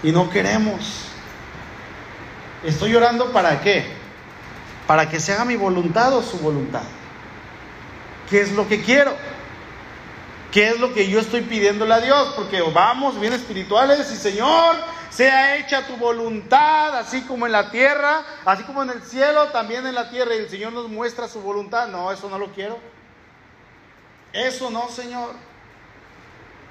Y 0.01 0.11
no 0.11 0.29
queremos. 0.29 1.09
Estoy 2.65 2.95
orando 2.95 3.31
para 3.31 3.61
qué? 3.61 3.85
Para 4.87 5.07
que 5.07 5.19
se 5.19 5.31
haga 5.33 5.45
mi 5.45 5.55
voluntad 5.55 6.13
o 6.17 6.23
su 6.23 6.39
voluntad. 6.39 6.81
¿Qué 8.29 8.41
es 8.41 8.51
lo 8.53 8.67
que 8.67 8.81
quiero? 8.81 9.15
¿Qué 10.51 10.69
es 10.69 10.79
lo 10.79 10.91
que 10.93 11.07
yo 11.07 11.19
estoy 11.19 11.41
pidiéndole 11.41 11.93
a 11.93 11.99
Dios? 11.99 12.33
Porque 12.35 12.61
vamos 12.61 13.19
bien 13.19 13.33
espirituales 13.33 14.11
y 14.11 14.15
Señor, 14.15 14.77
sea 15.11 15.57
hecha 15.57 15.85
tu 15.85 15.95
voluntad, 15.97 16.97
así 16.97 17.21
como 17.21 17.45
en 17.45 17.51
la 17.51 17.69
tierra, 17.69 18.23
así 18.45 18.63
como 18.63 18.81
en 18.81 18.89
el 18.89 19.03
cielo, 19.03 19.49
también 19.49 19.85
en 19.85 19.93
la 19.93 20.09
tierra. 20.09 20.33
Y 20.33 20.39
el 20.39 20.49
Señor 20.49 20.73
nos 20.73 20.89
muestra 20.89 21.27
su 21.27 21.41
voluntad. 21.41 21.87
No, 21.87 22.11
eso 22.11 22.29
no 22.29 22.39
lo 22.39 22.51
quiero. 22.51 22.79
Eso 24.33 24.71
no, 24.71 24.89
Señor. 24.89 25.35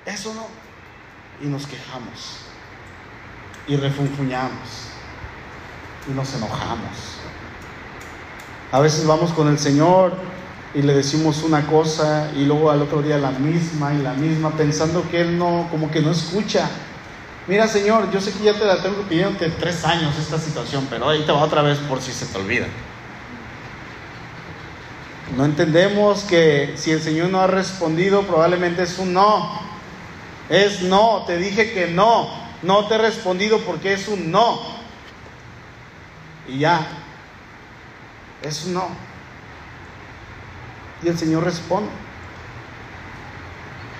Eso 0.04 0.34
no. 0.34 0.46
Y 1.40 1.48
nos 1.48 1.66
quejamos. 1.66 2.40
Y 3.68 3.76
refunfuñamos 3.76 4.93
y 6.08 6.12
nos 6.12 6.34
enojamos. 6.34 7.14
A 8.72 8.80
veces 8.80 9.06
vamos 9.06 9.32
con 9.32 9.48
el 9.48 9.58
Señor 9.58 10.14
y 10.74 10.82
le 10.82 10.94
decimos 10.94 11.42
una 11.42 11.66
cosa 11.66 12.30
y 12.36 12.44
luego 12.44 12.70
al 12.70 12.82
otro 12.82 13.02
día 13.02 13.18
la 13.18 13.30
misma 13.30 13.94
y 13.94 13.98
la 13.98 14.14
misma, 14.14 14.50
pensando 14.56 15.08
que 15.08 15.20
Él 15.20 15.38
no, 15.38 15.68
como 15.70 15.90
que 15.90 16.00
no 16.00 16.10
escucha. 16.10 16.68
Mira, 17.46 17.68
Señor, 17.68 18.10
yo 18.10 18.20
sé 18.20 18.32
que 18.32 18.44
ya 18.44 18.54
te 18.54 18.64
la 18.64 18.82
tengo 18.82 19.02
pidiendo 19.02 19.38
tres 19.60 19.84
años 19.84 20.16
esta 20.18 20.38
situación, 20.38 20.86
pero 20.90 21.08
ahí 21.08 21.22
te 21.24 21.32
va 21.32 21.42
otra 21.42 21.62
vez 21.62 21.78
por 21.78 22.00
si 22.00 22.10
se 22.12 22.26
te 22.26 22.38
olvida. 22.38 22.66
No 25.36 25.44
entendemos 25.44 26.24
que 26.24 26.74
si 26.76 26.90
el 26.90 27.00
Señor 27.00 27.30
no 27.30 27.40
ha 27.40 27.46
respondido, 27.46 28.22
probablemente 28.22 28.82
es 28.82 28.98
un 28.98 29.12
no. 29.12 29.52
Es 30.48 30.82
no, 30.82 31.24
te 31.26 31.38
dije 31.38 31.72
que 31.72 31.86
no. 31.86 32.28
No 32.62 32.86
te 32.86 32.94
he 32.94 32.98
respondido 32.98 33.58
porque 33.60 33.92
es 33.92 34.08
un 34.08 34.30
no 34.30 34.73
y 36.48 36.58
ya. 36.58 36.86
Es 38.42 38.66
no. 38.66 38.88
Y 41.02 41.08
el 41.08 41.18
Señor 41.18 41.44
responde. 41.44 41.90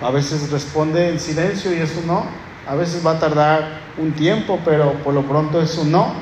A 0.01 0.11
veces 0.11 0.51
responde 0.51 1.09
en 1.09 1.19
silencio 1.19 1.73
y 1.73 1.79
es 1.79 1.95
un 1.95 2.07
no. 2.07 2.25
A 2.67 2.75
veces 2.75 3.05
va 3.05 3.11
a 3.11 3.19
tardar 3.19 3.79
un 3.97 4.11
tiempo, 4.13 4.59
pero 4.65 4.93
por 5.03 5.13
lo 5.13 5.23
pronto 5.23 5.61
es 5.61 5.77
un 5.77 5.91
no. 5.91 6.13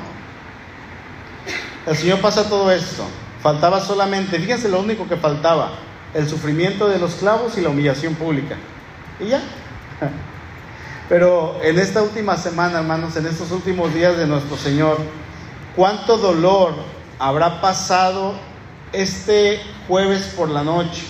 El 1.86 1.96
Señor 1.96 2.20
pasa 2.20 2.48
todo 2.48 2.70
esto. 2.70 3.04
Faltaba 3.42 3.80
solamente, 3.80 4.38
fíjense 4.38 4.70
lo 4.70 4.80
único 4.80 5.06
que 5.06 5.16
faltaba, 5.16 5.72
el 6.14 6.26
sufrimiento 6.26 6.88
de 6.88 6.98
los 6.98 7.16
clavos 7.16 7.58
y 7.58 7.60
la 7.60 7.68
humillación 7.68 8.14
pública. 8.14 8.56
Y 9.20 9.26
ya. 9.26 9.42
Pero 11.10 11.58
en 11.62 11.78
esta 11.78 12.02
última 12.02 12.38
semana, 12.38 12.78
hermanos, 12.78 13.16
en 13.16 13.26
estos 13.26 13.50
últimos 13.50 13.92
días 13.92 14.16
de 14.16 14.26
nuestro 14.26 14.56
Señor, 14.56 14.96
cuánto 15.76 16.18
dolor 16.18 16.74
habrá 17.18 17.60
pasado 17.60 18.34
este 18.92 19.60
jueves 19.88 20.32
por 20.36 20.48
la 20.48 20.62
noche 20.62 21.02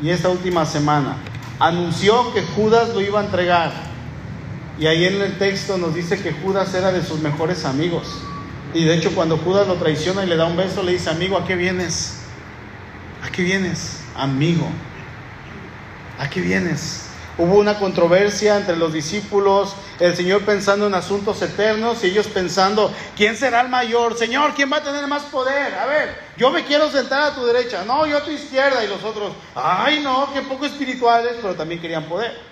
y 0.00 0.10
esta 0.10 0.28
última 0.28 0.66
semana. 0.66 1.16
Anunció 1.58 2.32
que 2.32 2.42
Judas 2.42 2.90
lo 2.90 3.00
iba 3.00 3.20
a 3.20 3.24
entregar. 3.24 3.72
Y 4.78 4.86
ahí 4.86 5.06
en 5.06 5.20
el 5.20 5.38
texto 5.38 5.76
nos 5.76 5.94
dice 5.94 6.22
que 6.22 6.32
Judas 6.32 6.72
era 6.74 6.92
de 6.92 7.02
sus 7.02 7.20
mejores 7.20 7.64
amigos. 7.64 8.22
Y 8.74 8.84
de 8.84 8.94
hecho 8.94 9.12
cuando 9.14 9.38
Judas 9.38 9.66
lo 9.66 9.74
traiciona 9.74 10.24
y 10.24 10.28
le 10.28 10.36
da 10.36 10.44
un 10.44 10.56
beso, 10.56 10.82
le 10.82 10.92
dice, 10.92 11.10
amigo, 11.10 11.36
¿a 11.36 11.44
qué 11.44 11.56
vienes? 11.56 12.20
¿A 13.24 13.30
qué 13.30 13.42
vienes? 13.42 14.00
Amigo. 14.14 14.68
¿A 16.18 16.28
qué 16.30 16.40
vienes? 16.40 17.06
Hubo 17.38 17.58
una 17.58 17.78
controversia 17.78 18.56
entre 18.56 18.76
los 18.76 18.92
discípulos, 18.92 19.76
el 20.00 20.16
Señor 20.16 20.42
pensando 20.42 20.88
en 20.88 20.94
asuntos 20.94 21.40
eternos 21.40 22.02
y 22.02 22.08
ellos 22.08 22.26
pensando, 22.26 22.92
¿quién 23.16 23.36
será 23.36 23.60
el 23.60 23.68
mayor? 23.68 24.18
Señor, 24.18 24.54
¿quién 24.54 24.72
va 24.72 24.78
a 24.78 24.82
tener 24.82 25.06
más 25.06 25.22
poder? 25.22 25.72
A 25.76 25.86
ver, 25.86 26.18
yo 26.36 26.50
me 26.50 26.64
quiero 26.64 26.90
sentar 26.90 27.22
a 27.22 27.34
tu 27.36 27.46
derecha, 27.46 27.84
no, 27.84 28.06
yo 28.08 28.16
a 28.18 28.24
tu 28.24 28.32
izquierda 28.32 28.84
y 28.84 28.88
los 28.88 29.04
otros, 29.04 29.34
ay 29.54 30.00
no, 30.00 30.32
qué 30.34 30.42
poco 30.42 30.66
espirituales, 30.66 31.36
pero 31.40 31.54
también 31.54 31.80
querían 31.80 32.06
poder. 32.06 32.47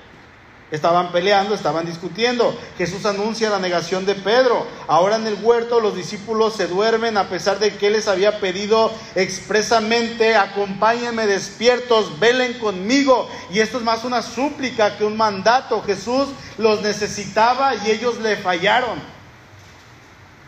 Estaban 0.70 1.12
peleando, 1.12 1.54
estaban 1.54 1.86
discutiendo. 1.86 2.58
Jesús 2.76 3.06
anuncia 3.06 3.50
la 3.50 3.60
negación 3.60 4.04
de 4.04 4.16
Pedro. 4.16 4.66
Ahora 4.88 5.14
en 5.14 5.26
el 5.26 5.38
huerto 5.40 5.78
los 5.78 5.94
discípulos 5.94 6.54
se 6.54 6.66
duermen 6.66 7.16
a 7.16 7.28
pesar 7.28 7.60
de 7.60 7.76
que 7.76 7.88
les 7.88 8.08
había 8.08 8.40
pedido 8.40 8.90
expresamente, 9.14 10.34
acompáñenme 10.34 11.28
despiertos, 11.28 12.18
velen 12.18 12.54
conmigo. 12.58 13.30
Y 13.52 13.60
esto 13.60 13.78
es 13.78 13.84
más 13.84 14.04
una 14.04 14.22
súplica 14.22 14.96
que 14.96 15.04
un 15.04 15.16
mandato. 15.16 15.82
Jesús 15.82 16.30
los 16.58 16.82
necesitaba 16.82 17.76
y 17.76 17.90
ellos 17.92 18.18
le 18.18 18.36
fallaron. 18.36 19.00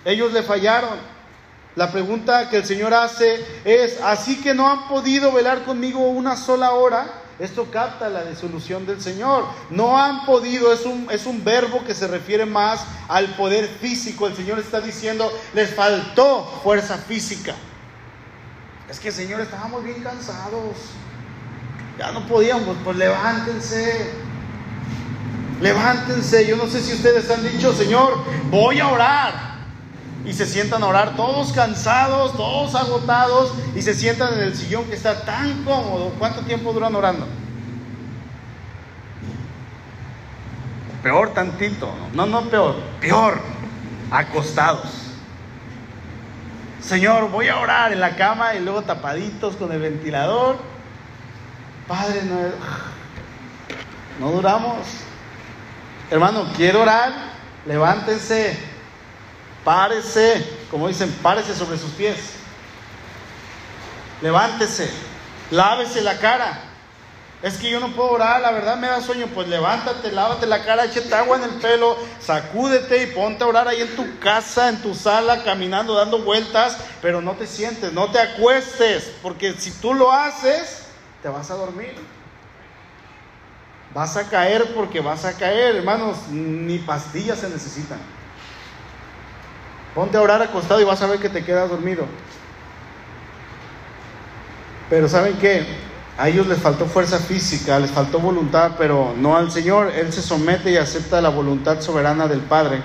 Ellos 0.04 0.32
le 0.32 0.42
fallaron. 0.42 0.98
La 1.76 1.92
pregunta 1.92 2.50
que 2.50 2.56
el 2.56 2.64
Señor 2.64 2.92
hace 2.92 3.44
es, 3.64 4.00
¿así 4.02 4.40
que 4.40 4.52
no 4.52 4.68
han 4.68 4.88
podido 4.88 5.30
velar 5.30 5.62
conmigo 5.62 6.00
una 6.00 6.36
sola 6.36 6.72
hora? 6.72 7.17
Esto 7.38 7.70
capta 7.70 8.08
la 8.08 8.24
disolución 8.24 8.84
del 8.84 9.00
Señor. 9.00 9.44
No 9.70 9.96
han 9.96 10.26
podido, 10.26 10.72
es 10.72 10.84
un, 10.84 11.06
es 11.10 11.24
un 11.24 11.44
verbo 11.44 11.84
que 11.84 11.94
se 11.94 12.08
refiere 12.08 12.44
más 12.44 12.84
al 13.06 13.36
poder 13.36 13.68
físico. 13.68 14.26
El 14.26 14.34
Señor 14.34 14.58
está 14.58 14.80
diciendo, 14.80 15.32
les 15.54 15.72
faltó 15.72 16.60
fuerza 16.64 16.98
física. 16.98 17.54
Es 18.90 18.98
que 18.98 19.12
Señor, 19.12 19.40
estábamos 19.40 19.84
bien 19.84 20.02
cansados. 20.02 20.76
Ya 21.96 22.10
no 22.10 22.26
podíamos, 22.26 22.76
pues 22.82 22.96
levántense. 22.96 24.10
Levántense. 25.60 26.46
Yo 26.46 26.56
no 26.56 26.66
sé 26.66 26.80
si 26.80 26.94
ustedes 26.94 27.30
han 27.30 27.42
dicho, 27.42 27.72
Señor, 27.72 28.18
voy 28.50 28.80
a 28.80 28.88
orar 28.88 29.47
y 30.28 30.34
se 30.34 30.44
sientan 30.44 30.82
a 30.82 30.86
orar 30.86 31.16
todos 31.16 31.54
cansados, 31.54 32.36
todos 32.36 32.74
agotados 32.74 33.54
y 33.74 33.80
se 33.80 33.94
sientan 33.94 34.34
en 34.34 34.40
el 34.40 34.54
sillón 34.54 34.84
que 34.84 34.94
está 34.94 35.24
tan 35.24 35.64
cómodo. 35.64 36.12
¿Cuánto 36.18 36.42
tiempo 36.42 36.74
duran 36.74 36.94
orando? 36.94 37.26
Peor 41.02 41.32
tantito, 41.32 41.90
no, 42.12 42.26
no 42.26 42.42
peor, 42.42 42.76
peor, 43.00 43.40
acostados. 44.10 45.14
Señor, 46.82 47.30
voy 47.30 47.48
a 47.48 47.58
orar 47.58 47.94
en 47.94 48.00
la 48.00 48.14
cama 48.14 48.54
y 48.54 48.60
luego 48.60 48.82
tapaditos 48.82 49.56
con 49.56 49.72
el 49.72 49.80
ventilador. 49.80 50.58
Padre, 51.86 52.22
no, 52.24 54.26
no 54.26 54.32
duramos. 54.32 54.86
Hermano, 56.10 56.48
quiero 56.54 56.82
orar, 56.82 57.12
levántense, 57.64 58.77
Párese, 59.68 60.42
como 60.70 60.88
dicen, 60.88 61.12
párese 61.22 61.54
sobre 61.54 61.76
sus 61.76 61.90
pies. 61.90 62.16
Levántese, 64.22 64.90
lávese 65.50 66.00
la 66.00 66.16
cara. 66.16 66.58
Es 67.42 67.58
que 67.58 67.68
yo 67.68 67.78
no 67.78 67.88
puedo 67.88 68.12
orar, 68.12 68.40
la 68.40 68.50
verdad 68.50 68.78
me 68.78 68.86
da 68.86 69.02
sueño. 69.02 69.26
Pues 69.34 69.46
levántate, 69.46 70.10
lávate 70.10 70.46
la 70.46 70.64
cara, 70.64 70.86
échate 70.86 71.14
agua 71.14 71.36
en 71.36 71.42
el 71.42 71.50
pelo, 71.60 71.98
sacúdete 72.18 73.02
y 73.02 73.06
ponte 73.08 73.44
a 73.44 73.46
orar 73.46 73.68
ahí 73.68 73.82
en 73.82 73.94
tu 73.94 74.18
casa, 74.20 74.70
en 74.70 74.80
tu 74.80 74.94
sala, 74.94 75.44
caminando, 75.44 75.92
dando 75.92 76.20
vueltas, 76.20 76.78
pero 77.02 77.20
no 77.20 77.34
te 77.34 77.46
sientes, 77.46 77.92
no 77.92 78.10
te 78.10 78.20
acuestes, 78.20 79.12
porque 79.22 79.52
si 79.52 79.70
tú 79.72 79.92
lo 79.92 80.10
haces, 80.10 80.86
te 81.22 81.28
vas 81.28 81.50
a 81.50 81.56
dormir. 81.56 81.94
Vas 83.92 84.16
a 84.16 84.30
caer 84.30 84.72
porque 84.72 85.00
vas 85.00 85.26
a 85.26 85.36
caer, 85.36 85.76
hermanos, 85.76 86.28
ni 86.30 86.78
pastillas 86.78 87.40
se 87.40 87.50
necesitan. 87.50 87.98
Ponte 89.98 90.16
a 90.16 90.22
orar 90.22 90.40
acostado 90.40 90.80
y 90.80 90.84
vas 90.84 91.02
a 91.02 91.08
ver 91.08 91.18
que 91.18 91.28
te 91.28 91.44
quedas 91.44 91.68
dormido. 91.68 92.04
Pero 94.88 95.08
¿saben 95.08 95.36
qué? 95.38 95.66
A 96.16 96.28
ellos 96.28 96.46
les 96.46 96.58
faltó 96.58 96.86
fuerza 96.86 97.18
física, 97.18 97.80
les 97.80 97.90
faltó 97.90 98.20
voluntad, 98.20 98.76
pero 98.78 99.12
no 99.18 99.36
al 99.36 99.50
Señor. 99.50 99.90
Él 99.92 100.12
se 100.12 100.22
somete 100.22 100.70
y 100.70 100.76
acepta 100.76 101.20
la 101.20 101.30
voluntad 101.30 101.80
soberana 101.80 102.28
del 102.28 102.38
Padre 102.38 102.80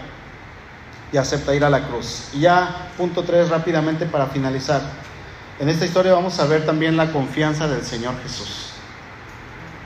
y 1.12 1.18
acepta 1.18 1.54
ir 1.54 1.64
a 1.64 1.70
la 1.70 1.88
cruz. 1.88 2.30
Y 2.34 2.40
ya, 2.40 2.90
punto 2.98 3.22
3, 3.22 3.50
rápidamente 3.50 4.08
para 4.08 4.26
finalizar. 4.26 4.82
En 5.60 5.70
esta 5.70 5.86
historia 5.86 6.14
vamos 6.14 6.40
a 6.40 6.48
ver 6.48 6.66
también 6.66 6.98
la 6.98 7.12
confianza 7.12 7.68
del 7.68 7.84
Señor 7.84 8.16
Jesús. 8.24 8.72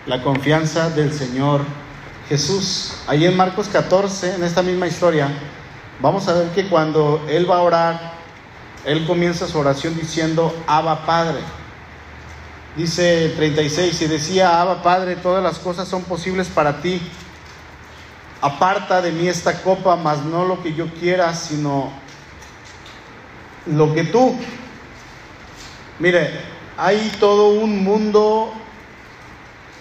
La 0.05 0.23
confianza 0.23 0.89
del 0.91 1.11
Señor 1.11 1.59
Jesús. 2.29 2.93
Ahí 3.05 3.25
en 3.25 3.35
Marcos 3.35 3.67
14, 3.67 4.35
en 4.35 4.45
esta 4.45 4.61
misma 4.61 4.87
historia, 4.87 5.27
vamos 5.99 6.27
a 6.27 6.33
ver 6.33 6.49
que 6.49 6.67
cuando 6.67 7.25
Él 7.29 7.49
va 7.49 7.57
a 7.57 7.61
orar, 7.61 8.13
Él 8.85 9.05
comienza 9.05 9.47
su 9.47 9.57
oración 9.57 9.95
diciendo, 9.95 10.53
Abba 10.67 11.05
Padre. 11.05 11.39
Dice 12.75 13.33
36, 13.35 14.01
y 14.01 14.07
decía, 14.07 14.61
Abba 14.61 14.83
Padre, 14.83 15.15
todas 15.15 15.43
las 15.43 15.57
cosas 15.59 15.87
son 15.87 16.03
posibles 16.03 16.47
para 16.47 16.81
ti. 16.81 17.01
Aparta 18.41 19.01
de 19.01 19.11
mí 19.11 19.27
esta 19.27 19.61
copa, 19.63 19.95
mas 19.95 20.19
no 20.23 20.45
lo 20.45 20.61
que 20.61 20.73
yo 20.73 20.87
quiera, 20.93 21.33
sino 21.33 21.91
lo 23.65 23.93
que 23.93 24.03
tú. 24.03 24.37
Mire, 25.99 26.39
hay 26.77 27.11
todo 27.19 27.49
un 27.49 27.83
mundo 27.83 28.53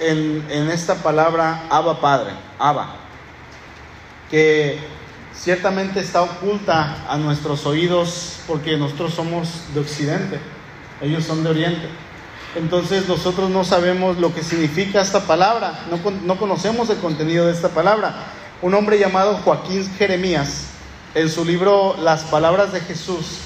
en, 0.01 0.45
en 0.49 0.71
esta 0.71 0.95
palabra 0.95 1.65
Abba 1.69 2.01
Padre, 2.01 2.33
Abba, 2.59 2.97
que 4.31 4.79
ciertamente 5.39 6.01
está 6.01 6.23
oculta 6.23 7.05
a 7.09 7.17
nuestros 7.17 7.67
oídos 7.67 8.41
porque 8.47 8.77
nosotros 8.77 9.15
somos 9.15 9.49
de 9.75 9.81
Occidente, 9.81 10.41
ellos 11.01 11.25
son 11.25 11.45
de 11.45 11.51
Oriente. 11.51 11.89
Entonces 12.57 13.07
nosotros 13.07 13.51
no 13.51 13.65
sabemos 13.65 14.19
lo 14.19 14.35
que 14.35 14.43
significa 14.43 15.03
esta 15.03 15.27
palabra, 15.27 15.81
no, 15.91 16.11
no 16.11 16.39
conocemos 16.39 16.89
el 16.91 16.99
contenido 16.99 17.47
de 17.47 17.53
esta 17.53 17.69
palabra. 17.69 18.15
Un 18.63 18.75
hombre 18.75 18.99
llamado 18.99 19.35
Joaquín 19.45 19.89
Jeremías, 19.99 20.69
en 21.15 21.29
su 21.29 21.45
libro 21.45 21.97
Las 21.99 22.23
Palabras 22.25 22.73
de 22.73 22.81
Jesús, 22.81 23.39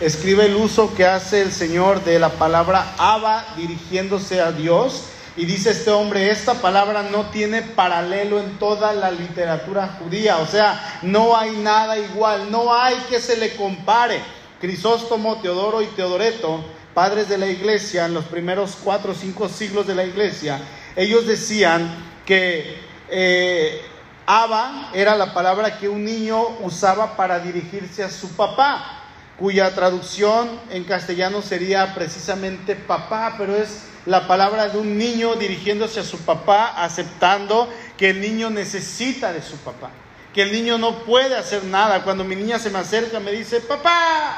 escribe 0.00 0.46
el 0.46 0.56
uso 0.56 0.94
que 0.94 1.06
hace 1.06 1.42
el 1.42 1.52
Señor 1.52 2.04
de 2.04 2.18
la 2.18 2.30
palabra 2.30 2.94
Abba 2.98 3.46
dirigiéndose 3.56 4.40
a 4.40 4.52
Dios 4.52 5.04
y 5.36 5.44
dice 5.44 5.70
este 5.70 5.90
hombre, 5.90 6.30
esta 6.30 6.54
palabra 6.54 7.02
no 7.02 7.26
tiene 7.26 7.60
paralelo 7.60 8.40
en 8.40 8.58
toda 8.58 8.94
la 8.94 9.10
literatura 9.10 9.98
judía, 9.98 10.38
o 10.38 10.46
sea, 10.46 11.00
no 11.02 11.36
hay 11.36 11.50
nada 11.58 11.98
igual, 11.98 12.50
no 12.50 12.74
hay 12.74 12.96
que 13.10 13.20
se 13.20 13.36
le 13.36 13.54
compare. 13.54 14.20
Crisóstomo, 14.58 15.36
Teodoro 15.42 15.82
y 15.82 15.86
Teodoreto, 15.88 16.64
padres 16.94 17.28
de 17.28 17.36
la 17.36 17.46
iglesia 17.46 18.06
en 18.06 18.14
los 18.14 18.24
primeros 18.24 18.78
cuatro 18.82 19.12
o 19.12 19.14
cinco 19.14 19.50
siglos 19.50 19.86
de 19.86 19.94
la 19.94 20.04
iglesia, 20.04 20.58
ellos 20.96 21.26
decían 21.26 21.94
que 22.24 22.80
eh, 23.10 23.82
Abba 24.24 24.90
era 24.94 25.14
la 25.14 25.34
palabra 25.34 25.78
que 25.78 25.90
un 25.90 26.02
niño 26.02 26.40
usaba 26.62 27.14
para 27.14 27.38
dirigirse 27.40 28.02
a 28.02 28.10
su 28.10 28.30
papá, 28.30 29.02
cuya 29.38 29.74
traducción 29.74 30.48
en 30.70 30.84
castellano 30.84 31.42
sería 31.42 31.94
precisamente 31.94 32.74
papá, 32.74 33.34
pero 33.36 33.54
es 33.54 33.82
la 34.06 34.28
palabra 34.28 34.68
de 34.68 34.78
un 34.78 34.96
niño 34.96 35.34
dirigiéndose 35.34 36.00
a 36.00 36.04
su 36.04 36.18
papá, 36.18 36.82
aceptando 36.82 37.68
que 37.98 38.10
el 38.10 38.20
niño 38.20 38.50
necesita 38.50 39.32
de 39.32 39.42
su 39.42 39.56
papá, 39.58 39.90
que 40.32 40.42
el 40.42 40.52
niño 40.52 40.78
no 40.78 41.00
puede 41.00 41.36
hacer 41.36 41.64
nada. 41.64 42.04
Cuando 42.04 42.22
mi 42.22 42.36
niña 42.36 42.58
se 42.58 42.70
me 42.70 42.78
acerca, 42.78 43.18
me 43.18 43.32
dice, 43.32 43.60
papá, 43.60 44.36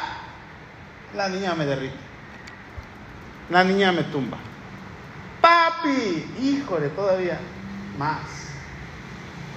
la 1.15 1.29
niña 1.29 1.55
me 1.55 1.67
derrite, 1.67 1.97
la 3.51 3.63
niña 3.63 3.93
me 3.93 4.05
tumba. 4.05 4.39
Papi, 5.43 6.27
híjole, 6.43 6.89
todavía 6.89 7.39
más. 7.99 8.23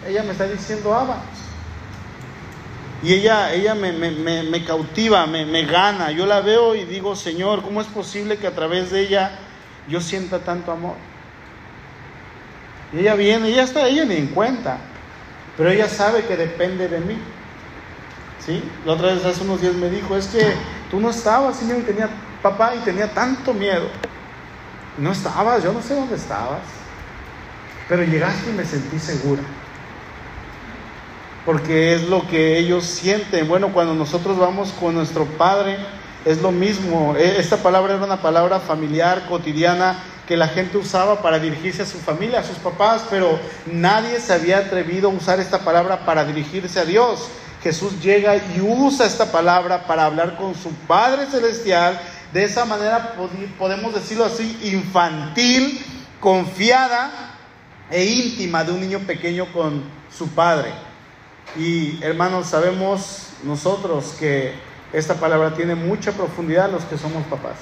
Ella 0.06 0.24
me 0.24 0.32
está 0.32 0.46
diciendo, 0.46 0.94
Abba. 0.94 1.22
Y 3.04 3.14
ella, 3.14 3.52
ella 3.54 3.74
me, 3.74 3.92
me, 3.92 4.44
me 4.44 4.66
cautiva, 4.66 5.26
me, 5.26 5.46
me 5.46 5.66
gana. 5.66 6.12
Yo 6.12 6.26
la 6.28 6.42
veo 6.42 6.76
y 6.76 6.86
digo, 6.86 7.16
Señor, 7.16 7.64
¿cómo 7.64 7.82
es 7.82 7.88
posible 7.88 8.38
que 8.38 8.46
a 8.46 8.54
través 8.54 8.92
de 8.92 9.02
ella 9.02 9.40
yo 9.88 10.02
sienta 10.02 10.40
tanto 10.40 10.72
amor. 10.72 10.96
Y 12.94 13.00
ella 13.00 13.16
viene, 13.16 13.50
y 13.50 13.56
ya 13.56 13.64
está, 13.64 13.88
ella 13.88 14.06
ni 14.06 14.16
en 14.16 14.28
cuenta, 14.28 14.78
pero 15.58 15.70
ella 15.70 15.88
sabe 15.88 16.26
que 16.26 16.36
depende 16.36 16.88
de 16.88 17.00
mí. 17.00 17.18
¿Sí? 18.46 18.64
La 18.86 18.94
otra 18.94 19.14
vez 19.14 19.24
hace 19.24 19.44
unos 19.44 19.62
días 19.62 19.76
me 19.76 19.90
dijo, 19.90 20.18
es 20.18 20.28
que 20.28 20.54
tú 20.90 21.00
no 21.00 21.10
estabas, 21.10 21.62
y 21.62 21.68
yo 21.68 21.76
tenía 21.78 22.10
papá 22.42 22.76
y 22.76 22.80
tenía 22.80 23.14
tanto 23.14 23.54
miedo. 23.54 23.88
No 24.98 25.12
estabas, 25.12 25.64
yo 25.64 25.72
no 25.72 25.82
sé 25.82 25.96
dónde 25.96 26.16
estabas, 26.16 26.62
pero 27.88 28.04
llegaste 28.04 28.50
y 28.50 28.54
me 28.54 28.66
sentí 28.66 29.00
segura. 29.00 29.42
Porque 31.46 31.96
es 31.96 32.08
lo 32.08 32.28
que 32.28 32.58
ellos 32.58 32.86
sienten. 32.86 33.48
Bueno, 33.48 33.74
cuando 33.74 33.96
nosotros 33.96 34.38
vamos 34.38 34.72
con 34.74 34.94
nuestro 34.94 35.26
Padre, 35.26 35.78
es 36.26 36.42
lo 36.42 36.52
mismo. 36.52 37.16
E, 37.16 37.40
esta 37.40 37.58
palabra 37.58 37.96
era 37.96 38.04
una 38.04 38.22
palabra 38.22 38.60
familiar, 38.60 39.26
cotidiana, 39.28 40.00
que 40.28 40.38
la 40.38 40.48
gente 40.48 40.78
usaba 40.78 41.22
para 41.22 41.40
dirigirse 41.40 41.82
a 41.82 41.86
su 41.86 41.98
familia, 41.98 42.40
a 42.40 42.44
sus 42.44 42.58
papás, 42.58 43.04
pero 43.10 43.40
nadie 43.66 44.20
se 44.20 44.34
había 44.34 44.60
atrevido 44.60 45.10
a 45.10 45.14
usar 45.14 45.40
esta 45.40 45.60
palabra 45.60 46.06
para 46.06 46.24
dirigirse 46.24 46.80
a 46.80 46.86
Dios. 46.86 47.28
Jesús 47.62 48.02
llega 48.02 48.38
y 48.38 48.62
usa 48.62 49.06
esta 49.06 49.32
palabra 49.32 49.86
para 49.86 50.06
hablar 50.06 50.38
con 50.38 50.56
su 50.56 50.72
Padre 50.88 51.26
Celestial. 51.28 52.00
De 52.34 52.44
esa 52.44 52.66
manera 52.66 53.16
podemos 53.60 53.94
decirlo 53.94 54.26
así, 54.26 54.58
infantil, 54.64 55.84
confiada 56.20 57.12
e 57.90 58.06
íntima 58.06 58.64
de 58.64 58.72
un 58.72 58.80
niño 58.80 59.00
pequeño 59.00 59.52
con 59.52 59.84
su 60.16 60.30
Padre. 60.30 60.72
Y 61.58 62.02
hermanos, 62.02 62.48
sabemos 62.48 63.28
nosotros 63.44 64.16
que 64.18 64.54
esta 64.94 65.16
palabra 65.16 65.54
tiene 65.54 65.76
mucha 65.76 66.12
profundidad 66.12 66.72
los 66.72 66.84
que 66.86 66.98
somos 66.98 67.24
papás. 67.26 67.56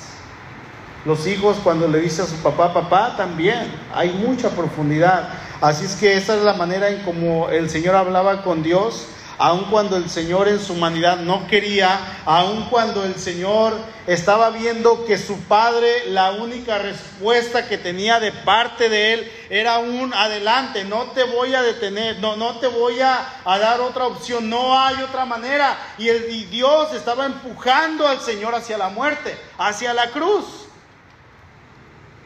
Los 1.05 1.27
hijos 1.27 1.57
cuando 1.63 1.87
le 1.87 2.01
dicen 2.01 2.25
a 2.25 2.27
su 2.27 2.35
papá, 2.37 2.73
papá, 2.73 3.15
también 3.15 3.71
hay 3.93 4.09
mucha 4.09 4.49
profundidad. 4.49 5.29
Así 5.61 5.85
es 5.85 5.95
que 5.95 6.17
esa 6.17 6.35
es 6.35 6.43
la 6.43 6.53
manera 6.53 6.89
en 6.89 7.03
como 7.03 7.49
el 7.49 7.69
Señor 7.69 7.95
hablaba 7.95 8.43
con 8.43 8.63
Dios 8.63 9.07
aun 9.39 9.65
cuando 9.71 9.95
el 9.95 10.09
Señor 10.09 10.49
en 10.49 10.59
su 10.59 10.73
humanidad 10.73 11.21
no 11.21 11.47
quería, 11.47 12.21
aun 12.25 12.65
cuando 12.65 13.05
el 13.05 13.15
Señor 13.15 13.73
estaba 14.05 14.49
viendo 14.49 15.05
que 15.05 15.17
su 15.17 15.39
padre, 15.43 16.09
la 16.09 16.31
única 16.31 16.77
respuesta 16.77 17.69
que 17.69 17.77
tenía 17.77 18.19
de 18.19 18.33
parte 18.33 18.89
de 18.89 19.13
él 19.13 19.31
era 19.49 19.77
un 19.77 20.13
adelante, 20.13 20.83
no 20.83 21.05
te 21.11 21.23
voy 21.23 21.55
a 21.55 21.61
detener, 21.61 22.19
no, 22.19 22.35
no 22.35 22.59
te 22.59 22.67
voy 22.67 22.99
a, 22.99 23.41
dar 23.45 23.79
otra 23.79 24.07
opción, 24.07 24.49
no 24.49 24.77
hay 24.77 25.01
otra 25.01 25.23
manera. 25.23 25.77
Y, 25.97 26.09
el, 26.09 26.29
y 26.29 26.43
Dios 26.45 26.93
estaba 26.93 27.25
empujando 27.25 28.05
al 28.05 28.19
Señor 28.19 28.53
hacia 28.53 28.77
la 28.77 28.89
muerte, 28.89 29.37
hacia 29.57 29.93
la 29.93 30.09
cruz. 30.09 30.67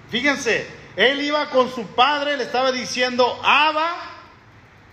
Fíjense, 0.09 0.67
él 0.95 1.21
iba 1.21 1.47
con 1.51 1.71
su 1.71 1.85
padre, 1.87 2.37
le 2.37 2.43
estaba 2.43 2.71
diciendo, 2.71 3.39
Abba, 3.43 4.12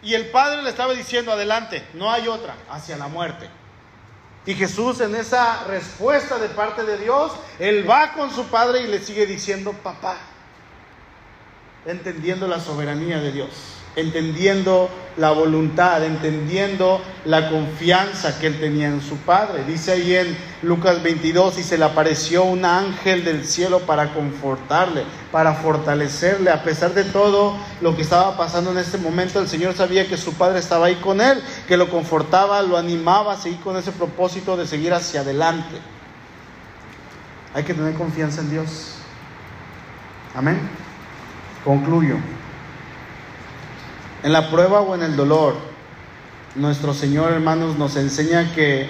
y 0.03 0.15
el 0.15 0.31
padre 0.31 0.63
le 0.63 0.71
estaba 0.71 0.95
diciendo, 0.95 1.33
adelante, 1.33 1.87
no 1.95 2.11
hay 2.11 2.29
otra, 2.29 2.57
hacia 2.71 2.97
la 2.97 3.09
muerte. 3.09 3.49
Y 4.47 4.55
Jesús 4.55 5.01
en 5.01 5.15
esa 5.15 5.65
respuesta 5.65 6.39
de 6.39 6.49
parte 6.49 6.85
de 6.85 6.99
Dios, 6.99 7.33
él 7.59 7.89
va 7.89 8.13
con 8.15 8.31
su 8.31 8.47
padre 8.47 8.83
y 8.83 8.87
le 8.87 9.01
sigue 9.01 9.27
diciendo, 9.27 9.73
papá, 9.73 10.17
entendiendo 11.85 12.49
la 12.49 12.61
soberanía 12.61 13.21
de 13.21 13.33
Dios 13.33 13.80
entendiendo 13.97 14.89
la 15.17 15.33
voluntad, 15.33 16.05
entendiendo 16.05 17.01
la 17.25 17.51
confianza 17.51 18.39
que 18.39 18.47
él 18.47 18.61
tenía 18.61 18.89
en 18.89 19.03
su 19.03 19.17
Padre. 19.19 19.65
Dice 19.65 19.93
ahí 19.93 20.15
en 20.15 20.37
Lucas 20.63 21.03
22, 21.03 21.59
y 21.59 21.63
se 21.63 21.77
le 21.77 21.85
apareció 21.85 22.45
un 22.45 22.65
ángel 22.65 23.25
del 23.25 23.45
cielo 23.45 23.81
para 23.81 24.15
confortarle, 24.15 25.05
para 25.33 25.55
fortalecerle. 25.55 26.51
A 26.51 26.63
pesar 26.63 26.95
de 26.95 27.05
todo 27.05 27.57
lo 27.81 27.97
que 27.97 28.03
estaba 28.03 28.37
pasando 28.37 28.71
en 28.71 28.79
este 28.79 28.99
momento, 28.99 29.41
el 29.41 29.49
Señor 29.49 29.75
sabía 29.75 30.07
que 30.07 30.17
su 30.17 30.35
Padre 30.35 30.61
estaba 30.61 30.87
ahí 30.87 30.97
con 30.97 31.21
él, 31.21 31.43
que 31.69 31.77
lo 31.77 31.91
confortaba, 31.91 32.63
lo 32.63 32.77
animaba 32.77 33.35
a 33.35 33.37
seguir 33.37 33.61
con 33.61 33.77
ese 33.77 33.93
propósito 33.93 34.57
de 34.57 34.67
seguir 34.67 34.95
hacia 34.95 35.21
adelante. 35.21 35.77
Hay 37.53 37.65
que 37.65 37.75
tener 37.75 37.95
confianza 37.95 38.41
en 38.41 38.51
Dios. 38.51 38.95
Amén. 40.35 40.61
Concluyo. 41.65 42.17
En 44.23 44.33
la 44.35 44.51
prueba 44.51 44.83
o 44.83 44.95
en 44.95 45.03
el 45.03 45.17
dolor, 45.17 45.55
nuestro 46.55 46.93
Señor, 46.93 47.33
hermanos, 47.33 47.79
nos 47.79 47.97
enseña 47.97 48.53
que 48.55 48.87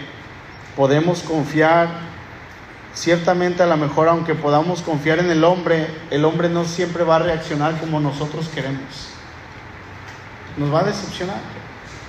podemos 0.74 1.20
confiar, 1.20 1.88
ciertamente 2.94 3.62
a 3.62 3.66
lo 3.66 3.76
mejor 3.76 4.08
aunque 4.08 4.34
podamos 4.34 4.82
confiar 4.82 5.20
en 5.20 5.30
el 5.30 5.44
hombre, 5.44 5.86
el 6.10 6.24
hombre 6.24 6.48
no 6.48 6.64
siempre 6.64 7.04
va 7.04 7.16
a 7.16 7.18
reaccionar 7.20 7.78
como 7.78 8.00
nosotros 8.00 8.48
queremos. 8.48 8.80
Nos 10.56 10.74
va 10.74 10.80
a 10.80 10.84
decepcionar. 10.84 11.38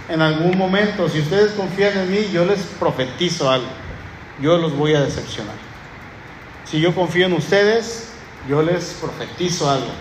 En 0.10 0.22
algún 0.24 0.58
momento, 0.58 1.08
si 1.08 1.20
ustedes 1.20 1.52
confían 1.52 1.96
en 2.00 2.12
mí, 2.12 2.28
yo 2.34 2.44
les 2.44 2.62
profetizo 2.80 3.52
algo. 3.52 3.70
Yo 4.42 4.58
los 4.58 4.76
voy 4.76 4.96
a 4.96 5.02
decepcionar. 5.02 5.54
Si 6.66 6.82
yo 6.82 6.96
confío 6.96 7.28
en 7.28 7.34
ustedes, 7.34 8.14
yo 8.50 8.64
les 8.64 8.98
profetizo 9.00 9.70
algo. 9.70 9.92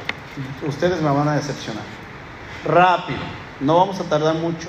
Ustedes 0.66 1.03
me 1.03 1.11
van 1.11 1.29
a 1.29 1.37
decepcionar 1.37 1.99
rápido, 2.64 3.20
no 3.61 3.76
vamos 3.76 4.00
a 4.00 4.04
tardar 4.04 4.34
mucho. 4.34 4.68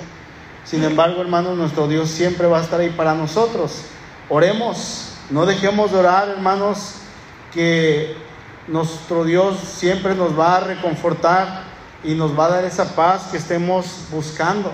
Sin 0.64 0.84
embargo, 0.84 1.20
hermanos, 1.20 1.56
nuestro 1.56 1.88
Dios 1.88 2.08
siempre 2.08 2.46
va 2.46 2.58
a 2.58 2.62
estar 2.62 2.80
ahí 2.80 2.90
para 2.90 3.14
nosotros. 3.14 3.82
Oremos, 4.28 5.14
no 5.30 5.44
dejemos 5.44 5.92
de 5.92 5.98
orar, 5.98 6.28
hermanos, 6.28 6.96
que 7.52 8.16
nuestro 8.68 9.24
Dios 9.24 9.56
siempre 9.58 10.14
nos 10.14 10.38
va 10.38 10.56
a 10.56 10.60
reconfortar 10.60 11.64
y 12.04 12.14
nos 12.14 12.38
va 12.38 12.46
a 12.46 12.50
dar 12.50 12.64
esa 12.64 12.94
paz 12.94 13.28
que 13.30 13.36
estemos 13.36 14.06
buscando. 14.10 14.72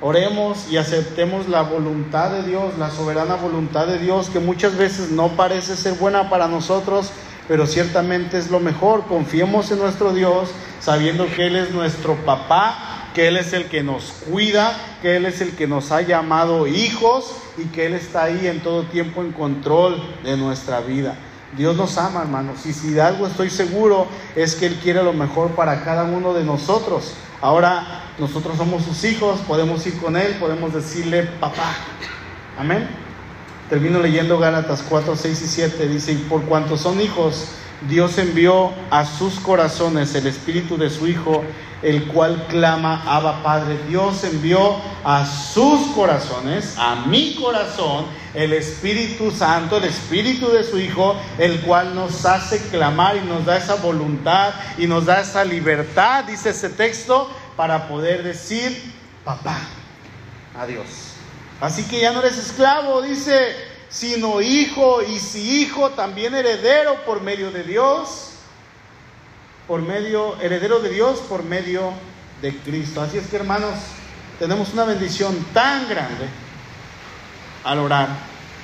Oremos 0.00 0.70
y 0.70 0.76
aceptemos 0.76 1.48
la 1.48 1.62
voluntad 1.62 2.30
de 2.30 2.42
Dios, 2.42 2.76
la 2.78 2.90
soberana 2.90 3.34
voluntad 3.36 3.86
de 3.86 3.98
Dios, 3.98 4.28
que 4.28 4.40
muchas 4.40 4.76
veces 4.76 5.10
no 5.10 5.28
parece 5.30 5.74
ser 5.74 5.94
buena 5.94 6.28
para 6.28 6.48
nosotros, 6.48 7.10
pero 7.48 7.66
ciertamente 7.66 8.38
es 8.38 8.50
lo 8.50 8.60
mejor. 8.60 9.04
Confiemos 9.06 9.70
en 9.70 9.78
nuestro 9.78 10.12
Dios, 10.12 10.50
sabiendo 10.80 11.26
que 11.26 11.46
Él 11.46 11.56
es 11.56 11.70
nuestro 11.70 12.14
papá, 12.24 13.10
que 13.14 13.28
Él 13.28 13.36
es 13.36 13.52
el 13.52 13.66
que 13.66 13.82
nos 13.82 14.22
cuida, 14.30 14.76
que 15.02 15.16
Él 15.16 15.26
es 15.26 15.40
el 15.40 15.52
que 15.52 15.66
nos 15.66 15.92
ha 15.92 16.02
llamado 16.02 16.66
hijos 16.66 17.34
y 17.56 17.64
que 17.64 17.86
Él 17.86 17.94
está 17.94 18.24
ahí 18.24 18.46
en 18.46 18.60
todo 18.60 18.82
tiempo 18.84 19.22
en 19.22 19.32
control 19.32 20.02
de 20.22 20.36
nuestra 20.36 20.80
vida. 20.80 21.16
Dios 21.56 21.76
nos 21.76 21.96
ama, 21.96 22.20
hermanos, 22.20 22.66
y 22.66 22.72
si 22.72 22.90
de 22.90 23.00
algo 23.00 23.26
estoy 23.26 23.48
seguro 23.48 24.06
es 24.34 24.54
que 24.54 24.66
Él 24.66 24.78
quiere 24.82 25.02
lo 25.02 25.12
mejor 25.12 25.52
para 25.52 25.82
cada 25.84 26.04
uno 26.04 26.34
de 26.34 26.44
nosotros. 26.44 27.14
Ahora 27.40 28.04
nosotros 28.18 28.56
somos 28.56 28.84
sus 28.84 29.04
hijos, 29.04 29.40
podemos 29.46 29.86
ir 29.86 29.98
con 29.98 30.16
Él, 30.16 30.36
podemos 30.38 30.74
decirle 30.74 31.22
papá. 31.40 31.74
Amén. 32.58 33.05
Termino 33.68 33.98
leyendo 34.00 34.38
Gálatas 34.38 34.84
4, 34.88 35.16
6 35.16 35.42
y 35.42 35.46
7. 35.46 35.88
Dice, 35.88 36.12
y 36.12 36.16
por 36.16 36.42
cuanto 36.42 36.76
son 36.76 37.00
hijos, 37.00 37.48
Dios 37.88 38.16
envió 38.18 38.72
a 38.90 39.04
sus 39.04 39.40
corazones 39.40 40.14
el 40.14 40.26
espíritu 40.26 40.78
de 40.78 40.88
su 40.88 41.06
Hijo, 41.06 41.44
el 41.82 42.06
cual 42.06 42.46
clama, 42.48 43.02
Abba 43.06 43.42
Padre. 43.42 43.78
Dios 43.88 44.24
envió 44.24 44.76
a 45.04 45.26
sus 45.26 45.88
corazones, 45.88 46.74
a 46.78 47.06
mi 47.06 47.34
corazón, 47.34 48.06
el 48.34 48.52
Espíritu 48.52 49.30
Santo, 49.30 49.76
el 49.76 49.84
Espíritu 49.84 50.48
de 50.50 50.64
su 50.64 50.78
Hijo, 50.78 51.16
el 51.38 51.60
cual 51.60 51.94
nos 51.94 52.24
hace 52.24 52.60
clamar 52.68 53.16
y 53.16 53.26
nos 53.26 53.44
da 53.44 53.56
esa 53.56 53.74
voluntad 53.74 54.54
y 54.78 54.86
nos 54.86 55.04
da 55.04 55.20
esa 55.20 55.44
libertad, 55.44 56.24
dice 56.24 56.50
ese 56.50 56.70
texto, 56.70 57.30
para 57.56 57.88
poder 57.88 58.22
decir, 58.22 58.92
papá, 59.24 59.58
adiós. 60.58 61.15
Así 61.60 61.84
que 61.84 62.00
ya 62.00 62.12
no 62.12 62.20
eres 62.20 62.36
esclavo, 62.36 63.00
dice, 63.00 63.56
sino 63.88 64.40
hijo, 64.42 65.02
y 65.02 65.18
si 65.18 65.62
hijo, 65.62 65.90
también 65.90 66.34
heredero 66.34 67.04
por 67.04 67.22
medio 67.22 67.50
de 67.50 67.62
Dios, 67.62 68.32
por 69.66 69.80
medio, 69.80 70.40
heredero 70.40 70.80
de 70.80 70.90
Dios 70.90 71.20
por 71.28 71.42
medio 71.42 71.92
de 72.42 72.56
Cristo. 72.58 73.00
Así 73.00 73.18
es 73.18 73.26
que 73.28 73.36
hermanos, 73.36 73.74
tenemos 74.38 74.72
una 74.74 74.84
bendición 74.84 75.34
tan 75.54 75.88
grande 75.88 76.28
al 77.64 77.78
orar. 77.78 78.08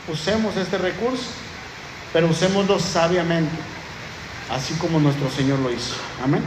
Usemos 0.09 0.57
este 0.57 0.79
recurso, 0.79 1.25
pero 2.13 2.29
usémoslo 2.29 2.79
sabiamente, 2.79 3.57
así 4.51 4.75
como 4.75 5.01
nuestro 5.01 5.31
Señor 5.31 5.59
lo 5.61 5.73
hizo. 5.73 5.95
Amén. 6.23 6.43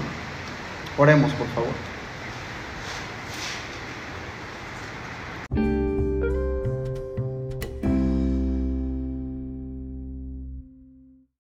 Oremos, 0.98 1.32
por 1.34 1.48
favor. 1.50 1.95